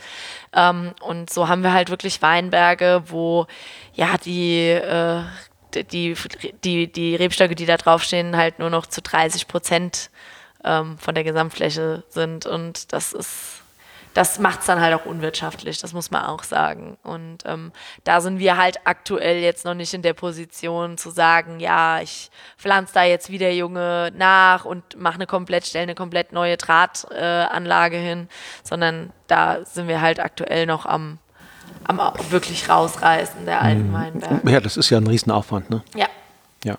Ähm, 0.54 0.94
und 1.02 1.30
so 1.30 1.48
haben 1.48 1.64
wir 1.64 1.74
halt 1.74 1.90
wirklich 1.90 2.22
Weinberge, 2.22 3.04
wo 3.08 3.48
ja 3.94 4.18
die 4.18 4.70
äh, 4.70 5.24
die, 5.74 6.16
die, 6.64 6.92
die 6.92 7.16
Rebstöcke, 7.16 7.54
die 7.54 7.68
da 7.68 7.78
draufstehen, 7.78 8.36
halt 8.36 8.58
nur 8.58 8.72
noch 8.72 8.88
zu 8.88 9.02
30 9.04 9.48
Prozent 9.48 10.10
ähm, 10.64 10.98
von 10.98 11.16
der 11.16 11.24
Gesamtfläche 11.24 12.04
sind. 12.10 12.46
Und 12.46 12.92
das 12.92 13.14
ist 13.14 13.59
das 14.20 14.38
macht 14.38 14.60
es 14.60 14.66
dann 14.66 14.82
halt 14.82 14.94
auch 14.94 15.06
unwirtschaftlich, 15.06 15.78
das 15.78 15.94
muss 15.94 16.12
man 16.12 16.26
auch 16.26 16.44
sagen. 16.44 16.98
Und 17.04 17.38
ähm, 17.46 17.72
da 18.04 18.20
sind 18.20 18.38
wir 18.38 18.58
halt 18.58 18.82
aktuell 18.84 19.38
jetzt 19.38 19.64
noch 19.64 19.76
nicht 19.76 19.94
in 19.94 20.02
der 20.02 20.12
Position 20.14 20.98
zu 20.98 21.10
sagen, 21.10 21.62
ja, 21.62 22.02
ich 22.02 22.30
pflanze 22.58 22.96
da 22.96 23.04
jetzt 23.06 23.32
wieder 23.32 23.50
Junge 23.50 24.12
nach 24.14 24.66
und 24.66 25.00
mache 25.00 25.16
eine 25.16 25.26
komplett, 25.26 25.66
stelle 25.66 25.84
eine 25.84 25.96
komplett 25.96 26.34
neue 26.34 26.58
Drahtanlage 26.58 27.96
äh, 27.96 28.02
hin, 28.02 28.28
sondern 28.62 29.14
da 29.28 29.64
sind 29.64 29.88
wir 29.88 30.02
halt 30.02 30.20
aktuell 30.20 30.66
noch 30.66 30.86
am, 30.86 31.20
am 31.86 32.02
wirklich 32.30 32.68
rausreißen 32.68 33.46
der 33.46 33.62
alten 33.62 33.88
mhm. 33.88 33.94
Weinberge. 33.94 34.52
Ja, 34.52 34.60
das 34.60 34.76
ist 34.76 34.90
ja 34.90 34.98
ein 34.98 35.08
Riesenaufwand, 35.08 35.70
ne? 35.70 35.82
Ja. 35.96 36.08
Ja. 36.66 36.76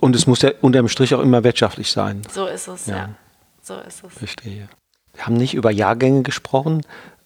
Und 0.00 0.14
es 0.14 0.26
muss 0.26 0.42
ja 0.42 0.50
unterm 0.60 0.88
Strich 0.88 1.14
auch 1.14 1.20
immer 1.20 1.44
wirtschaftlich 1.44 1.90
sein. 1.90 2.20
So 2.30 2.44
ist 2.44 2.68
es, 2.68 2.88
ja. 2.88 2.96
ja. 2.96 3.08
So 3.62 3.78
ist 3.78 4.04
es. 4.04 4.12
Verstehe. 4.12 4.68
Wir 5.16 5.26
haben 5.26 5.34
nicht 5.34 5.54
über 5.54 5.70
Jahrgänge 5.70 6.22
gesprochen. 6.22 6.82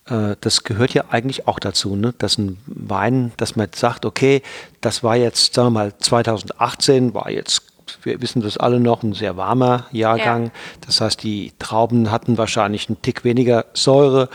Äh, 0.06 0.36
das 0.40 0.64
gehört 0.64 0.94
ja 0.94 1.04
eigentlich 1.10 1.48
auch 1.48 1.58
dazu, 1.58 1.96
ne? 1.96 2.14
dass 2.18 2.38
ein 2.38 2.58
Wein, 2.66 3.32
dass 3.36 3.56
man 3.56 3.68
sagt, 3.74 4.04
okay, 4.04 4.42
das 4.80 5.02
war 5.02 5.16
jetzt, 5.16 5.54
sagen 5.54 5.66
wir 5.66 5.70
mal, 5.70 5.98
2018 5.98 7.14
war 7.14 7.30
jetzt, 7.30 7.62
wir 8.02 8.22
wissen 8.22 8.42
das 8.42 8.56
alle 8.56 8.80
noch, 8.80 9.02
ein 9.02 9.12
sehr 9.12 9.36
warmer 9.36 9.86
Jahrgang. 9.90 10.46
Ja. 10.46 10.50
Das 10.86 11.00
heißt, 11.00 11.22
die 11.22 11.52
Trauben 11.58 12.10
hatten 12.10 12.38
wahrscheinlich 12.38 12.88
einen 12.88 13.02
Tick 13.02 13.24
weniger 13.24 13.66
Säure. 13.74 14.28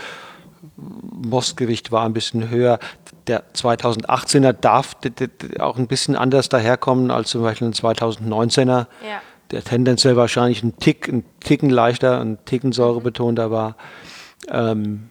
Mostgewicht 0.76 1.90
war 1.90 2.04
ein 2.04 2.12
bisschen 2.12 2.50
höher. 2.50 2.78
Der 3.26 3.42
2018er 3.54 4.52
darf 4.52 4.96
auch 5.58 5.78
ein 5.78 5.86
bisschen 5.86 6.14
anders 6.16 6.48
daherkommen 6.50 7.10
als 7.10 7.30
zum 7.30 7.42
Beispiel 7.42 7.68
ein 7.68 7.72
2019er. 7.72 8.86
Ja 9.02 9.22
der 9.50 9.62
tendenziell 9.62 10.16
wahrscheinlich 10.16 10.62
ein 10.62 10.76
Tick, 10.78 11.08
ein 11.08 11.24
Ticken 11.40 11.70
leichter, 11.70 12.20
ein 12.20 12.38
Ticken 12.44 12.72
säurebetonter 12.72 13.50
war. 13.50 13.76
Ähm, 14.48 15.10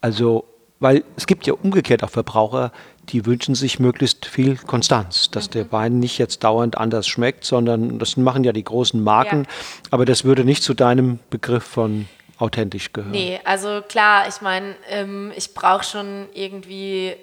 also, 0.00 0.44
weil 0.80 1.04
es 1.16 1.26
gibt 1.26 1.46
ja 1.46 1.54
umgekehrt 1.54 2.02
auch 2.02 2.10
Verbraucher, 2.10 2.72
die 3.10 3.26
wünschen 3.26 3.54
sich 3.54 3.78
möglichst 3.78 4.26
viel 4.26 4.56
Konstanz, 4.56 5.30
dass 5.30 5.48
mhm. 5.48 5.52
der 5.52 5.72
Wein 5.72 5.98
nicht 5.98 6.18
jetzt 6.18 6.44
dauernd 6.44 6.78
anders 6.78 7.06
schmeckt, 7.06 7.44
sondern 7.44 7.98
das 7.98 8.16
machen 8.16 8.44
ja 8.44 8.52
die 8.52 8.64
großen 8.64 9.02
Marken, 9.02 9.44
ja. 9.44 9.48
aber 9.90 10.04
das 10.04 10.24
würde 10.24 10.44
nicht 10.44 10.62
zu 10.62 10.74
deinem 10.74 11.18
Begriff 11.30 11.64
von 11.64 12.06
authentisch 12.38 12.92
gehören. 12.92 13.12
Nee, 13.12 13.40
also 13.44 13.82
klar, 13.86 14.26
ich 14.28 14.40
meine, 14.40 14.74
ähm, 14.88 15.32
ich 15.36 15.54
brauche 15.54 15.84
schon 15.84 16.26
irgendwie 16.34 17.14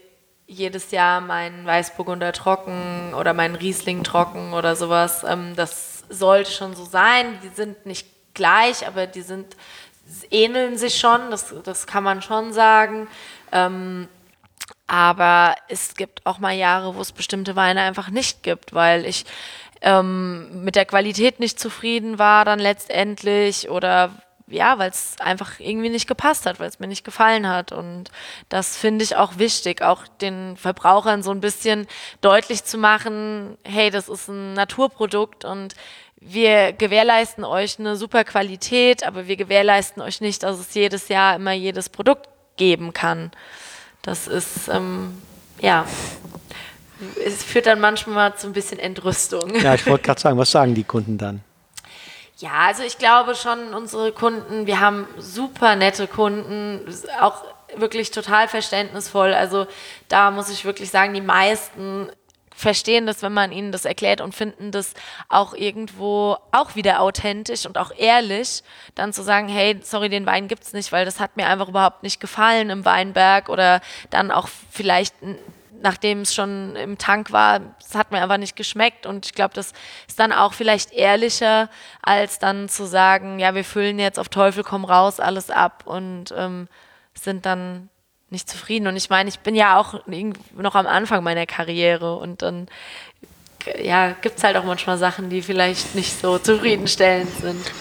jedes 0.47 0.91
Jahr 0.91 1.21
meinen 1.21 1.65
Weißburgunder 1.65 2.33
trocken 2.33 3.13
oder 3.17 3.33
meinen 3.33 3.55
Riesling 3.55 4.03
trocken 4.03 4.53
oder 4.53 4.75
sowas. 4.75 5.25
Ähm, 5.27 5.53
das 5.55 5.90
sollte 6.11 6.51
schon 6.51 6.75
so 6.75 6.85
sein. 6.85 7.39
Die 7.43 7.49
sind 7.49 7.85
nicht 7.85 8.07
gleich, 8.33 8.85
aber 8.87 9.07
die 9.07 9.21
sind 9.21 9.55
ähneln 10.29 10.77
sich 10.77 10.99
schon, 10.99 11.31
das, 11.31 11.53
das 11.63 11.87
kann 11.87 12.03
man 12.03 12.21
schon 12.21 12.53
sagen. 12.53 13.07
Ähm, 13.51 14.07
aber 14.87 15.55
es 15.69 15.95
gibt 15.95 16.25
auch 16.25 16.39
mal 16.39 16.53
Jahre, 16.53 16.95
wo 16.95 17.01
es 17.01 17.13
bestimmte 17.13 17.55
Weine 17.55 17.81
einfach 17.81 18.09
nicht 18.09 18.43
gibt, 18.43 18.73
weil 18.73 19.05
ich 19.05 19.25
ähm, 19.81 20.63
mit 20.63 20.75
der 20.75 20.85
Qualität 20.85 21.39
nicht 21.39 21.59
zufrieden 21.59 22.19
war 22.19 22.45
dann 22.45 22.59
letztendlich 22.59 23.69
oder 23.69 24.11
ja, 24.51 24.77
weil 24.77 24.89
es 24.89 25.15
einfach 25.19 25.59
irgendwie 25.59 25.89
nicht 25.89 26.07
gepasst 26.07 26.45
hat, 26.45 26.59
weil 26.59 26.69
es 26.69 26.79
mir 26.79 26.87
nicht 26.87 27.03
gefallen 27.03 27.47
hat. 27.47 27.71
Und 27.71 28.11
das 28.49 28.77
finde 28.77 29.03
ich 29.03 29.15
auch 29.15 29.37
wichtig, 29.37 29.81
auch 29.81 30.07
den 30.07 30.57
Verbrauchern 30.57 31.23
so 31.23 31.31
ein 31.31 31.41
bisschen 31.41 31.87
deutlich 32.21 32.63
zu 32.63 32.77
machen, 32.77 33.57
hey, 33.63 33.89
das 33.89 34.09
ist 34.09 34.27
ein 34.27 34.53
Naturprodukt 34.53 35.45
und 35.45 35.75
wir 36.21 36.71
gewährleisten 36.73 37.43
euch 37.43 37.79
eine 37.79 37.95
super 37.95 38.23
Qualität, 38.23 39.03
aber 39.03 39.27
wir 39.27 39.37
gewährleisten 39.37 40.03
euch 40.03 40.21
nicht, 40.21 40.43
dass 40.43 40.59
es 40.59 40.73
jedes 40.75 41.07
Jahr 41.07 41.35
immer 41.35 41.51
jedes 41.51 41.89
Produkt 41.89 42.29
geben 42.57 42.93
kann. 42.93 43.31
Das 44.03 44.27
ist, 44.27 44.67
ähm, 44.71 45.17
ja, 45.59 45.85
es 47.25 47.43
führt 47.43 47.65
dann 47.65 47.79
manchmal 47.79 48.35
zu 48.35 48.47
ein 48.47 48.53
bisschen 48.53 48.77
Entrüstung. 48.77 49.55
Ja, 49.61 49.73
ich 49.73 49.87
wollte 49.87 50.03
gerade 50.03 50.21
sagen, 50.21 50.37
was 50.37 50.51
sagen 50.51 50.75
die 50.75 50.83
Kunden 50.83 51.17
dann? 51.17 51.41
Ja, 52.41 52.65
also 52.65 52.81
ich 52.81 52.97
glaube 52.97 53.35
schon, 53.35 53.75
unsere 53.75 54.11
Kunden, 54.11 54.65
wir 54.65 54.79
haben 54.79 55.07
super 55.19 55.75
nette 55.75 56.07
Kunden, 56.07 56.81
auch 57.19 57.43
wirklich 57.75 58.09
total 58.09 58.47
verständnisvoll. 58.47 59.31
Also 59.35 59.67
da 60.07 60.31
muss 60.31 60.49
ich 60.49 60.65
wirklich 60.65 60.89
sagen, 60.89 61.13
die 61.13 61.21
meisten 61.21 62.09
verstehen 62.55 63.05
das, 63.05 63.21
wenn 63.21 63.31
man 63.31 63.51
ihnen 63.51 63.71
das 63.71 63.85
erklärt 63.85 64.21
und 64.21 64.33
finden 64.33 64.71
das 64.71 64.95
auch 65.29 65.53
irgendwo 65.53 66.35
auch 66.51 66.75
wieder 66.75 67.01
authentisch 67.01 67.67
und 67.67 67.77
auch 67.77 67.91
ehrlich, 67.95 68.63
dann 68.95 69.13
zu 69.13 69.21
sagen, 69.21 69.47
hey, 69.47 69.79
sorry, 69.83 70.09
den 70.09 70.25
Wein 70.25 70.47
gibt's 70.47 70.73
nicht, 70.73 70.91
weil 70.91 71.05
das 71.05 71.19
hat 71.19 71.37
mir 71.37 71.45
einfach 71.45 71.69
überhaupt 71.69 72.01
nicht 72.01 72.19
gefallen 72.19 72.71
im 72.71 72.85
Weinberg 72.85 73.49
oder 73.49 73.81
dann 74.09 74.31
auch 74.31 74.49
vielleicht 74.71 75.13
nachdem 75.81 76.21
es 76.21 76.33
schon 76.33 76.75
im 76.75 76.97
Tank 76.97 77.31
war, 77.31 77.61
es 77.79 77.95
hat 77.95 78.11
mir 78.11 78.21
einfach 78.21 78.37
nicht 78.37 78.55
geschmeckt 78.55 79.05
und 79.05 79.25
ich 79.25 79.33
glaube, 79.33 79.53
das 79.53 79.73
ist 80.07 80.19
dann 80.19 80.31
auch 80.31 80.53
vielleicht 80.53 80.91
ehrlicher, 80.93 81.69
als 82.01 82.39
dann 82.39 82.69
zu 82.69 82.85
sagen, 82.85 83.39
ja, 83.39 83.55
wir 83.55 83.63
füllen 83.63 83.99
jetzt 83.99 84.19
auf 84.19 84.29
Teufel 84.29 84.63
komm 84.63 84.85
raus 84.85 85.19
alles 85.19 85.49
ab 85.49 85.83
und 85.85 86.33
ähm, 86.35 86.67
sind 87.13 87.45
dann 87.45 87.89
nicht 88.29 88.49
zufrieden. 88.49 88.87
Und 88.87 88.95
ich 88.95 89.09
meine, 89.09 89.29
ich 89.29 89.39
bin 89.39 89.55
ja 89.55 89.77
auch 89.77 90.01
noch 90.55 90.75
am 90.75 90.87
Anfang 90.87 91.23
meiner 91.23 91.45
Karriere 91.45 92.15
und 92.15 92.41
dann 92.41 92.67
ja, 93.81 94.11
gibt 94.21 94.37
es 94.37 94.43
halt 94.43 94.57
auch 94.57 94.63
manchmal 94.63 94.97
Sachen, 94.97 95.29
die 95.29 95.41
vielleicht 95.41 95.95
nicht 95.95 96.19
so 96.19 96.37
zufriedenstellend 96.37 97.29
sind. 97.41 97.71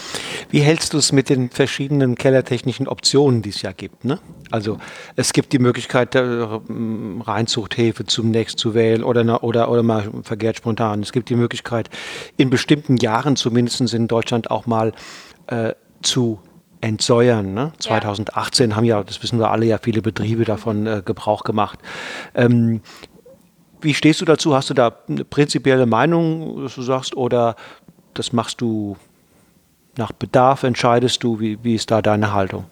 Wie 0.50 0.60
hältst 0.60 0.94
du 0.94 0.98
es 0.98 1.12
mit 1.12 1.28
den 1.28 1.48
verschiedenen 1.48 2.16
kellertechnischen 2.16 2.88
Optionen, 2.88 3.42
die 3.42 3.50
es 3.50 3.62
ja 3.62 3.72
gibt? 3.72 4.04
Ne? 4.04 4.18
Also 4.50 4.78
es 5.14 5.32
gibt 5.32 5.52
die 5.52 5.60
Möglichkeit, 5.60 6.16
Reinzuchthefe 6.16 8.04
zunächst 8.04 8.58
zu 8.58 8.74
wählen 8.74 9.04
oder, 9.04 9.44
oder, 9.44 9.70
oder 9.70 9.82
mal 9.82 10.10
vergehrt 10.22 10.56
spontan. 10.56 11.02
Es 11.02 11.12
gibt 11.12 11.28
die 11.28 11.36
Möglichkeit, 11.36 11.88
in 12.36 12.50
bestimmten 12.50 12.96
Jahren 12.96 13.36
zumindest 13.36 13.80
in 13.94 14.08
Deutschland 14.08 14.50
auch 14.50 14.66
mal 14.66 14.92
äh, 15.46 15.74
zu 16.02 16.40
entsäuern. 16.80 17.52
Ne? 17.54 17.72
2018 17.78 18.70
ja. 18.70 18.76
haben 18.76 18.84
ja, 18.84 19.02
das 19.02 19.22
wissen 19.22 19.38
wir 19.38 19.50
alle, 19.50 19.66
ja 19.66 19.78
viele 19.78 20.02
Betriebe 20.02 20.44
davon 20.44 20.86
äh, 20.86 21.02
Gebrauch 21.04 21.44
gemacht. 21.44 21.78
Ähm, 22.34 22.80
wie 23.80 23.94
stehst 23.94 24.20
du 24.20 24.24
dazu? 24.24 24.54
Hast 24.54 24.70
du 24.70 24.74
da 24.74 24.92
eine 25.08 25.24
prinzipielle 25.24 25.86
Meinung, 25.86 26.62
dass 26.62 26.74
du 26.74 26.82
sagst, 26.82 27.16
oder 27.16 27.56
das 28.14 28.32
machst 28.32 28.60
du 28.60 28.96
nach 29.96 30.12
Bedarf, 30.12 30.62
entscheidest 30.62 31.22
du? 31.22 31.40
Wie, 31.40 31.62
wie 31.62 31.74
ist 31.74 31.90
da 31.90 32.02
deine 32.02 32.32
Haltung? 32.32 32.66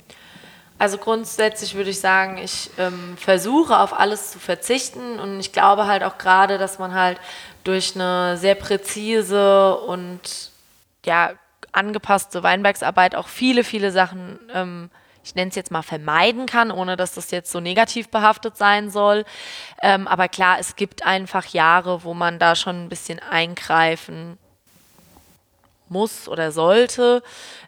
Also 0.79 0.97
grundsätzlich 0.97 1.75
würde 1.75 1.91
ich 1.91 1.99
sagen, 1.99 2.39
ich 2.39 2.71
ähm, 2.79 3.17
versuche 3.17 3.79
auf 3.79 3.99
alles 3.99 4.31
zu 4.31 4.39
verzichten 4.39 5.19
und 5.19 5.41
ich 5.41 5.53
glaube 5.53 5.87
halt 5.87 6.05
auch 6.05 6.19
gerade, 6.19 6.57
dass 6.57 6.79
man 6.79 6.95
halt 6.95 7.19
durch 7.65 7.97
eine 7.97 8.37
sehr 8.37 8.55
präzise 8.55 9.77
und 9.77 10.53
ja 11.05 11.33
angepasste 11.73 12.45
Weinbergsarbeit 12.45 13.17
auch 13.17 13.27
viele, 13.27 13.65
viele 13.65 13.91
Sachen, 13.91 14.39
ähm, 14.55 14.91
ich 15.29 15.35
nenne 15.35 15.51
es 15.51 15.55
jetzt 15.55 15.70
mal, 15.70 15.83
vermeiden 15.83 16.47
kann, 16.47 16.70
ohne 16.70 16.97
dass 16.97 17.12
das 17.12 17.31
jetzt 17.31 17.53
so 17.53 17.61
negativ 17.61 18.09
behaftet 18.09 18.57
sein 18.57 18.91
soll. 18.91 19.24
Ähm, 19.83 20.09
aber 20.09 20.29
klar, 20.29 20.57
es 20.59 20.74
gibt 20.74 21.05
einfach 21.05 21.47
Jahre, 21.47 22.03
wo 22.03 22.14
man 22.14 22.39
da 22.39 22.57
schon 22.57 22.85
ein 22.85 22.89
bisschen 22.89 23.18
eingreifen 23.18 24.39
muss 25.89 26.29
oder 26.29 26.51
sollte. 26.51 27.22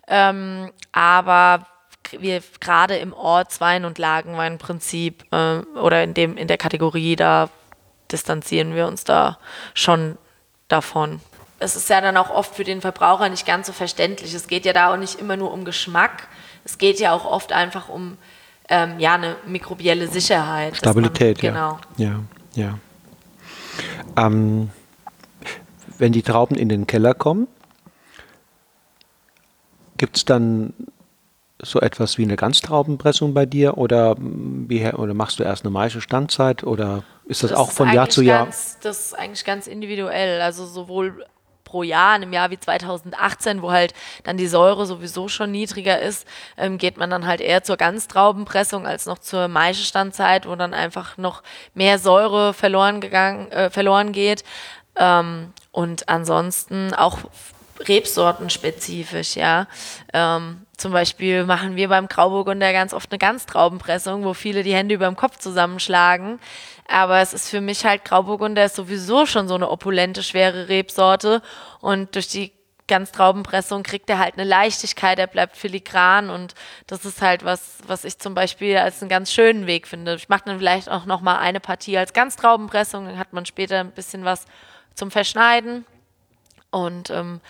Ähm, 0.08 0.72
aber 0.92 1.66
wir 2.12 2.42
gerade 2.60 2.96
im 2.96 3.12
Ortswein- 3.12 3.84
und 3.84 3.98
Lagenweinprinzip 3.98 5.26
äh, 5.30 5.58
oder 5.78 6.02
in, 6.02 6.14
dem, 6.14 6.38
in 6.38 6.48
der 6.48 6.58
Kategorie, 6.58 7.14
da 7.14 7.50
distanzieren 8.10 8.74
wir 8.74 8.86
uns 8.86 9.04
da 9.04 9.38
schon 9.74 10.16
davon 10.68 11.20
es 11.60 11.76
ist 11.76 11.90
ja 11.90 12.00
dann 12.00 12.16
auch 12.16 12.30
oft 12.30 12.56
für 12.56 12.64
den 12.64 12.80
Verbraucher 12.80 13.28
nicht 13.28 13.46
ganz 13.46 13.66
so 13.66 13.72
verständlich. 13.72 14.32
Es 14.34 14.48
geht 14.48 14.64
ja 14.64 14.72
da 14.72 14.92
auch 14.92 14.96
nicht 14.96 15.20
immer 15.20 15.36
nur 15.36 15.52
um 15.52 15.64
Geschmack. 15.64 16.26
Es 16.70 16.78
geht 16.78 17.00
ja 17.00 17.12
auch 17.12 17.24
oft 17.24 17.52
einfach 17.52 17.88
um 17.88 18.16
ähm, 18.68 19.00
ja, 19.00 19.14
eine 19.14 19.34
mikrobielle 19.44 20.06
Sicherheit. 20.06 20.76
Stabilität, 20.76 21.42
man, 21.42 21.52
genau. 21.52 21.78
ja. 21.96 22.20
Ja, 22.54 22.78
ja. 24.16 24.24
Ähm, 24.28 24.70
wenn 25.98 26.12
die 26.12 26.22
Trauben 26.22 26.54
in 26.54 26.68
den 26.68 26.86
Keller 26.86 27.14
kommen, 27.14 27.48
gibt 29.96 30.16
es 30.16 30.24
dann 30.24 30.72
so 31.60 31.80
etwas 31.80 32.18
wie 32.18 32.22
eine 32.22 32.36
Ganztraubenpressung 32.36 33.34
bei 33.34 33.46
dir 33.46 33.76
oder, 33.76 34.14
wie, 34.18 34.86
oder 34.86 35.12
machst 35.12 35.40
du 35.40 35.42
erst 35.42 35.64
eine 35.64 35.70
Maische 35.70 36.00
Standzeit 36.00 36.62
oder 36.62 37.02
ist 37.26 37.42
das, 37.42 37.50
das 37.50 37.58
auch 37.58 37.72
von 37.72 37.92
Jahr 37.92 38.08
zu 38.08 38.22
Jahr? 38.22 38.44
Ganz, 38.44 38.78
das 38.80 39.06
ist 39.06 39.18
eigentlich 39.18 39.44
ganz 39.44 39.66
individuell. 39.66 40.40
Also 40.40 40.64
sowohl 40.66 41.26
pro 41.70 41.84
Jahr, 41.84 42.16
in 42.16 42.22
einem 42.22 42.32
Jahr 42.32 42.50
wie 42.50 42.58
2018, 42.58 43.62
wo 43.62 43.70
halt 43.70 43.94
dann 44.24 44.36
die 44.36 44.48
Säure 44.48 44.86
sowieso 44.86 45.28
schon 45.28 45.52
niedriger 45.52 46.00
ist, 46.00 46.26
ähm, 46.56 46.78
geht 46.78 46.96
man 46.96 47.10
dann 47.10 47.26
halt 47.26 47.40
eher 47.40 47.62
zur 47.62 47.76
Ganztraubenpressung 47.76 48.86
als 48.86 49.06
noch 49.06 49.18
zur 49.18 49.46
Maischestandzeit, 49.46 50.48
wo 50.48 50.56
dann 50.56 50.74
einfach 50.74 51.16
noch 51.16 51.42
mehr 51.74 51.98
Säure 51.98 52.52
verloren 52.54 53.00
gegangen, 53.00 53.52
äh, 53.52 53.70
verloren 53.70 54.10
geht. 54.12 54.42
Ähm, 54.96 55.52
und 55.70 56.08
ansonsten 56.08 56.92
auch 56.92 57.18
rebsortenspezifisch, 57.78 59.36
ja. 59.36 59.68
Ähm, 60.12 60.66
zum 60.80 60.92
Beispiel 60.92 61.44
machen 61.44 61.76
wir 61.76 61.88
beim 61.88 62.08
Grauburgunder 62.08 62.72
ganz 62.72 62.94
oft 62.94 63.10
eine 63.10 63.18
Ganztraubenpressung, 63.18 64.24
wo 64.24 64.34
viele 64.34 64.62
die 64.62 64.74
Hände 64.74 64.94
über 64.94 65.06
dem 65.06 65.16
Kopf 65.16 65.38
zusammenschlagen. 65.38 66.40
Aber 66.88 67.18
es 67.20 67.34
ist 67.34 67.48
für 67.48 67.60
mich 67.60 67.84
halt 67.84 68.04
Grauburgunder 68.04 68.64
ist 68.64 68.76
sowieso 68.76 69.26
schon 69.26 69.46
so 69.46 69.54
eine 69.54 69.70
opulente, 69.70 70.22
schwere 70.22 70.68
Rebsorte. 70.68 71.42
Und 71.80 72.14
durch 72.14 72.28
die 72.28 72.52
Ganztraubenpressung 72.88 73.84
kriegt 73.84 74.10
er 74.10 74.18
halt 74.18 74.34
eine 74.34 74.44
Leichtigkeit, 74.44 75.18
er 75.20 75.28
bleibt 75.28 75.56
filigran 75.56 76.28
und 76.28 76.54
das 76.88 77.04
ist 77.04 77.22
halt 77.22 77.44
was, 77.44 77.78
was 77.86 78.04
ich 78.04 78.18
zum 78.18 78.34
Beispiel 78.34 78.78
als 78.78 79.00
einen 79.00 79.08
ganz 79.08 79.32
schönen 79.32 79.68
Weg 79.68 79.86
finde. 79.86 80.16
Ich 80.16 80.28
mache 80.28 80.42
dann 80.46 80.58
vielleicht 80.58 80.90
auch 80.90 81.06
noch 81.06 81.20
mal 81.20 81.38
eine 81.38 81.60
Partie 81.60 81.96
als 81.96 82.12
Ganztraubenpressung, 82.12 83.06
dann 83.06 83.16
hat 83.16 83.32
man 83.32 83.46
später 83.46 83.78
ein 83.78 83.92
bisschen 83.92 84.24
was 84.24 84.44
zum 84.96 85.12
Verschneiden 85.12 85.86
und 86.72 87.10
ähm, 87.10 87.40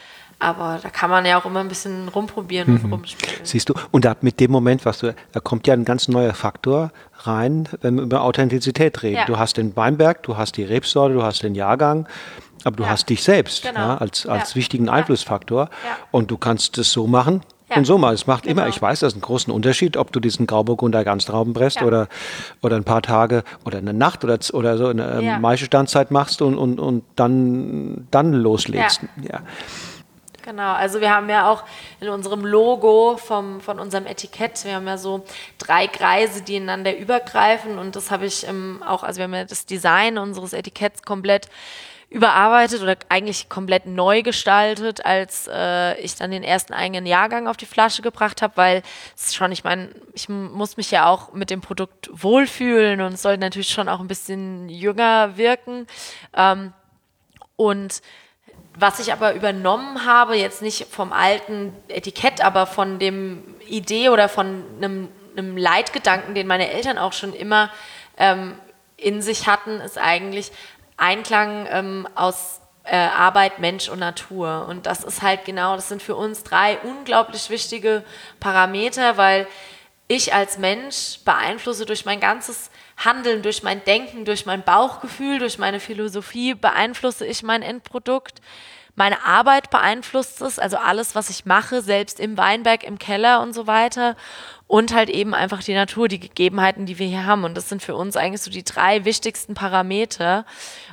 aber 0.40 0.80
da 0.82 0.88
kann 0.88 1.10
man 1.10 1.24
ja 1.26 1.38
auch 1.38 1.44
immer 1.44 1.60
ein 1.60 1.68
bisschen 1.68 2.08
rumprobieren 2.08 2.74
und 2.74 2.84
mhm. 2.84 2.92
rumspielen. 2.94 3.44
Siehst 3.44 3.68
du, 3.68 3.74
und 3.90 4.04
da 4.04 4.16
mit 4.22 4.40
dem 4.40 4.50
Moment, 4.50 4.84
was 4.84 4.98
du, 4.98 5.14
da 5.32 5.40
kommt 5.40 5.66
ja 5.66 5.74
ein 5.74 5.84
ganz 5.84 6.08
neuer 6.08 6.34
Faktor 6.34 6.90
rein, 7.18 7.68
wenn 7.82 7.96
wir 7.96 8.02
über 8.02 8.22
Authentizität 8.22 9.02
reden. 9.02 9.16
Ja. 9.16 9.24
Du 9.26 9.38
hast 9.38 9.58
den 9.58 9.76
Weinberg, 9.76 10.22
du 10.22 10.36
hast 10.36 10.56
die 10.56 10.64
Rebsorte, 10.64 11.14
du 11.14 11.22
hast 11.22 11.42
den 11.42 11.54
Jahrgang, 11.54 12.08
aber 12.64 12.76
du 12.76 12.82
ja. 12.84 12.88
hast 12.88 13.08
dich 13.10 13.22
selbst 13.22 13.62
genau. 13.62 13.80
ja, 13.80 13.96
als, 13.98 14.26
als 14.26 14.56
wichtigen 14.56 14.88
Einflussfaktor. 14.88 15.68
Und 16.10 16.30
du 16.30 16.38
kannst 16.38 16.78
es 16.78 16.90
so 16.90 17.06
machen, 17.06 17.42
ja. 17.70 17.76
Und 17.76 17.84
so 17.84 17.98
mal, 17.98 18.12
es 18.12 18.26
macht 18.26 18.44
genau. 18.44 18.62
immer, 18.62 18.68
ich 18.68 18.82
weiß, 18.82 19.00
das 19.00 19.12
ist 19.12 19.18
ein 19.18 19.22
großen 19.22 19.52
Unterschied, 19.52 19.96
ob 19.96 20.10
du 20.10 20.18
diesen 20.18 20.48
Grauburgunder 20.48 21.04
Ganztrauben 21.04 21.52
presst 21.52 21.80
ja. 21.80 21.86
oder, 21.86 22.08
oder 22.62 22.74
ein 22.74 22.82
paar 22.82 23.00
Tage 23.00 23.44
oder 23.64 23.78
eine 23.78 23.94
Nacht 23.94 24.24
oder, 24.24 24.38
oder 24.52 24.76
so 24.76 24.88
eine 24.88 25.18
ähm, 25.18 25.24
ja. 25.24 25.38
Maischestandzeit 25.38 26.10
machst 26.10 26.42
und, 26.42 26.58
und, 26.58 26.80
und 26.80 27.04
dann, 27.14 28.08
dann 28.10 28.32
loslegst. 28.32 29.02
Ja. 29.22 29.40
Genau, 30.50 30.72
also 30.72 31.00
wir 31.00 31.14
haben 31.14 31.30
ja 31.30 31.48
auch 31.48 31.62
in 32.00 32.08
unserem 32.08 32.44
Logo 32.44 33.16
vom, 33.18 33.60
von 33.60 33.78
unserem 33.78 34.04
Etikett, 34.04 34.64
wir 34.64 34.74
haben 34.74 34.86
ja 34.88 34.98
so 34.98 35.24
drei 35.58 35.86
Kreise, 35.86 36.42
die 36.42 36.56
ineinander 36.56 36.98
übergreifen 36.98 37.78
und 37.78 37.94
das 37.94 38.10
habe 38.10 38.26
ich 38.26 38.48
ähm, 38.48 38.82
auch, 38.84 39.04
also 39.04 39.18
wir 39.18 39.24
haben 39.26 39.34
ja 39.34 39.44
das 39.44 39.64
Design 39.64 40.18
unseres 40.18 40.52
Etiketts 40.52 41.04
komplett 41.04 41.46
überarbeitet 42.08 42.82
oder 42.82 42.96
eigentlich 43.10 43.48
komplett 43.48 43.86
neu 43.86 44.22
gestaltet, 44.22 45.06
als 45.06 45.48
äh, 45.48 45.96
ich 46.00 46.16
dann 46.16 46.32
den 46.32 46.42
ersten 46.42 46.72
eigenen 46.72 47.06
Jahrgang 47.06 47.46
auf 47.46 47.56
die 47.56 47.66
Flasche 47.66 48.02
gebracht 48.02 48.42
habe, 48.42 48.56
weil 48.56 48.82
es 49.16 49.32
schon, 49.32 49.52
ich 49.52 49.62
meine, 49.62 49.90
ich 50.14 50.28
muss 50.28 50.76
mich 50.76 50.90
ja 50.90 51.06
auch 51.06 51.32
mit 51.32 51.50
dem 51.50 51.60
Produkt 51.60 52.10
wohlfühlen 52.12 53.02
und 53.02 53.12
es 53.12 53.22
soll 53.22 53.38
natürlich 53.38 53.68
schon 53.68 53.88
auch 53.88 54.00
ein 54.00 54.08
bisschen 54.08 54.68
jünger 54.68 55.36
wirken. 55.36 55.86
Ähm, 56.34 56.72
und 57.54 58.02
was 58.74 59.00
ich 59.00 59.12
aber 59.12 59.34
übernommen 59.34 60.06
habe, 60.06 60.36
jetzt 60.36 60.62
nicht 60.62 60.86
vom 60.86 61.12
alten 61.12 61.74
Etikett, 61.88 62.44
aber 62.44 62.66
von 62.66 62.98
dem 62.98 63.42
Idee 63.66 64.08
oder 64.10 64.28
von 64.28 64.64
einem, 64.76 65.08
einem 65.36 65.56
Leitgedanken, 65.56 66.34
den 66.34 66.46
meine 66.46 66.70
Eltern 66.70 66.98
auch 66.98 67.12
schon 67.12 67.32
immer 67.32 67.70
ähm, 68.16 68.54
in 68.96 69.22
sich 69.22 69.46
hatten, 69.46 69.80
ist 69.80 69.98
eigentlich 69.98 70.52
Einklang 70.96 71.66
ähm, 71.70 72.08
aus 72.14 72.60
äh, 72.84 72.96
Arbeit, 72.96 73.58
Mensch 73.58 73.88
und 73.88 73.98
Natur. 73.98 74.66
Und 74.68 74.86
das 74.86 75.04
ist 75.04 75.22
halt 75.22 75.44
genau, 75.44 75.76
das 75.76 75.88
sind 75.88 76.02
für 76.02 76.14
uns 76.14 76.42
drei 76.42 76.78
unglaublich 76.78 77.50
wichtige 77.50 78.04
Parameter, 78.38 79.16
weil 79.16 79.46
ich 80.08 80.34
als 80.34 80.58
Mensch 80.58 81.20
beeinflusse 81.24 81.86
durch 81.86 82.04
mein 82.04 82.20
ganzes 82.20 82.70
Handeln, 83.04 83.42
durch 83.42 83.62
mein 83.62 83.82
Denken, 83.84 84.24
durch 84.24 84.46
mein 84.46 84.62
Bauchgefühl, 84.62 85.38
durch 85.38 85.58
meine 85.58 85.80
Philosophie 85.80 86.54
beeinflusse 86.54 87.26
ich 87.26 87.42
mein 87.42 87.62
Endprodukt. 87.62 88.40
Meine 88.96 89.24
Arbeit 89.24 89.70
beeinflusst 89.70 90.42
es, 90.42 90.58
also 90.58 90.76
alles, 90.76 91.14
was 91.14 91.30
ich 91.30 91.46
mache, 91.46 91.80
selbst 91.80 92.20
im 92.20 92.36
Weinberg, 92.36 92.84
im 92.84 92.98
Keller 92.98 93.40
und 93.40 93.54
so 93.54 93.66
weiter. 93.66 94.16
Und 94.66 94.92
halt 94.92 95.08
eben 95.08 95.32
einfach 95.32 95.62
die 95.62 95.74
Natur, 95.74 96.06
die 96.06 96.20
Gegebenheiten, 96.20 96.86
die 96.86 96.98
wir 96.98 97.06
hier 97.06 97.24
haben. 97.24 97.44
Und 97.44 97.56
das 97.56 97.68
sind 97.68 97.82
für 97.82 97.94
uns 97.94 98.16
eigentlich 98.16 98.42
so 98.42 98.50
die 98.50 98.64
drei 98.64 99.04
wichtigsten 99.04 99.54
Parameter. 99.54 100.44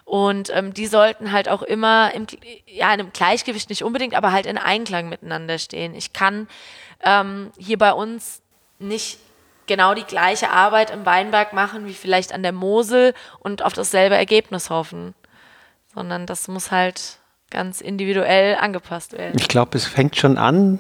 Und 0.05 0.49
ähm, 0.55 0.74
die 0.74 0.88
sollten 0.88 1.32
halt 1.32 1.49
auch 1.49 1.62
immer 1.62 2.14
im, 2.14 2.28
ja, 2.66 2.93
in 2.93 3.01
einem 3.01 3.14
Gleichgewicht 3.14 3.70
nicht 3.70 3.84
unbedingt, 3.84 4.16
aber 4.16 4.32
halt 4.32 4.45
in 4.45 4.58
Einklang 4.58 5.10
miteinander 5.10 5.58
stehen. 5.60 5.93
Ich 5.93 6.14
kann 6.14 6.47
ähm, 7.03 7.51
hier 7.58 7.78
bei 7.78 7.91
uns 7.91 8.41
nicht 8.80 9.20
genau 9.68 9.93
die 9.93 10.03
gleiche 10.03 10.49
Arbeit 10.49 10.91
im 10.91 11.05
Weinberg 11.05 11.53
machen 11.53 11.86
wie 11.86 11.93
vielleicht 11.93 12.34
an 12.34 12.43
der 12.43 12.53
Mosel 12.53 13.13
und 13.39 13.63
auf 13.63 13.74
dasselbe 13.74 14.15
Ergebnis 14.15 14.70
hoffen. 14.70 15.13
sondern 15.93 16.26
das 16.26 16.47
muss 16.47 16.72
halt 16.72 17.20
ganz 17.49 17.82
individuell 17.82 18.55
angepasst 18.55 19.13
werden. 19.13 19.36
Ich 19.39 19.47
glaube, 19.47 19.78
es 19.78 19.86
fängt 19.86 20.15
schon 20.15 20.38
an, 20.38 20.80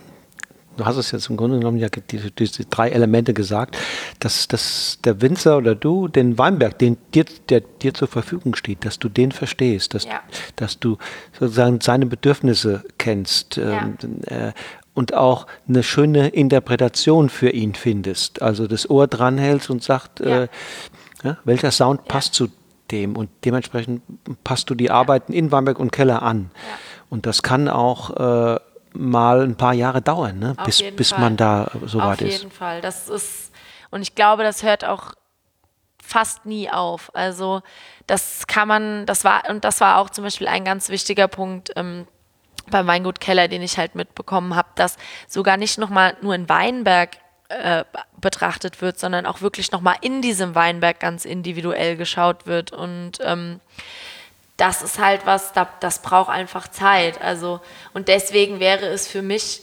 du 0.77 0.85
hast 0.85 0.97
es 0.97 1.11
jetzt 1.11 1.29
im 1.29 1.37
Grunde 1.37 1.57
genommen 1.57 1.77
ja 1.77 1.89
diese, 1.89 2.31
diese 2.31 2.65
drei 2.65 2.89
Elemente 2.89 3.33
gesagt, 3.33 3.77
dass, 4.19 4.47
dass 4.47 4.99
der 5.03 5.21
Winzer 5.21 5.57
oder 5.57 5.75
du 5.75 6.07
den 6.07 6.37
Weinberg, 6.37 6.77
den 6.79 6.97
dir, 7.13 7.25
der 7.49 7.61
dir 7.61 7.93
zur 7.93 8.07
Verfügung 8.07 8.55
steht, 8.55 8.85
dass 8.85 8.99
du 8.99 9.09
den 9.09 9.31
verstehst, 9.31 9.93
dass, 9.93 10.05
ja. 10.05 10.21
dass 10.55 10.79
du 10.79 10.97
sozusagen 11.37 11.81
seine 11.81 12.05
Bedürfnisse 12.05 12.83
kennst 12.97 13.57
ja. 13.57 13.81
ähm, 13.81 13.97
äh, 14.27 14.51
und 14.97 15.13
auch 15.13 15.45
eine 15.69 15.83
schöne 15.83 16.29
Interpretation 16.29 17.29
für 17.29 17.51
ihn 17.51 17.75
findest. 17.75 18.41
Also 18.41 18.65
das 18.65 18.89
Ohr 18.89 19.05
dranhältst 19.05 19.69
und 19.69 19.83
sagt, 19.83 20.21
ja. 20.21 20.45
äh, 20.45 20.47
welcher 21.43 21.69
Sound 21.69 22.05
passt 22.05 22.33
zu 22.33 22.47
dem 22.89 23.15
und 23.15 23.29
dementsprechend 23.45 24.01
passt 24.43 24.71
du 24.71 24.73
die 24.73 24.89
Arbeiten 24.89 25.33
in 25.33 25.51
Weinberg 25.51 25.77
und 25.77 25.91
Keller 25.91 26.23
an. 26.23 26.49
Und 27.11 27.27
das 27.27 27.43
kann 27.43 27.69
auch 27.69 28.09
äh, 28.55 28.59
mal 28.93 29.43
ein 29.43 29.55
paar 29.55 29.75
Jahre 29.75 30.01
dauern, 30.01 30.39
ne? 30.39 30.55
bis, 30.65 30.83
bis 30.95 31.15
man 31.15 31.37
da 31.37 31.69
so 31.85 31.99
weit 31.99 32.21
ist. 32.21 32.27
Auf 32.27 32.41
jeden 32.41 32.51
Fall. 32.51 32.81
Das 32.81 33.07
ist, 33.07 33.51
und 33.91 34.01
ich 34.01 34.15
glaube, 34.15 34.41
das 34.41 34.63
hört 34.63 34.83
auch 34.83 35.13
fast 36.01 36.47
nie 36.47 36.71
auf. 36.71 37.11
Also 37.13 37.61
das 38.07 38.47
kann 38.47 38.67
man, 38.67 39.05
das 39.05 39.23
war, 39.23 39.43
und 39.47 39.63
das 39.63 39.79
war 39.79 39.99
auch 39.99 40.09
zum 40.09 40.23
Beispiel 40.23 40.47
ein 40.47 40.65
ganz 40.65 40.89
wichtiger 40.89 41.27
Punkt 41.27 41.71
ähm, 41.75 42.07
beim 42.69 42.87
Weingut 42.87 43.19
Keller, 43.19 43.47
den 43.47 43.61
ich 43.61 43.77
halt 43.77 43.95
mitbekommen 43.95 44.55
habe, 44.55 44.69
dass 44.75 44.97
sogar 45.27 45.57
nicht 45.57 45.77
nochmal 45.77 46.15
nur 46.21 46.35
in 46.35 46.49
Weinberg 46.49 47.17
äh, 47.49 47.85
betrachtet 48.19 48.81
wird, 48.81 48.99
sondern 48.99 49.25
auch 49.25 49.41
wirklich 49.41 49.71
nochmal 49.71 49.95
in 50.01 50.21
diesem 50.21 50.55
Weinberg 50.55 50.99
ganz 50.99 51.25
individuell 51.25 51.95
geschaut 51.95 52.45
wird. 52.45 52.71
Und 52.71 53.19
ähm, 53.21 53.59
das 54.57 54.81
ist 54.81 54.99
halt 54.99 55.25
was, 55.25 55.53
das 55.79 56.01
braucht 56.01 56.29
einfach 56.29 56.67
Zeit. 56.67 57.21
Also, 57.21 57.61
und 57.93 58.07
deswegen 58.07 58.59
wäre 58.59 58.87
es 58.87 59.07
für 59.07 59.21
mich 59.21 59.61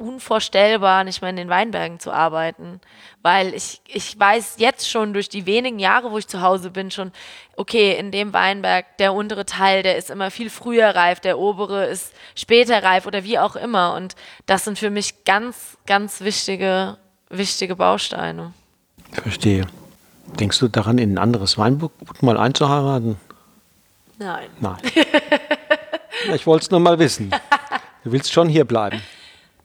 unvorstellbar, 0.00 1.04
nicht 1.04 1.20
mehr 1.20 1.30
in 1.30 1.36
den 1.36 1.48
Weinbergen 1.48 2.00
zu 2.00 2.12
arbeiten. 2.12 2.80
Weil 3.22 3.54
ich, 3.54 3.80
ich 3.86 4.18
weiß 4.18 4.56
jetzt 4.58 4.88
schon 4.88 5.12
durch 5.12 5.28
die 5.28 5.46
wenigen 5.46 5.78
Jahre, 5.78 6.10
wo 6.10 6.18
ich 6.18 6.28
zu 6.28 6.40
Hause 6.40 6.70
bin, 6.70 6.90
schon, 6.90 7.12
okay, 7.56 7.98
in 7.98 8.10
dem 8.10 8.32
Weinberg, 8.32 8.96
der 8.98 9.12
untere 9.12 9.44
Teil, 9.44 9.82
der 9.82 9.96
ist 9.96 10.10
immer 10.10 10.30
viel 10.30 10.50
früher 10.50 10.88
reif, 10.88 11.20
der 11.20 11.38
obere 11.38 11.86
ist 11.86 12.12
später 12.34 12.82
reif 12.82 13.06
oder 13.06 13.24
wie 13.24 13.38
auch 13.38 13.56
immer. 13.56 13.94
Und 13.94 14.14
das 14.46 14.64
sind 14.64 14.78
für 14.78 14.90
mich 14.90 15.24
ganz, 15.24 15.76
ganz 15.86 16.20
wichtige, 16.20 16.96
wichtige 17.28 17.76
Bausteine. 17.76 18.52
Verstehe. 19.12 19.66
Denkst 20.38 20.58
du 20.58 20.68
daran, 20.68 20.98
in 20.98 21.14
ein 21.14 21.18
anderes 21.18 21.56
Weinbuch 21.56 21.90
mal 22.20 22.36
einzuheiraten? 22.36 23.16
Nein. 24.18 24.48
Nein. 24.60 24.78
ich 26.34 26.46
wollte 26.46 26.64
es 26.64 26.70
nur 26.70 26.80
mal 26.80 26.98
wissen. 26.98 27.30
Du 28.04 28.12
willst 28.12 28.32
schon 28.32 28.48
hier 28.48 28.64
bleiben. 28.64 29.00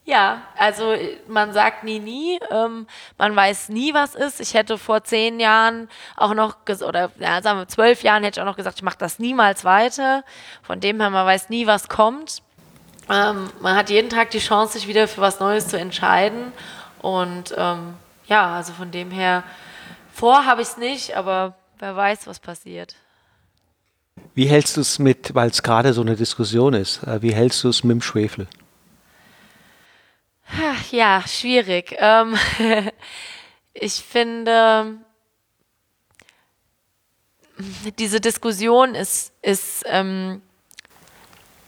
Ja, 0.06 0.42
also 0.58 0.96
man 1.28 1.54
sagt 1.54 1.86
nie, 1.86 2.00
nie. 2.00 2.38
Ähm, 2.52 2.88
man 3.18 3.36
weiß 3.36 3.70
nie, 3.70 3.94
was 3.94 4.16
ist. 4.16 4.42
Ich 4.42 4.54
hätte 4.54 4.78
vor 4.78 5.04
zehn 5.06 5.40
Jahren 5.40 5.90
auch 6.18 6.34
noch, 6.34 6.58
oder 6.86 7.12
ja, 7.20 7.42
sagen 7.42 7.60
wir 7.60 7.68
zwölf 7.70 8.04
Jahren, 8.04 8.24
hätte 8.24 8.40
ich 8.40 8.42
auch 8.42 8.50
noch 8.50 8.58
gesagt, 8.58 8.78
ich 8.78 8.84
mache 8.84 8.98
das 8.98 9.20
niemals 9.20 9.64
weiter. 9.64 10.26
Von 10.62 10.82
dem 10.82 11.00
her, 11.00 11.10
man 11.10 11.26
weiß 11.26 11.50
nie, 11.50 11.68
was 11.68 11.88
kommt. 11.88 12.42
Ähm, 13.10 13.50
man 13.62 13.76
hat 13.76 13.90
jeden 13.90 14.10
Tag 14.10 14.32
die 14.32 14.40
Chance, 14.40 14.74
sich 14.74 14.88
wieder 14.88 15.08
für 15.08 15.22
was 15.22 15.40
Neues 15.40 15.70
zu 15.70 15.80
entscheiden. 15.80 16.52
Und 17.02 17.54
ähm, 17.58 17.94
ja, 18.28 18.56
also 18.56 18.74
von 18.74 18.92
dem 18.92 19.10
her, 19.10 19.44
vor 20.12 20.46
habe 20.46 20.62
ich 20.62 20.68
es 20.68 20.78
nicht, 20.78 21.16
aber 21.16 21.56
wer 21.80 21.96
weiß, 21.96 22.28
was 22.28 22.40
passiert. 22.40 22.96
Wie 24.36 24.46
hältst 24.46 24.76
du 24.76 24.82
es 24.82 25.00
mit, 25.00 25.34
weil 25.34 25.50
es 25.50 25.64
gerade 25.64 25.94
so 25.94 26.02
eine 26.02 26.16
Diskussion 26.16 26.74
ist, 26.74 27.04
äh, 27.04 27.22
wie 27.22 27.34
hältst 27.34 27.64
du 27.64 27.70
es 27.70 27.84
mit 27.84 27.92
dem 27.92 28.02
Schwefel? 28.02 28.48
Ja, 30.92 31.24
schwierig. 31.28 31.96
Ähm, 31.98 32.38
ich 33.74 33.94
finde, 33.94 34.98
diese 37.98 38.22
Diskussion 38.22 38.94
ist, 38.94 39.34
ist 39.42 39.84
ähm, 39.88 40.42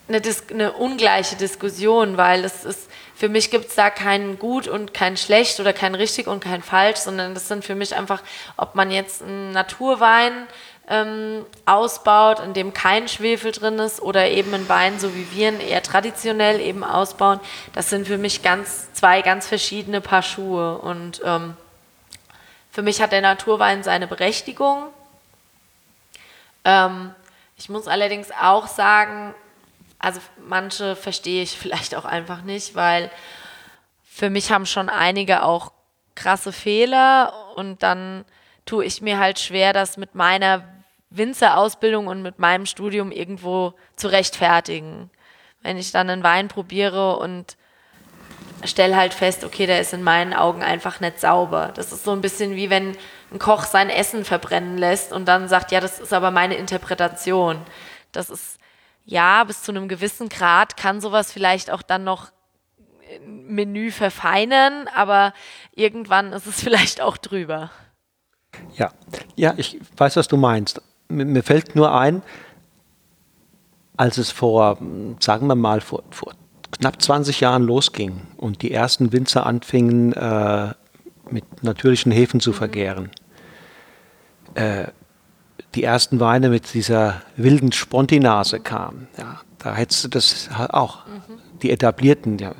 eine, 0.07 0.21
Dis 0.21 0.43
eine 0.51 0.73
ungleiche 0.73 1.35
Diskussion, 1.35 2.17
weil 2.17 2.45
es 2.45 2.63
ist, 2.63 2.89
für 3.15 3.29
mich 3.29 3.49
gibt 3.49 3.69
es 3.69 3.75
da 3.75 3.89
kein 3.89 4.37
gut 4.37 4.67
und 4.67 4.93
kein 4.93 5.17
schlecht 5.17 5.59
oder 5.59 5.73
kein 5.73 5.95
richtig 5.95 6.27
und 6.27 6.43
kein 6.43 6.61
falsch, 6.61 6.99
sondern 6.99 7.33
das 7.33 7.47
sind 7.47 7.65
für 7.65 7.75
mich 7.75 7.95
einfach, 7.95 8.21
ob 8.57 8.75
man 8.75 8.91
jetzt 8.91 9.23
einen 9.23 9.51
Naturwein 9.51 10.47
ähm, 10.87 11.45
ausbaut, 11.65 12.39
in 12.39 12.53
dem 12.53 12.73
kein 12.73 13.07
Schwefel 13.07 13.51
drin 13.51 13.79
ist 13.79 14.01
oder 14.01 14.29
eben 14.29 14.53
ein 14.53 14.69
Wein, 14.69 14.99
so 14.99 15.15
wie 15.15 15.31
wir 15.31 15.49
ihn 15.49 15.59
eher 15.59 15.81
traditionell 15.81 16.59
eben 16.59 16.83
ausbauen, 16.83 17.39
das 17.73 17.89
sind 17.89 18.07
für 18.07 18.17
mich 18.17 18.43
ganz 18.43 18.91
zwei 18.93 19.21
ganz 19.21 19.47
verschiedene 19.47 20.01
Paar 20.01 20.21
Schuhe. 20.21 20.77
Und 20.77 21.21
ähm, 21.25 21.57
für 22.71 22.81
mich 22.81 23.01
hat 23.01 23.11
der 23.11 23.21
Naturwein 23.21 23.83
seine 23.83 24.07
Berechtigung. 24.07 24.83
Ähm, 26.63 27.13
ich 27.57 27.69
muss 27.69 27.87
allerdings 27.87 28.29
auch 28.31 28.67
sagen, 28.67 29.33
also 29.97 30.19
manche 30.47 30.95
verstehe 30.95 31.41
ich 31.41 31.57
vielleicht 31.57 31.95
auch 31.95 32.05
einfach 32.05 32.41
nicht, 32.41 32.75
weil 32.75 33.09
für 34.03 34.29
mich 34.29 34.51
haben 34.51 34.65
schon 34.65 34.89
einige 34.89 35.43
auch 35.43 35.71
krasse 36.15 36.51
Fehler 36.51 37.33
und 37.55 37.81
dann 37.81 38.23
tue 38.65 38.85
ich 38.85 39.01
mir 39.01 39.19
halt 39.19 39.39
schwer, 39.39 39.73
das 39.73 39.97
mit 39.97 40.15
meiner 40.15 40.63
Winzerausbildung 41.17 42.07
und 42.07 42.21
mit 42.21 42.39
meinem 42.39 42.65
Studium 42.65 43.11
irgendwo 43.11 43.73
zu 43.95 44.07
rechtfertigen. 44.07 45.09
Wenn 45.61 45.77
ich 45.77 45.91
dann 45.91 46.09
einen 46.09 46.23
Wein 46.23 46.47
probiere 46.47 47.17
und 47.17 47.57
stelle 48.63 48.95
halt 48.95 49.13
fest, 49.13 49.43
okay, 49.43 49.65
der 49.65 49.81
ist 49.81 49.93
in 49.93 50.03
meinen 50.03 50.33
Augen 50.33 50.63
einfach 50.63 50.99
nicht 50.99 51.19
sauber. 51.19 51.71
Das 51.75 51.91
ist 51.91 52.03
so 52.03 52.11
ein 52.11 52.21
bisschen 52.21 52.55
wie 52.55 52.69
wenn 52.69 52.97
ein 53.31 53.39
Koch 53.39 53.65
sein 53.65 53.89
Essen 53.89 54.25
verbrennen 54.25 54.77
lässt 54.77 55.11
und 55.11 55.25
dann 55.25 55.47
sagt, 55.47 55.71
ja, 55.71 55.79
das 55.79 55.99
ist 55.99 56.13
aber 56.13 56.31
meine 56.31 56.55
Interpretation. 56.55 57.57
Das 58.11 58.29
ist, 58.29 58.59
ja, 59.03 59.43
bis 59.43 59.61
zu 59.61 59.71
einem 59.71 59.87
gewissen 59.87 60.29
Grad 60.29 60.77
kann 60.77 61.01
sowas 61.01 61.31
vielleicht 61.31 61.69
auch 61.69 61.81
dann 61.81 62.03
noch 62.03 62.31
Menü 63.25 63.91
verfeinern, 63.91 64.87
aber 64.95 65.33
irgendwann 65.73 66.33
ist 66.33 66.47
es 66.47 66.59
vielleicht 66.63 67.01
auch 67.01 67.17
drüber. 67.17 67.71
Ja, 68.75 68.93
ja, 69.35 69.53
ich 69.57 69.79
weiß, 69.97 70.15
was 70.15 70.27
du 70.27 70.37
meinst 70.37 70.81
mir 71.07 71.43
fällt 71.43 71.75
nur 71.75 71.93
ein, 71.93 72.21
als 73.97 74.17
es 74.17 74.31
vor, 74.31 74.77
sagen 75.19 75.47
wir 75.47 75.55
mal, 75.55 75.81
vor, 75.81 76.03
vor 76.11 76.33
knapp 76.71 77.01
20 77.01 77.39
Jahren 77.39 77.63
losging 77.63 78.21
und 78.37 78.61
die 78.61 78.71
ersten 78.71 79.11
Winzer 79.11 79.45
anfingen, 79.45 80.13
äh, 80.13 80.73
mit 81.29 81.63
natürlichen 81.63 82.11
Hefen 82.11 82.39
zu 82.39 82.51
mhm. 82.51 82.55
vergären. 82.55 83.11
Äh, 84.53 84.85
die 85.73 85.83
ersten 85.83 86.19
Weine 86.19 86.49
mit 86.49 86.73
dieser 86.73 87.21
wilden 87.35 87.71
Spontinase 87.71 88.59
kamen. 88.59 89.07
Ja, 89.17 89.41
da 89.57 89.75
hättest 89.75 90.05
du 90.05 90.07
das 90.09 90.49
auch, 90.69 91.05
mhm. 91.05 91.59
die 91.61 91.71
etablierten, 91.71 92.37
ja, 92.37 92.53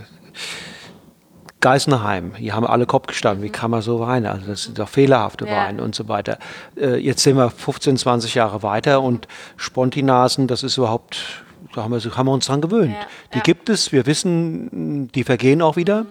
Geisenheim, 1.62 2.36
hier 2.36 2.54
haben 2.54 2.66
alle 2.66 2.86
Kopf 2.86 3.08
gestanden, 3.08 3.44
wie 3.44 3.50
kann 3.50 3.72
man 3.72 3.82
so 3.82 4.00
weinen? 4.00 4.28
Also 4.28 4.48
das 4.48 4.64
sind 4.64 4.78
doch 4.78 4.90
fehlerhafte 4.90 5.48
ja. 5.48 5.66
Weine 5.66 5.82
und 5.82 5.96
so 5.96 6.08
weiter. 6.08 6.38
Äh, 6.78 6.98
jetzt 6.98 7.24
sind 7.24 7.38
wir 7.38 7.50
15, 7.50 7.98
20 7.98 8.36
Jahre 8.36 8.62
weiter 8.62 9.02
und 9.02 9.28
Spontinasen, 9.58 10.48
das 10.48 10.64
ist 10.64 10.78
überhaupt, 10.78 11.44
da 11.74 11.84
haben 11.84 11.92
wir, 11.92 12.18
haben 12.18 12.28
wir 12.28 12.34
uns 12.34 12.46
dran 12.46 12.62
gewöhnt. 12.62 12.94
Ja. 12.94 13.08
Die 13.34 13.38
ja. 13.38 13.44
gibt 13.44 13.70
es, 13.70 13.92
wir 13.92 14.06
wissen, 14.06 15.10
die 15.14 15.24
vergehen 15.24 15.62
auch 15.62 15.76
wieder. 15.76 16.04
Mhm. 16.04 16.08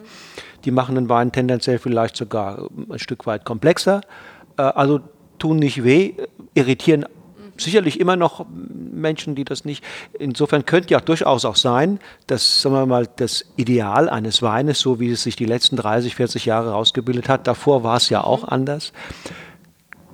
Die 0.65 0.71
machen 0.71 0.95
den 0.95 1.09
Wein 1.09 1.31
tendenziell 1.31 1.79
vielleicht 1.79 2.17
sogar 2.17 2.69
ein 2.91 2.99
Stück 2.99 3.27
weit 3.27 3.45
komplexer. 3.45 4.01
Äh, 4.57 4.63
also 4.63 5.01
tun 5.39 5.59
nicht 5.59 5.85
weh, 5.85 6.15
irritieren 6.55 7.05
sicherlich 7.57 8.01
immer 8.01 8.17
noch 8.17 8.47
Menschen, 8.51 9.35
die 9.35 9.45
das 9.45 9.65
nicht. 9.65 9.85
Insofern 10.19 10.65
könnte 10.65 10.93
ja 10.93 11.01
durchaus 11.01 11.45
auch 11.45 11.57
sein, 11.57 12.01
dass, 12.27 12.63
sagen 12.63 12.75
wir 12.75 12.87
mal, 12.87 13.09
das 13.17 13.45
Ideal 13.57 14.09
eines 14.09 14.43
Weines, 14.43 14.81
so 14.81 15.01
wie 15.01 15.11
es 15.11 15.23
sich 15.23 15.37
die 15.37 15.47
letzten 15.47 15.77
30, 15.77 16.15
40 16.15 16.47
Jahre 16.47 16.71
herausgebildet 16.71 17.29
hat, 17.29 17.47
davor 17.47 17.83
war 17.85 17.97
es 17.97 18.09
ja 18.09 18.23
auch 18.23 18.43
mhm. 18.43 18.49
anders, 18.51 18.93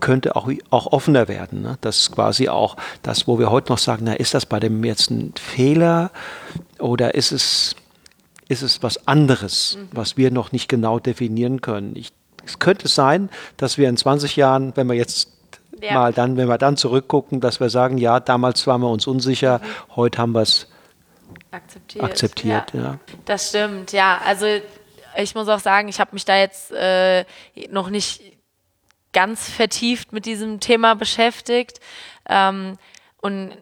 könnte 0.01 0.35
auch, 0.37 0.51
auch 0.71 0.87
offener 0.93 1.29
werden. 1.29 1.63
Ne? 1.63 1.79
Das 1.81 2.11
quasi 2.11 2.49
auch 2.49 2.77
das, 3.03 3.27
wo 3.27 3.39
wir 3.39 3.51
heute 3.51 3.71
noch 3.73 3.79
sagen, 3.79 4.05
na, 4.05 4.15
ist 4.15 4.35
das 4.35 4.47
bei 4.47 4.59
dem 4.59 4.83
jetzt 4.85 5.11
ein 5.11 5.35
Fehler 5.37 6.11
oder 6.79 7.15
ist 7.15 7.33
es, 7.33 7.77
ist 8.49 8.63
es 8.63 8.83
was 8.83 9.07
anderes, 9.07 9.79
mhm. 9.79 9.89
was 9.93 10.17
wir 10.17 10.31
noch 10.31 10.53
nicht 10.53 10.69
genau 10.69 10.99
definieren 10.99 11.61
können? 11.61 11.95
Ich, 11.97 12.13
es 12.45 12.59
könnte 12.59 12.89
sein, 12.89 13.29
dass 13.57 13.79
wir 13.79 13.89
in 13.89 13.97
20 13.97 14.37
Jahren, 14.37 14.73
wenn 14.75 14.89
wir 14.89 14.95
jetzt 14.95 15.40
ja. 15.81 15.95
mal 15.95 16.13
dann, 16.13 16.37
wenn 16.37 16.49
wir 16.49 16.59
dann 16.59 16.77
zurückgucken, 16.77 17.41
dass 17.41 17.61
wir 17.61 17.71
sagen, 17.71 17.99
ja, 17.99 18.21
damals 18.21 18.67
waren 18.67 18.81
wir 18.81 18.91
uns 18.91 19.07
unsicher, 19.07 19.59
mhm. 19.59 19.97
heute 19.97 20.19
haben 20.19 20.33
wir 20.33 20.43
es 20.43 20.69
akzeptiert. 21.51 22.05
akzeptiert 22.05 22.75
ja. 22.75 22.81
ja. 22.81 22.99
Das 23.25 23.49
stimmt, 23.49 23.93
ja. 23.93 24.21
Also 24.25 24.47
ich 25.17 25.35
muss 25.35 25.49
auch 25.49 25.59
sagen, 25.59 25.89
ich 25.89 26.01
habe 26.01 26.11
mich 26.13 26.25
da 26.25 26.37
jetzt 26.37 26.73
äh, 26.73 27.25
noch 27.71 27.91
nicht 27.91 28.23
ganz 29.13 29.49
vertieft 29.49 30.13
mit 30.13 30.27
diesem 30.27 30.61
Thema 30.61 30.95
beschäftigt. 30.95 31.81
Ähm, 32.29 32.79
und 33.21 33.53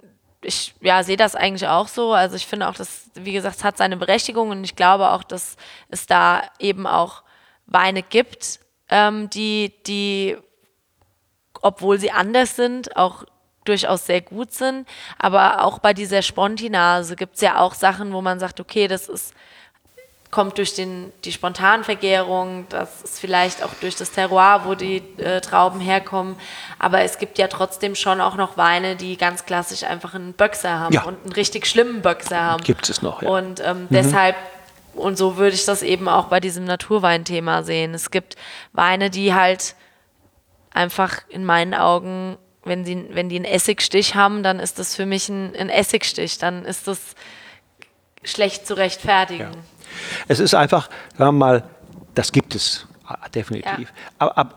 ich 0.43 0.75
ja, 0.81 1.03
sehe 1.03 1.17
das 1.17 1.35
eigentlich 1.35 1.67
auch 1.67 1.89
so. 1.89 2.13
Also 2.13 2.37
ich 2.37 2.47
finde 2.47 2.69
auch, 2.69 2.75
dass, 2.75 3.11
wie 3.15 3.33
gesagt, 3.33 3.57
es 3.57 3.65
hat 3.65 3.77
seine 3.77 3.97
Berechtigung 3.97 4.51
und 4.51 4.65
ich 4.65 4.77
glaube 4.77 5.11
auch, 5.11 5.25
dass 5.25 5.57
es 5.89 6.07
da 6.07 6.43
eben 6.59 6.87
auch 6.87 7.23
Weine 7.67 8.03
gibt, 8.03 8.61
ähm, 8.89 9.29
die, 9.31 9.75
die, 9.87 10.37
obwohl 11.63 11.99
sie 11.99 12.11
anders 12.11 12.57
sind, 12.57 12.97
auch 12.97 13.25
durchaus 13.65 14.07
sehr 14.07 14.21
gut 14.21 14.53
sind. 14.53 14.89
Aber 15.19 15.65
auch 15.65 15.79
bei 15.79 15.93
dieser 15.93 16.23
Spontinase 16.23 17.17
gibt 17.17 17.37
es 17.37 17.41
ja 17.41 17.59
auch 17.61 17.75
Sachen, 17.75 18.13
wo 18.13 18.23
man 18.23 18.41
sagt, 18.41 18.61
okay, 18.61 18.89
das 18.89 19.09
ist 19.09 19.35
kommt 20.31 20.59
durch 20.59 20.75
den, 20.75 21.13
die 21.25 21.33
Spontanvergärung, 21.33 22.67
das 22.69 23.03
ist 23.03 23.19
vielleicht 23.19 23.63
auch 23.63 23.73
durch 23.81 23.97
das 23.97 24.11
Terroir, 24.11 24.63
wo 24.65 24.75
die 24.75 24.99
äh, 25.19 25.41
Trauben 25.41 25.81
herkommen. 25.81 26.37
Aber 26.79 27.01
es 27.01 27.19
gibt 27.19 27.39
ja 27.39 27.49
trotzdem 27.49 27.95
schon 27.95 28.21
auch 28.21 28.37
noch 28.37 28.57
Weine, 28.57 28.97
die 28.97 29.17
ganz 29.17 29.47
klassisch 29.47 29.85
einfach 29.85 30.15
einen 30.15 30.35
Böxer 30.35 30.79
haben 30.79 30.93
ja. 30.93 31.05
und 31.05 31.23
einen 31.23 31.33
richtig 31.33 31.67
schlimmen 31.67 32.03
Böxer 32.03 32.41
haben. 32.41 32.63
Gibt 32.63 32.89
es 32.91 33.01
noch, 33.01 33.23
ja. 33.23 33.31
Und 33.31 33.61
ähm, 33.61 33.83
mhm. 33.83 33.87
deshalb, 33.91 34.37
und 34.95 35.17
so 35.17 35.39
würde 35.39 35.55
ich 35.55 35.65
das 35.65 35.83
eben 35.83 36.09
auch 36.09 36.27
bei 36.27 36.41
diesem 36.41 36.65
Naturweinthema 36.65 37.63
sehen. 37.63 37.95
Es 37.95 38.11
gibt 38.11 38.37
Weine, 38.75 39.09
die 39.09 39.33
halt 39.33 39.77
einfach 40.73 41.23
in 41.29 41.45
meinen 41.45 41.75
Augen, 41.75 42.37
wenn, 42.65 42.85
sie, 42.85 43.07
wenn 43.11 43.29
die 43.29 43.37
einen 43.37 43.45
Essigstich 43.45 44.15
haben, 44.15 44.43
dann 44.43 44.59
ist 44.61 44.79
das 44.79 44.95
für 44.95 45.07
mich 45.07 45.29
ein, 45.29 45.55
ein 45.57 45.69
Essigstich. 45.71 46.39
Dann 46.39 46.65
ist 46.65 46.87
das 46.87 46.99
schlecht 48.23 48.67
zu 48.67 48.75
rechtfertigen. 48.75 49.53
Ja. 49.53 49.59
Es 50.29 50.39
ist 50.39 50.55
einfach, 50.55 50.89
sagen 51.17 51.29
wir 51.29 51.33
mal, 51.33 51.65
das 52.15 52.33
gibt 52.33 52.55
es 52.55 52.87
ah, 53.07 53.29
definitiv. 53.35 53.89
Ja. 53.89 53.95
Aber, 54.19 54.39
aber 54.39 54.55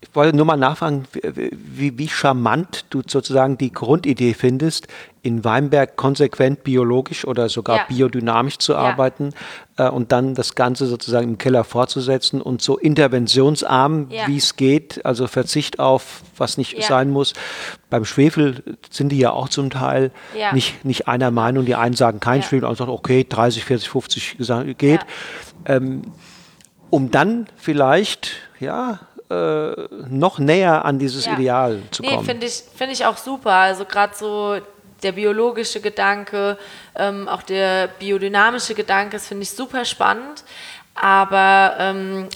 ich 0.00 0.14
wollte 0.14 0.36
nur 0.36 0.46
mal 0.46 0.56
nachfragen, 0.56 1.04
wie, 1.12 1.96
wie, 1.98 2.08
charmant 2.08 2.86
du 2.90 3.02
sozusagen 3.06 3.58
die 3.58 3.72
Grundidee 3.72 4.34
findest, 4.34 4.88
in 5.22 5.44
Weinberg 5.44 5.96
konsequent 5.96 6.64
biologisch 6.64 7.26
oder 7.26 7.48
sogar 7.48 7.76
ja. 7.76 7.84
biodynamisch 7.88 8.58
zu 8.58 8.72
ja. 8.72 8.78
arbeiten 8.78 9.34
äh, 9.76 9.88
und 9.88 10.12
dann 10.12 10.34
das 10.34 10.54
Ganze 10.54 10.86
sozusagen 10.86 11.28
im 11.28 11.38
Keller 11.38 11.64
fortzusetzen 11.64 12.40
und 12.40 12.62
so 12.62 12.78
interventionsarm, 12.78 14.08
ja. 14.10 14.26
wie 14.26 14.38
es 14.38 14.56
geht, 14.56 15.04
also 15.04 15.26
Verzicht 15.26 15.78
auf, 15.78 16.22
was 16.36 16.56
nicht 16.56 16.82
sein 16.82 17.10
muss. 17.10 17.34
Beim 17.90 18.04
Schwefel 18.04 18.78
sind 18.90 19.10
die 19.10 19.18
ja 19.18 19.32
auch 19.32 19.48
zum 19.48 19.70
Teil 19.70 20.10
nicht, 20.52 20.84
nicht 20.84 21.08
einer 21.08 21.30
Meinung. 21.30 21.66
Die 21.66 21.74
einen 21.74 21.94
sagen 21.94 22.20
kein 22.20 22.42
Schwefel, 22.42 22.64
andere 22.64 22.86
sagen, 22.86 22.90
okay, 22.90 23.26
30, 23.28 23.64
40, 23.64 23.88
50 23.90 24.36
geht. 24.78 25.00
Ähm, 25.66 26.02
um 26.88 27.10
dann 27.10 27.46
vielleicht, 27.56 28.32
ja, 28.58 29.00
äh, 29.30 29.72
noch 30.08 30.38
näher 30.38 30.84
an 30.84 30.98
dieses 30.98 31.26
ja. 31.26 31.34
Ideal 31.34 31.82
zu 31.92 32.02
kommen. 32.02 32.16
Nee, 32.16 32.24
finde 32.24 32.46
ich, 32.46 32.62
find 32.74 32.92
ich 32.92 33.06
auch 33.06 33.16
super. 33.16 33.52
Also 33.52 33.84
gerade 33.84 34.14
so 34.16 34.56
der 35.02 35.12
biologische 35.12 35.80
Gedanke, 35.80 36.58
ähm, 36.96 37.28
auch 37.28 37.42
der 37.42 37.88
biodynamische 37.88 38.74
Gedanke, 38.74 39.12
das 39.12 39.28
finde 39.28 39.42
ich 39.42 39.50
super 39.50 39.84
spannend. 39.84 40.44
Aber 40.94 41.76
ähm, 41.78 42.28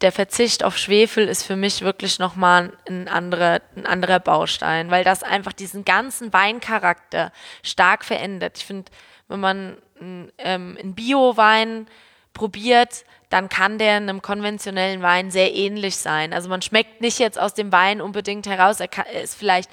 der 0.00 0.12
Verzicht 0.12 0.64
auf 0.64 0.76
Schwefel 0.76 1.28
ist 1.28 1.44
für 1.44 1.56
mich 1.56 1.82
wirklich 1.82 2.18
nochmal 2.18 2.72
ein 2.88 3.08
anderer, 3.08 3.60
ein 3.76 3.86
anderer 3.86 4.20
Baustein, 4.20 4.90
weil 4.90 5.04
das 5.04 5.22
einfach 5.22 5.52
diesen 5.52 5.84
ganzen 5.84 6.32
Weincharakter 6.32 7.32
stark 7.62 8.04
verändert. 8.04 8.58
Ich 8.58 8.66
finde, 8.66 8.90
wenn 9.28 9.40
man 9.40 9.76
ähm, 10.00 10.30
einen 10.38 10.94
Bio-Wein 10.94 11.86
probiert, 12.34 13.04
dann 13.30 13.48
kann 13.48 13.78
der 13.78 13.96
einem 13.96 14.20
konventionellen 14.20 15.02
Wein 15.02 15.30
sehr 15.30 15.54
ähnlich 15.54 15.96
sein. 15.96 16.32
Also 16.32 16.48
man 16.48 16.62
schmeckt 16.62 17.00
nicht 17.00 17.18
jetzt 17.18 17.38
aus 17.38 17.54
dem 17.54 17.72
Wein 17.72 18.00
unbedingt 18.00 18.46
heraus, 18.46 18.80
er, 18.80 18.88
kann, 18.88 19.06
ist 19.06 19.36
vielleicht, 19.36 19.70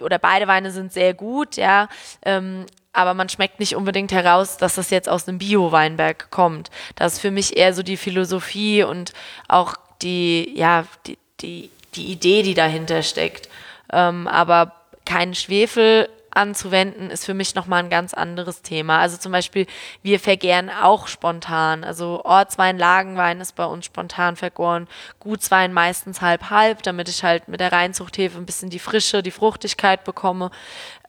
oder 0.00 0.18
beide 0.18 0.46
Weine 0.46 0.70
sind 0.70 0.92
sehr 0.92 1.14
gut, 1.14 1.56
ja, 1.56 1.88
ähm, 2.24 2.66
aber 2.92 3.12
man 3.12 3.28
schmeckt 3.28 3.60
nicht 3.60 3.76
unbedingt 3.76 4.12
heraus, 4.12 4.56
dass 4.56 4.76
das 4.76 4.90
jetzt 4.90 5.08
aus 5.08 5.28
einem 5.28 5.38
Bio-Weinberg 5.38 6.30
kommt. 6.30 6.70
Das 6.94 7.14
ist 7.14 7.20
für 7.20 7.30
mich 7.30 7.56
eher 7.56 7.74
so 7.74 7.82
die 7.82 7.98
Philosophie 7.98 8.84
und 8.84 9.12
auch 9.48 9.74
die, 10.00 10.52
ja, 10.56 10.86
die, 11.06 11.18
die, 11.40 11.70
die 11.94 12.06
Idee, 12.06 12.42
die 12.42 12.54
dahinter 12.54 13.02
steckt. 13.02 13.50
Ähm, 13.92 14.26
aber 14.26 14.72
kein 15.04 15.34
Schwefel 15.34 16.08
anzuwenden, 16.36 17.10
ist 17.10 17.24
für 17.24 17.34
mich 17.34 17.54
nochmal 17.54 17.82
ein 17.82 17.90
ganz 17.90 18.14
anderes 18.14 18.62
Thema. 18.62 19.00
Also 19.00 19.16
zum 19.16 19.32
Beispiel, 19.32 19.66
wir 20.02 20.20
vergären 20.20 20.70
auch 20.70 21.08
spontan. 21.08 21.82
Also 21.82 22.22
Ortswein, 22.24 22.78
Lagenwein 22.78 23.40
ist 23.40 23.56
bei 23.56 23.64
uns 23.64 23.86
spontan 23.86 24.36
vergoren. 24.36 24.86
Gutswein 25.18 25.72
meistens 25.72 26.20
halb-halb, 26.20 26.82
damit 26.82 27.08
ich 27.08 27.24
halt 27.24 27.48
mit 27.48 27.60
der 27.60 27.72
Reinzuchthefe 27.72 28.38
ein 28.38 28.46
bisschen 28.46 28.70
die 28.70 28.78
Frische, 28.78 29.22
die 29.22 29.30
Fruchtigkeit 29.30 30.04
bekomme. 30.04 30.50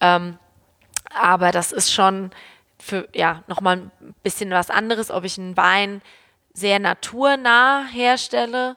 Ähm, 0.01 0.39
aber 1.13 1.51
das 1.51 1.71
ist 1.71 1.93
schon 1.93 2.31
für, 2.79 3.07
ja, 3.13 3.43
nochmal 3.47 3.77
ein 3.77 4.15
bisschen 4.23 4.51
was 4.51 4.69
anderes, 4.69 5.11
ob 5.11 5.23
ich 5.23 5.37
einen 5.37 5.57
Wein 5.57 6.01
sehr 6.53 6.79
naturnah 6.79 7.85
herstelle 7.91 8.75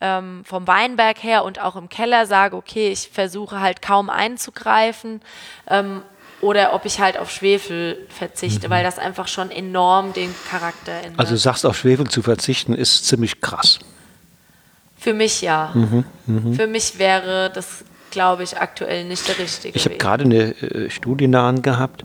ähm, 0.00 0.42
vom 0.44 0.66
Weinberg 0.66 1.22
her 1.22 1.44
und 1.44 1.60
auch 1.60 1.76
im 1.76 1.88
Keller 1.88 2.26
sage, 2.26 2.56
okay, 2.56 2.90
ich 2.90 3.10
versuche 3.12 3.60
halt 3.60 3.82
kaum 3.82 4.10
einzugreifen 4.10 5.20
ähm, 5.68 6.02
oder 6.40 6.72
ob 6.72 6.86
ich 6.86 7.00
halt 7.00 7.18
auf 7.18 7.30
Schwefel 7.30 8.06
verzichte, 8.08 8.68
mhm. 8.68 8.70
weil 8.72 8.84
das 8.84 8.98
einfach 8.98 9.28
schon 9.28 9.50
enorm 9.50 10.12
den 10.12 10.34
Charakter 10.50 10.92
ändert. 10.92 11.20
Also 11.20 11.34
du 11.34 11.38
sagst, 11.38 11.66
auf 11.66 11.76
Schwefel 11.76 12.08
zu 12.08 12.22
verzichten 12.22 12.74
ist 12.74 13.06
ziemlich 13.06 13.40
krass. 13.40 13.78
Für 14.96 15.14
mich 15.14 15.40
ja. 15.40 15.72
Mhm, 15.74 16.04
mh. 16.26 16.56
Für 16.56 16.66
mich 16.66 16.98
wäre 16.98 17.50
das, 17.50 17.84
glaube 18.10 18.42
ich, 18.42 18.58
aktuell 18.58 19.04
nicht 19.06 19.26
der 19.28 19.38
richtige 19.38 19.76
Ich 19.76 19.84
habe 19.84 19.96
gerade 19.96 20.24
eine 20.24 20.50
äh, 20.62 20.90
Studie 20.90 21.26
nahen 21.26 21.62
gehabt, 21.62 22.04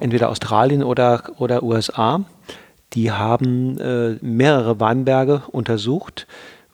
entweder 0.00 0.28
Australien 0.28 0.82
oder, 0.82 1.22
oder 1.38 1.62
USA. 1.62 2.24
Die 2.94 3.10
haben 3.10 3.78
äh, 3.78 4.16
mehrere 4.22 4.80
Weinberge 4.80 5.42
untersucht, 5.50 6.26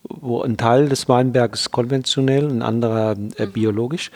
wo 0.08 0.42
ein 0.42 0.56
Teil 0.56 0.88
des 0.88 1.08
Weinbergs 1.08 1.70
konventionell, 1.70 2.48
ein 2.48 2.62
anderer 2.62 3.12
äh, 3.36 3.46
mhm. 3.46 3.52
biologisch. 3.52 4.10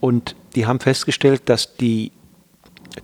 Und 0.00 0.34
die 0.54 0.66
haben 0.66 0.80
festgestellt, 0.80 1.42
dass 1.46 1.76
die, 1.76 2.12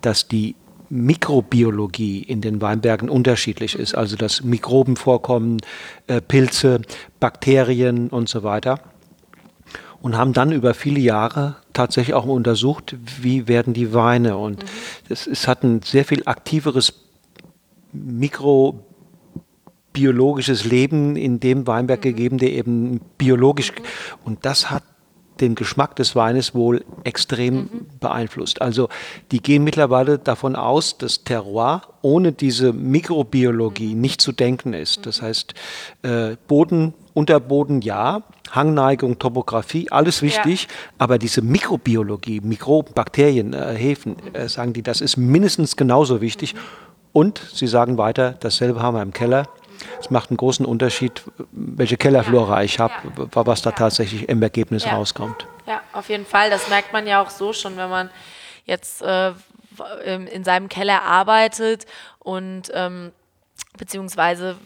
dass 0.00 0.28
die 0.28 0.56
Mikrobiologie 0.88 2.22
in 2.22 2.40
den 2.40 2.60
Weinbergen 2.60 3.08
unterschiedlich 3.08 3.74
ist. 3.74 3.92
Mhm. 3.92 3.98
Also 3.98 4.16
dass 4.16 4.42
Mikroben 4.42 4.96
vorkommen, 4.96 5.58
äh, 6.06 6.20
Pilze, 6.20 6.80
Bakterien 7.20 8.08
und 8.08 8.28
so 8.28 8.42
weiter. 8.42 8.80
Und 10.00 10.16
haben 10.16 10.32
dann 10.32 10.52
über 10.52 10.74
viele 10.74 11.00
Jahre 11.00 11.56
tatsächlich 11.72 12.14
auch 12.14 12.26
untersucht, 12.26 12.94
wie 13.20 13.48
werden 13.48 13.74
die 13.74 13.92
Weine. 13.92 14.36
Und 14.36 14.62
mhm. 14.62 14.68
es, 15.08 15.26
es 15.26 15.48
hat 15.48 15.64
ein 15.64 15.82
sehr 15.82 16.04
viel 16.04 16.22
aktiveres 16.26 16.94
Mikrobiologie 17.92 18.85
biologisches 19.96 20.66
Leben 20.66 21.16
in 21.16 21.40
dem 21.40 21.66
Weinberg 21.66 22.00
mhm. 22.00 22.02
gegeben, 22.02 22.38
der 22.38 22.52
eben 22.52 23.00
biologisch 23.16 23.72
mhm. 23.72 23.84
und 24.24 24.44
das 24.44 24.70
hat 24.70 24.82
den 25.40 25.54
Geschmack 25.54 25.96
des 25.96 26.14
Weines 26.16 26.54
wohl 26.54 26.84
extrem 27.04 27.54
mhm. 27.54 27.68
beeinflusst. 27.98 28.60
Also 28.60 28.88
die 29.32 29.40
gehen 29.40 29.64
mittlerweile 29.64 30.18
davon 30.18 30.54
aus, 30.54 30.98
dass 30.98 31.24
Terroir 31.24 31.82
ohne 32.02 32.32
diese 32.32 32.72
Mikrobiologie 32.74 33.94
mhm. 33.94 34.00
nicht 34.02 34.20
zu 34.20 34.32
denken 34.32 34.74
ist. 34.74 35.06
Das 35.06 35.20
mhm. 35.20 35.26
heißt, 35.26 35.54
äh, 36.02 36.36
Boden, 36.46 36.92
Unterboden 37.14 37.80
ja, 37.80 38.22
Hangneigung, 38.50 39.18
Topografie, 39.18 39.90
alles 39.90 40.20
wichtig, 40.20 40.64
ja. 40.64 40.68
aber 40.98 41.18
diese 41.18 41.40
Mikrobiologie, 41.40 42.40
Mikroben, 42.42 42.92
Bakterien, 42.94 43.54
äh, 43.54 43.74
Hefen, 43.74 44.16
äh, 44.34 44.48
sagen 44.48 44.74
die, 44.74 44.82
das 44.82 45.00
ist 45.00 45.16
mindestens 45.16 45.76
genauso 45.76 46.20
wichtig. 46.20 46.54
Mhm. 46.54 46.58
Und 47.12 47.40
sie 47.54 47.66
sagen 47.66 47.96
weiter, 47.96 48.34
dasselbe 48.40 48.82
haben 48.82 48.94
wir 48.94 49.02
im 49.02 49.14
Keller. 49.14 49.48
Es 50.00 50.10
macht 50.10 50.30
einen 50.30 50.36
großen 50.36 50.64
Unterschied, 50.66 51.22
welche 51.52 51.96
Kellerflora 51.96 52.62
ich 52.62 52.78
habe, 52.78 52.94
ja. 53.16 53.46
was 53.46 53.62
da 53.62 53.72
tatsächlich 53.72 54.28
im 54.28 54.42
Ergebnis 54.42 54.84
ja. 54.84 54.94
rauskommt. 54.94 55.46
Ja, 55.66 55.80
auf 55.92 56.08
jeden 56.08 56.26
Fall. 56.26 56.50
Das 56.50 56.68
merkt 56.68 56.92
man 56.92 57.06
ja 57.06 57.22
auch 57.22 57.30
so 57.30 57.52
schon, 57.52 57.76
wenn 57.76 57.90
man 57.90 58.10
jetzt 58.64 59.02
äh, 59.02 59.32
in 60.04 60.44
seinem 60.44 60.68
Keller 60.68 61.02
arbeitet 61.02 61.86
und 62.18 62.70
ähm, 62.74 63.12
beziehungsweise 63.76 64.56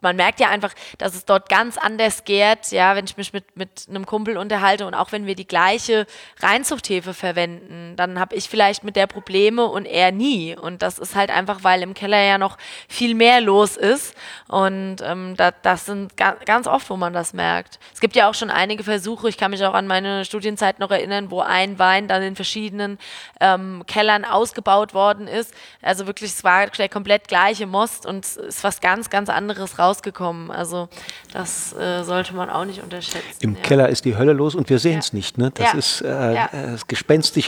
man 0.00 0.16
merkt 0.16 0.38
ja 0.38 0.48
einfach, 0.48 0.72
dass 0.98 1.14
es 1.14 1.24
dort 1.24 1.48
ganz 1.48 1.76
anders 1.76 2.24
gärt, 2.24 2.70
ja, 2.70 2.94
wenn 2.94 3.04
ich 3.04 3.16
mich 3.16 3.32
mit, 3.32 3.56
mit 3.56 3.86
einem 3.88 4.06
Kumpel 4.06 4.36
unterhalte 4.36 4.86
und 4.86 4.94
auch 4.94 5.10
wenn 5.10 5.26
wir 5.26 5.34
die 5.34 5.46
gleiche 5.46 6.06
Reinzuchthefe 6.40 7.14
verwenden, 7.14 7.94
dann 7.96 8.20
habe 8.20 8.36
ich 8.36 8.48
vielleicht 8.48 8.84
mit 8.84 8.94
der 8.94 9.08
Probleme 9.08 9.66
und 9.66 9.86
er 9.86 10.12
nie. 10.12 10.56
Und 10.56 10.82
das 10.82 10.98
ist 10.98 11.16
halt 11.16 11.30
einfach, 11.30 11.64
weil 11.64 11.82
im 11.82 11.94
Keller 11.94 12.22
ja 12.22 12.38
noch 12.38 12.58
viel 12.88 13.14
mehr 13.14 13.40
los 13.40 13.76
ist. 13.76 14.14
Und 14.46 14.98
ähm, 15.02 15.34
da, 15.36 15.50
das 15.50 15.86
sind 15.86 16.16
ga 16.16 16.36
ganz 16.44 16.68
oft, 16.68 16.88
wo 16.90 16.96
man 16.96 17.12
das 17.12 17.32
merkt. 17.32 17.80
Es 17.92 18.00
gibt 18.00 18.14
ja 18.14 18.30
auch 18.30 18.34
schon 18.34 18.50
einige 18.50 18.84
Versuche, 18.84 19.28
ich 19.28 19.36
kann 19.36 19.50
mich 19.50 19.64
auch 19.64 19.74
an 19.74 19.88
meine 19.88 20.24
Studienzeit 20.24 20.78
noch 20.78 20.90
erinnern, 20.90 21.30
wo 21.30 21.40
ein 21.40 21.78
Wein 21.78 22.06
dann 22.06 22.22
in 22.22 22.36
verschiedenen 22.36 22.98
ähm, 23.40 23.82
Kellern 23.86 24.24
ausgebaut 24.24 24.94
worden 24.94 25.26
ist. 25.26 25.52
Also 25.82 26.06
wirklich, 26.06 26.30
es 26.30 26.44
war 26.44 26.68
der 26.68 26.88
komplett 26.88 27.26
gleiche 27.26 27.66
Most 27.66 28.06
und 28.06 28.24
es 28.24 28.36
ist 28.36 28.64
was 28.64 28.80
ganz, 28.80 29.10
ganz 29.10 29.28
anderes 29.28 29.78
raus 29.78 29.87
rausgekommen. 29.88 30.50
Also 30.50 30.88
das 31.32 31.72
äh, 31.74 32.02
sollte 32.04 32.34
man 32.34 32.50
auch 32.50 32.64
nicht 32.64 32.82
unterschätzen. 32.82 33.38
Im 33.40 33.54
ja. 33.56 33.62
Keller 33.62 33.88
ist 33.88 34.04
die 34.04 34.16
Hölle 34.16 34.32
los 34.32 34.54
und 34.54 34.68
wir 34.70 34.78
sehen 34.78 34.98
es 34.98 35.12
Ja. 35.12 35.16
nicht. 35.16 35.38
Ne? 35.38 35.50
Das 35.52 35.72
Ja. 35.72 35.78
ist 35.78 36.00
äh, 36.02 36.34
Ja. 36.34 36.50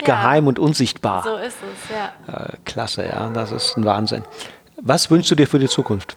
geheim 0.05 0.47
und 0.47 0.59
unsichtbar. 0.59 1.23
So 1.23 1.37
ist 1.37 1.57
es, 1.63 1.97
ja. 1.97 2.47
Äh, 2.47 2.57
klasse, 2.65 3.07
ja, 3.07 3.29
das 3.31 3.53
ist 3.53 3.77
ein 3.77 3.85
Wahnsinn. 3.85 4.25
Was 4.83 5.11
wünschst 5.11 5.31
du 5.31 5.35
dir 5.35 5.47
für 5.47 5.59
die 5.59 5.69
Zukunft? 5.69 6.15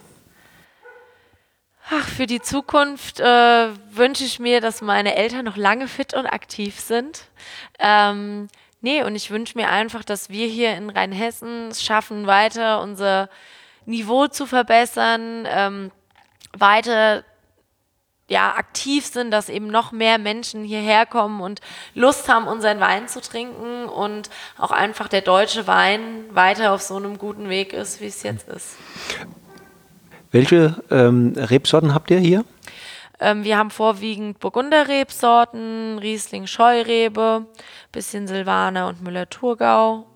Ach, 1.89 2.07
für 2.07 2.27
die 2.27 2.41
Zukunft 2.41 3.19
äh, 3.19 3.67
wünsche 3.91 4.23
ich 4.23 4.39
mir, 4.39 4.61
dass 4.61 4.81
meine 4.81 5.15
Eltern 5.15 5.43
noch 5.45 5.57
lange 5.57 5.87
fit 5.87 6.13
und 6.13 6.25
aktiv 6.25 6.79
sind. 6.79 7.25
Ähm, 7.77 8.47
nee, 8.81 9.03
und 9.03 9.15
ich 9.15 9.31
wünsche 9.31 9.57
mir 9.57 9.69
einfach, 9.69 10.03
dass 10.05 10.29
wir 10.29 10.47
hier 10.47 10.75
in 10.77 10.89
Rheinhessen 10.89 11.67
es 11.67 11.83
schaffen, 11.83 12.25
weiter 12.25 12.81
unser 12.81 13.29
Niveau 13.85 14.27
zu 14.27 14.45
verbessern, 14.45 15.45
ähm, 15.45 15.91
weiter 16.57 17.23
ja, 18.29 18.55
aktiv 18.55 19.05
sind, 19.05 19.31
dass 19.31 19.49
eben 19.49 19.67
noch 19.67 19.91
mehr 19.91 20.17
Menschen 20.17 20.63
hierher 20.63 21.05
kommen 21.05 21.41
und 21.41 21.59
Lust 21.93 22.29
haben, 22.29 22.47
unseren 22.47 22.79
Wein 22.79 23.07
zu 23.07 23.21
trinken 23.21 23.85
und 23.85 24.29
auch 24.57 24.71
einfach 24.71 25.07
der 25.07 25.21
deutsche 25.21 25.67
Wein 25.67 26.25
weiter 26.31 26.71
auf 26.71 26.81
so 26.81 26.95
einem 26.95 27.17
guten 27.17 27.49
Weg 27.49 27.73
ist, 27.73 28.01
wie 28.01 28.07
es 28.07 28.23
jetzt 28.23 28.47
ist. 28.47 28.77
Welche 30.31 30.81
ähm, 30.89 31.33
Rebsorten 31.35 31.93
habt 31.93 32.09
ihr 32.09 32.19
hier? 32.19 32.45
Ähm, 33.19 33.43
wir 33.43 33.57
haben 33.57 33.69
vorwiegend 33.69 34.39
Burgunderrebsorten, 34.39 35.99
Riesling 35.99 36.47
Scheurebe, 36.47 37.45
bisschen 37.91 38.27
Silvaner 38.27 38.87
und 38.87 39.03
Müller-Thurgau, 39.03 40.07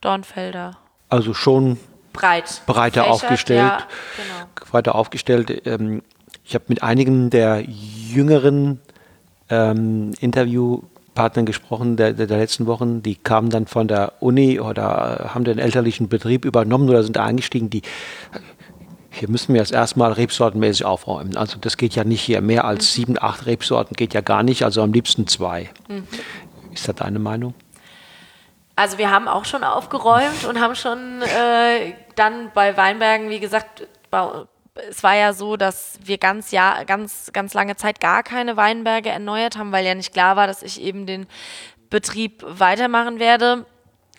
Dornfelder. 0.00 0.78
Also 1.10 1.34
schon 1.34 1.78
Breit. 2.20 2.62
breiter 2.66 3.10
aufgestellt. 3.10 3.60
Ja, 3.60 3.78
genau. 4.16 4.70
Breiter 4.70 4.94
aufgestellt. 4.94 5.66
Ähm, 5.66 6.02
ich 6.44 6.54
habe 6.54 6.64
mit 6.68 6.82
einigen 6.82 7.30
der 7.30 7.62
jüngeren 7.62 8.80
ähm, 9.50 10.12
Interviewpartnern 10.20 11.46
gesprochen 11.46 11.96
der, 11.96 12.12
der, 12.12 12.26
der 12.26 12.38
letzten 12.38 12.66
Wochen. 12.66 13.02
Die 13.02 13.16
kamen 13.16 13.50
dann 13.50 13.66
von 13.66 13.88
der 13.88 14.14
Uni 14.20 14.60
oder 14.60 15.30
haben 15.34 15.44
den 15.44 15.58
elterlichen 15.58 16.08
Betrieb 16.08 16.44
übernommen 16.44 16.88
oder 16.88 17.02
sind 17.02 17.16
da 17.16 17.24
eingestiegen. 17.24 17.70
Die 17.70 17.82
hier 19.10 19.28
müssen 19.28 19.52
wir 19.52 19.60
jetzt 19.60 19.72
erstmal 19.72 20.12
rebsortenmäßig 20.12 20.84
aufräumen. 20.84 21.36
Also 21.36 21.58
das 21.58 21.76
geht 21.76 21.94
ja 21.94 22.04
nicht 22.04 22.20
hier. 22.20 22.40
Mehr 22.40 22.64
als 22.64 22.92
sieben, 22.92 23.16
acht 23.20 23.46
Rebsorten 23.46 23.96
geht 23.96 24.14
ja 24.14 24.20
gar 24.20 24.42
nicht. 24.42 24.64
Also 24.64 24.82
am 24.82 24.92
liebsten 24.92 25.26
zwei. 25.26 25.70
Ist 26.72 26.86
das 26.86 26.94
deine 26.94 27.18
Meinung? 27.18 27.54
Also 28.76 28.96
wir 28.98 29.10
haben 29.10 29.26
auch 29.26 29.44
schon 29.44 29.64
aufgeräumt 29.64 30.44
und 30.48 30.60
haben 30.60 30.76
schon 30.76 31.22
äh, 31.22 31.94
dann 32.18 32.50
bei 32.52 32.76
Weinbergen, 32.76 33.30
wie 33.30 33.40
gesagt, 33.40 33.86
es 34.88 35.02
war 35.02 35.14
ja 35.14 35.32
so, 35.32 35.56
dass 35.56 35.98
wir 36.04 36.18
ganz, 36.18 36.50
Jahr, 36.50 36.84
ganz, 36.84 37.30
ganz 37.32 37.54
lange 37.54 37.76
Zeit 37.76 38.00
gar 38.00 38.22
keine 38.22 38.56
Weinberge 38.56 39.10
erneuert 39.10 39.56
haben, 39.56 39.72
weil 39.72 39.84
ja 39.84 39.94
nicht 39.94 40.12
klar 40.12 40.36
war, 40.36 40.46
dass 40.46 40.62
ich 40.62 40.80
eben 40.80 41.06
den 41.06 41.26
Betrieb 41.90 42.44
weitermachen 42.46 43.18
werde. 43.18 43.66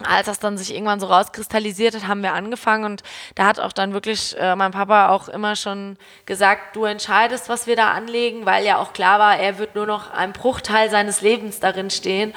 Als 0.01 0.27
das 0.27 0.39
dann 0.39 0.57
sich 0.57 0.73
irgendwann 0.73 1.01
so 1.01 1.07
rauskristallisiert 1.07 1.93
hat, 1.93 2.07
haben 2.07 2.23
wir 2.23 2.33
angefangen 2.33 2.85
und 2.85 3.03
da 3.35 3.45
hat 3.45 3.59
auch 3.59 3.73
dann 3.73 3.91
wirklich 3.91 4.33
äh, 4.39 4.55
mein 4.55 4.71
Papa 4.71 5.09
auch 5.09 5.27
immer 5.27 5.57
schon 5.57 5.97
gesagt, 6.25 6.77
du 6.77 6.85
entscheidest, 6.85 7.49
was 7.49 7.67
wir 7.67 7.75
da 7.75 7.91
anlegen, 7.91 8.45
weil 8.45 8.65
ja 8.65 8.77
auch 8.77 8.93
klar 8.93 9.19
war, 9.19 9.37
er 9.37 9.57
wird 9.57 9.75
nur 9.75 9.85
noch 9.85 10.09
einen 10.11 10.31
Bruchteil 10.31 10.89
seines 10.89 11.19
Lebens 11.19 11.59
darin 11.59 11.89
stehen. 11.89 12.33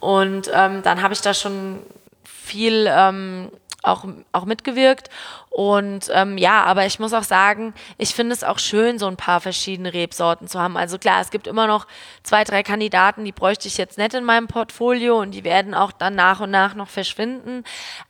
Und 0.00 0.50
ähm, 0.54 0.82
dann 0.82 1.02
habe 1.02 1.12
ich 1.12 1.20
da 1.20 1.34
schon 1.34 1.82
viel 2.24 2.88
ähm, 2.90 3.50
auch, 3.82 4.04
auch 4.32 4.44
mitgewirkt. 4.44 5.10
Und 5.50 6.08
ähm, 6.14 6.38
ja, 6.38 6.64
aber 6.64 6.86
ich 6.86 6.98
muss 6.98 7.12
auch 7.12 7.24
sagen, 7.24 7.74
ich 7.98 8.14
finde 8.14 8.32
es 8.32 8.42
auch 8.42 8.58
schön, 8.58 8.98
so 8.98 9.06
ein 9.06 9.16
paar 9.16 9.40
verschiedene 9.40 9.92
Rebsorten 9.92 10.48
zu 10.48 10.58
haben. 10.58 10.78
Also 10.78 10.98
klar, 10.98 11.20
es 11.20 11.30
gibt 11.30 11.46
immer 11.46 11.66
noch 11.66 11.86
zwei, 12.22 12.44
drei 12.44 12.62
Kandidaten, 12.62 13.24
die 13.24 13.32
bräuchte 13.32 13.68
ich 13.68 13.76
jetzt 13.76 13.98
nicht 13.98 14.14
in 14.14 14.24
meinem 14.24 14.48
Portfolio 14.48 15.20
und 15.20 15.32
die 15.32 15.44
werden 15.44 15.74
auch 15.74 15.92
dann 15.92 16.14
nach 16.14 16.40
und 16.40 16.50
nach 16.50 16.74
noch 16.74 16.88
verschwinden. 16.88 17.64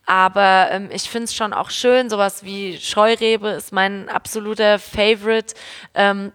Aber 0.05 0.69
ähm, 0.71 0.89
ich 0.91 1.09
finde 1.09 1.25
es 1.25 1.35
schon 1.35 1.53
auch 1.53 1.69
schön, 1.69 2.09
sowas 2.09 2.45
wie 2.45 2.77
Scheurebe 2.77 3.49
ist 3.49 3.73
mein 3.73 4.07
absoluter 4.07 4.79
Favorite. 4.79 5.53
Ähm, 5.95 6.31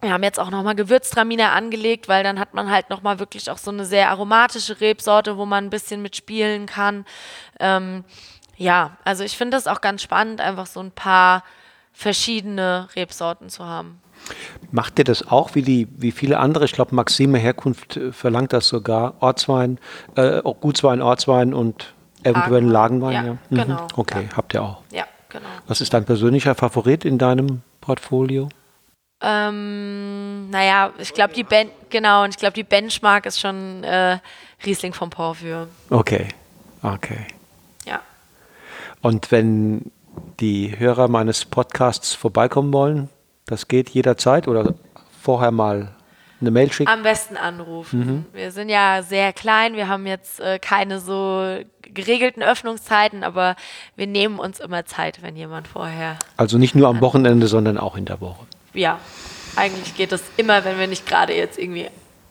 wir 0.00 0.12
haben 0.12 0.22
jetzt 0.22 0.38
auch 0.38 0.50
nochmal 0.50 0.76
Gewürztraminer 0.76 1.52
angelegt, 1.52 2.08
weil 2.08 2.22
dann 2.22 2.38
hat 2.38 2.54
man 2.54 2.70
halt 2.70 2.88
nochmal 2.88 3.18
wirklich 3.18 3.50
auch 3.50 3.58
so 3.58 3.70
eine 3.72 3.84
sehr 3.84 4.10
aromatische 4.10 4.80
Rebsorte, 4.80 5.36
wo 5.36 5.44
man 5.44 5.64
ein 5.64 5.70
bisschen 5.70 6.02
mitspielen 6.02 6.66
kann. 6.66 7.04
Ähm, 7.58 8.04
ja, 8.58 8.96
also 9.04 9.24
ich 9.24 9.36
finde 9.38 9.56
das 9.56 9.66
auch 9.66 9.80
ganz 9.80 10.02
spannend, 10.02 10.40
einfach 10.42 10.66
so 10.66 10.80
ein 10.80 10.90
paar 10.90 11.42
verschiedene 11.92 12.88
Rebsorten 12.94 13.48
zu 13.48 13.64
haben. 13.64 14.00
Macht 14.72 14.98
ihr 14.98 15.04
das 15.04 15.26
auch 15.26 15.54
wie, 15.54 15.62
die, 15.62 15.88
wie 15.96 16.12
viele 16.12 16.38
andere? 16.38 16.64
Ich 16.66 16.72
glaube, 16.72 16.94
Maxime 16.94 17.38
Herkunft 17.38 17.96
äh, 17.96 18.12
verlangt 18.12 18.52
das 18.52 18.68
sogar. 18.68 19.14
Ortswein, 19.20 19.78
äh, 20.16 20.40
auch 20.42 20.60
Gutswein, 20.60 21.00
Ortswein 21.00 21.54
und 21.54 21.94
eventuell 22.24 22.64
Lagenwein. 22.64 23.12
Ja, 23.14 23.22
Ja, 23.24 23.32
Mhm. 23.32 23.38
genau. 23.56 23.86
Okay, 23.96 24.28
habt 24.36 24.52
ihr 24.54 24.62
auch. 24.62 24.82
Ja, 24.92 25.04
genau. 25.28 25.48
Was 25.66 25.80
ist 25.80 25.94
dein 25.94 26.04
persönlicher 26.04 26.54
Favorit 26.54 27.04
in 27.04 27.16
deinem 27.18 27.62
Portfolio? 27.80 28.48
Ähm, 29.20 30.50
naja, 30.50 30.92
ich 30.98 31.12
glaube, 31.14 31.32
die 31.34 31.42
ben 31.44 31.70
genau, 31.90 32.24
und 32.24 32.30
ich 32.30 32.36
glaube, 32.36 32.54
die 32.54 32.62
Benchmark 32.64 33.26
ist 33.26 33.40
schon 33.40 33.82
äh, 33.84 34.18
Riesling 34.64 34.92
vom 34.92 35.10
Porphyr. 35.10 35.68
Okay, 35.90 36.28
okay. 36.82 37.26
Und 39.00 39.30
wenn 39.30 39.90
die 40.40 40.78
Hörer 40.78 41.08
meines 41.08 41.44
Podcasts 41.44 42.14
vorbeikommen 42.14 42.72
wollen, 42.72 43.08
das 43.46 43.68
geht 43.68 43.90
jederzeit 43.90 44.48
oder 44.48 44.74
vorher 45.20 45.50
mal 45.50 45.94
eine 46.40 46.50
Mail 46.50 46.72
schicken? 46.72 46.90
Am 46.90 47.02
besten 47.02 47.36
anrufen. 47.36 48.26
Wir 48.32 48.52
sind 48.52 48.68
ja 48.68 49.02
sehr 49.02 49.32
klein, 49.32 49.74
wir 49.74 49.88
haben 49.88 50.06
jetzt 50.06 50.40
äh, 50.40 50.58
keine 50.58 51.00
so 51.00 51.58
geregelten 51.82 52.42
Öffnungszeiten, 52.42 53.24
aber 53.24 53.56
wir 53.96 54.06
nehmen 54.06 54.38
uns 54.38 54.60
immer 54.60 54.84
Zeit, 54.86 55.22
wenn 55.22 55.36
jemand 55.36 55.68
vorher. 55.68 56.18
Also 56.36 56.58
nicht 56.58 56.74
nur 56.74 56.88
am 56.88 57.00
Wochenende, 57.00 57.46
sondern 57.46 57.78
auch 57.78 57.96
in 57.96 58.04
der 58.04 58.20
Woche. 58.20 58.46
Ja, 58.74 58.98
eigentlich 59.56 59.96
geht 59.96 60.12
das 60.12 60.22
immer, 60.36 60.64
wenn 60.64 60.78
wir 60.78 60.86
nicht 60.86 61.06
gerade 61.06 61.34
jetzt 61.34 61.58
irgendwie 61.58 61.88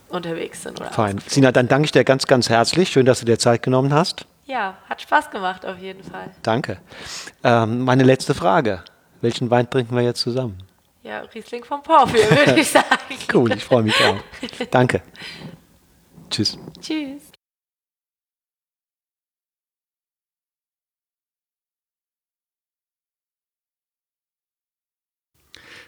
unterwegs 0.10 0.64
sind. 0.64 0.80
Oder 0.80 0.92
Fein. 0.92 1.20
Sina, 1.28 1.52
dann 1.52 1.68
danke 1.68 1.86
ich 1.86 1.92
dir 1.92 2.04
ganz, 2.04 2.28
ganz 2.28 2.50
herzlich. 2.50 2.90
Schön, 2.90 3.06
dass 3.06 3.20
du 3.20 3.26
dir 3.26 3.40
Zeit 3.40 3.64
genommen 3.64 3.94
hast. 3.94 4.26
Ja, 4.48 4.78
hat 4.88 5.02
Spaß 5.02 5.30
gemacht 5.30 5.66
auf 5.66 5.78
jeden 5.78 6.04
Fall. 6.04 6.32
Danke. 6.42 6.80
Ähm, 7.44 7.82
meine 7.84 8.04
letzte 8.04 8.34
Frage. 8.34 8.84
Welchen 9.20 9.50
Wein 9.50 9.70
trinken 9.70 9.94
wir 9.96 10.04
jetzt 10.04 10.22
zusammen? 10.22 10.58
Ja, 11.04 11.20
Riesling 11.22 11.64
vom 11.66 11.84
Porphyr, 11.84 12.30
würde 12.30 12.60
ich 12.62 12.68
sagen. 12.72 12.86
Cool, 13.34 13.52
ich 13.54 13.64
freue 13.64 13.84
mich 13.84 13.96
auch. 14.04 14.18
Danke. 14.72 15.02
Tschüss. 16.30 16.58
Tschüss. 16.80 17.24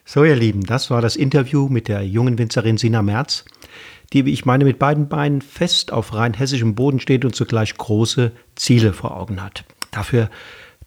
So, 0.05 0.23
ihr 0.23 0.35
Lieben, 0.35 0.63
das 0.65 0.89
war 0.89 1.01
das 1.01 1.15
Interview 1.15 1.69
mit 1.69 1.87
der 1.87 2.05
jungen 2.05 2.37
Winzerin 2.37 2.77
Sina 2.77 3.01
Merz, 3.01 3.45
die, 4.13 4.25
wie 4.25 4.33
ich 4.33 4.45
meine, 4.45 4.65
mit 4.65 4.79
beiden 4.79 5.07
Beinen 5.07 5.41
fest 5.41 5.91
auf 5.91 6.13
rein 6.13 6.33
hessischem 6.33 6.75
Boden 6.75 6.99
steht 6.99 7.25
und 7.25 7.35
zugleich 7.35 7.77
große 7.77 8.31
Ziele 8.55 8.93
vor 8.93 9.15
Augen 9.15 9.41
hat. 9.43 9.63
Dafür 9.91 10.29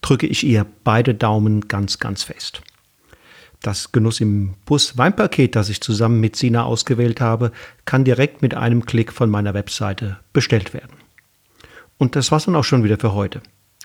drücke 0.01 0.27
ich 0.27 0.45
ihr 0.45 0.67
beide 0.85 1.15
Daumen 1.15 1.69
ganz, 1.69 1.99
ganz 1.99 2.25
fest. 2.25 2.63
Das 3.63 3.93
Genuss 3.93 4.21
im 4.21 4.55
Bus 4.65 4.99
Weinpaket, 4.99 5.55
das 5.55 5.69
ich 5.69 5.81
zusammen 5.81 6.19
mit 6.19 6.35
Sina 6.35 6.65
ausgewählt 6.65 7.21
habe, 7.21 7.53
kann 7.85 8.05
direkt 8.05 8.43
mit 8.43 8.55
einem 8.55 8.85
Klick 8.87 9.13
von 9.13 9.31
meiner 9.31 9.55
Webseite 9.55 10.19
bestellt 10.33 10.75
werden. 10.75 10.97
Und 11.97 12.17
das 12.17 12.33
war's 12.33 12.47
dann 12.47 12.57
auch 12.57 12.65
schon 12.65 12.83
wieder 12.83 12.99
für 12.99 13.15
heute. 13.15 13.41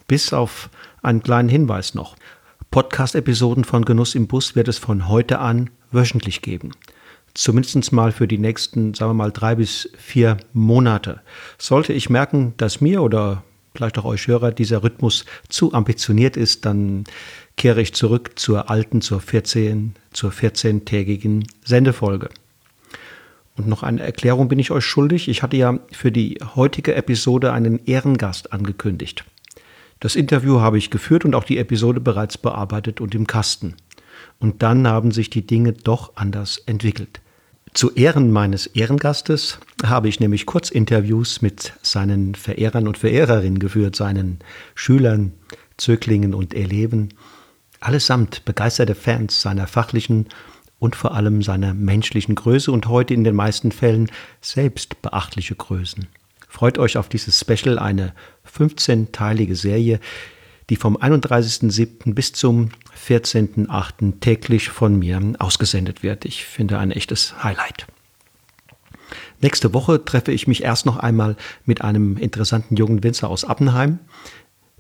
Bis 0.08 0.34
auf 0.34 0.72
einen 1.04 1.22
kleinen 1.22 1.50
Hinweis 1.50 1.94
noch. 1.94 2.16
Podcast-Episoden 2.72 3.64
von 3.64 3.86
Genuss 3.86 4.16
im 4.16 4.28
Bus 4.28 4.56
wird 4.56 4.68
es 4.68 4.80
von 4.80 5.08
heute 5.08 5.38
an 5.38 5.70
wöchentlich 5.92 6.42
geben. 6.42 6.72
Zumindest 7.38 7.92
mal 7.92 8.12
für 8.12 8.28
die 8.28 8.40
nächsten, 8.40 8.96
sagen 8.96 9.12
wir 9.12 9.14
mal, 9.14 9.32
drei 9.32 9.54
bis 9.54 9.88
vier 9.96 10.38
Monate. 10.54 11.22
Sollte 11.60 11.94
ich 11.94 12.10
merken, 12.10 12.56
dass 12.58 12.82
mir 12.82 13.04
oder 13.04 13.44
vielleicht 13.76 14.00
auch 14.00 14.06
euch 14.06 14.26
Hörer 14.26 14.52
dieser 14.52 14.82
Rhythmus 14.82 15.24
zu 15.48 15.72
ambitioniert 15.72 16.36
ist, 16.36 16.66
dann 16.66 17.04
kehre 17.56 17.80
ich 17.80 17.94
zurück 17.94 18.40
zur 18.40 18.72
alten, 18.72 19.02
zur 19.02 19.22
14, 19.22 19.94
zur 20.14 20.32
14-tägigen 20.32 21.46
Sendefolge. 21.64 22.30
Und 23.56 23.68
noch 23.68 23.84
eine 23.84 24.02
Erklärung 24.02 24.48
bin 24.48 24.58
ich 24.58 24.72
euch 24.72 24.86
schuldig. 24.86 25.28
Ich 25.30 25.44
hatte 25.44 25.58
ja 25.58 25.78
für 25.92 26.12
die 26.12 26.40
heutige 26.56 26.96
Episode 26.96 27.54
einen 27.54 27.86
Ehrengast 27.86 28.52
angekündigt. 28.52 29.26
Das 30.00 30.16
Interview 30.16 30.60
habe 30.62 30.80
ich 30.80 30.90
geführt 30.90 31.24
und 31.24 31.36
auch 31.36 31.44
die 31.44 31.60
Episode 31.60 32.00
bereits 32.00 32.40
bearbeitet 32.40 33.00
und 33.00 33.14
im 33.14 33.28
Kasten. 33.28 33.76
Und 34.40 34.64
dann 34.64 34.88
haben 34.88 35.12
sich 35.12 35.30
die 35.30 35.46
Dinge 35.46 35.74
doch 35.74 36.14
anders 36.16 36.58
entwickelt. 36.66 37.22
Zu 37.78 37.92
Ehren 37.92 38.32
meines 38.32 38.66
Ehrengastes 38.66 39.60
habe 39.86 40.10
ich 40.10 40.20
nämlich 40.20 40.48
Kurzinterviews 40.48 41.44
mit 41.44 41.74
seinen 41.84 42.34
Verehrern 42.34 42.88
und 42.88 42.98
Verehrerinnen 42.98 43.60
geführt, 43.60 43.96
seinen 43.96 44.40
Schülern, 44.74 45.34
Zöglingen 45.78 46.34
und 46.34 46.56
Erleben. 46.56 47.10
Allesamt 47.80 48.46
begeisterte 48.46 48.96
Fans 48.96 49.44
seiner 49.44 49.68
fachlichen 49.68 50.26
und 50.80 50.96
vor 50.96 51.14
allem 51.14 51.44
seiner 51.44 51.76
menschlichen 51.76 52.34
Größe 52.34 52.72
und 52.72 52.88
heute 52.88 53.14
in 53.14 53.24
den 53.24 53.36
meisten 53.36 53.72
Fällen 53.72 54.10
selbst 54.42 55.00
beachtliche 55.04 55.54
Größen. 55.54 56.08
Freut 56.50 56.80
euch 56.80 56.98
auf 56.98 57.10
dieses 57.10 57.40
Special, 57.40 57.78
eine 57.78 58.14
15-teilige 58.52 59.56
Serie, 59.56 60.00
die 60.70 60.76
vom 60.76 60.98
31.07. 60.98 62.14
bis 62.14 62.34
zum 62.34 62.70
14.08. 63.08 64.20
täglich 64.20 64.70
von 64.70 65.00
mir 65.00 65.22
ausgesendet 65.40 66.04
wird. 66.04 66.26
Ich 66.26 66.46
finde 66.46 66.80
ein 66.80 66.92
echtes 66.92 67.44
Highlight. 67.44 67.88
Nächste 69.42 69.74
Woche 69.74 70.04
treffe 70.04 70.32
ich 70.32 70.48
mich 70.48 70.64
erst 70.64 70.86
noch 70.86 70.98
einmal 70.98 71.38
mit 71.66 71.82
einem 71.82 72.18
interessanten 72.18 72.76
jungen 72.76 73.04
Winzer 73.04 73.30
aus 73.30 73.46
Appenheim 73.46 74.00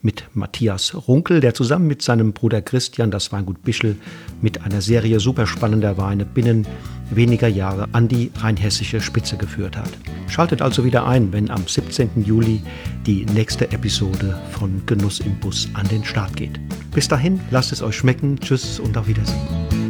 mit 0.01 0.25
Matthias 0.33 0.93
Runkel, 1.07 1.39
der 1.39 1.53
zusammen 1.53 1.87
mit 1.87 2.01
seinem 2.01 2.33
Bruder 2.33 2.61
Christian 2.61 3.11
das 3.11 3.31
Weingut 3.31 3.63
Bischel 3.63 3.95
mit 4.41 4.63
einer 4.63 4.81
Serie 4.81 5.19
superspannender 5.19 5.97
Weine 5.97 6.25
binnen 6.25 6.67
weniger 7.09 7.47
Jahre 7.47 7.87
an 7.93 8.07
die 8.07 8.31
rheinhessische 8.35 9.01
Spitze 9.01 9.37
geführt 9.37 9.75
hat. 9.77 9.89
Schaltet 10.27 10.61
also 10.61 10.83
wieder 10.83 11.07
ein, 11.07 11.31
wenn 11.33 11.49
am 11.49 11.67
17. 11.67 12.23
Juli 12.23 12.61
die 13.05 13.25
nächste 13.25 13.71
Episode 13.71 14.39
von 14.51 14.81
Genuss 14.85 15.19
im 15.19 15.39
Bus 15.39 15.67
an 15.73 15.87
den 15.87 16.03
Start 16.03 16.35
geht. 16.35 16.59
Bis 16.91 17.07
dahin, 17.07 17.39
lasst 17.51 17.71
es 17.71 17.81
euch 17.81 17.95
schmecken. 17.95 18.39
Tschüss 18.39 18.79
und 18.79 18.97
auf 18.97 19.07
Wiedersehen. 19.07 19.86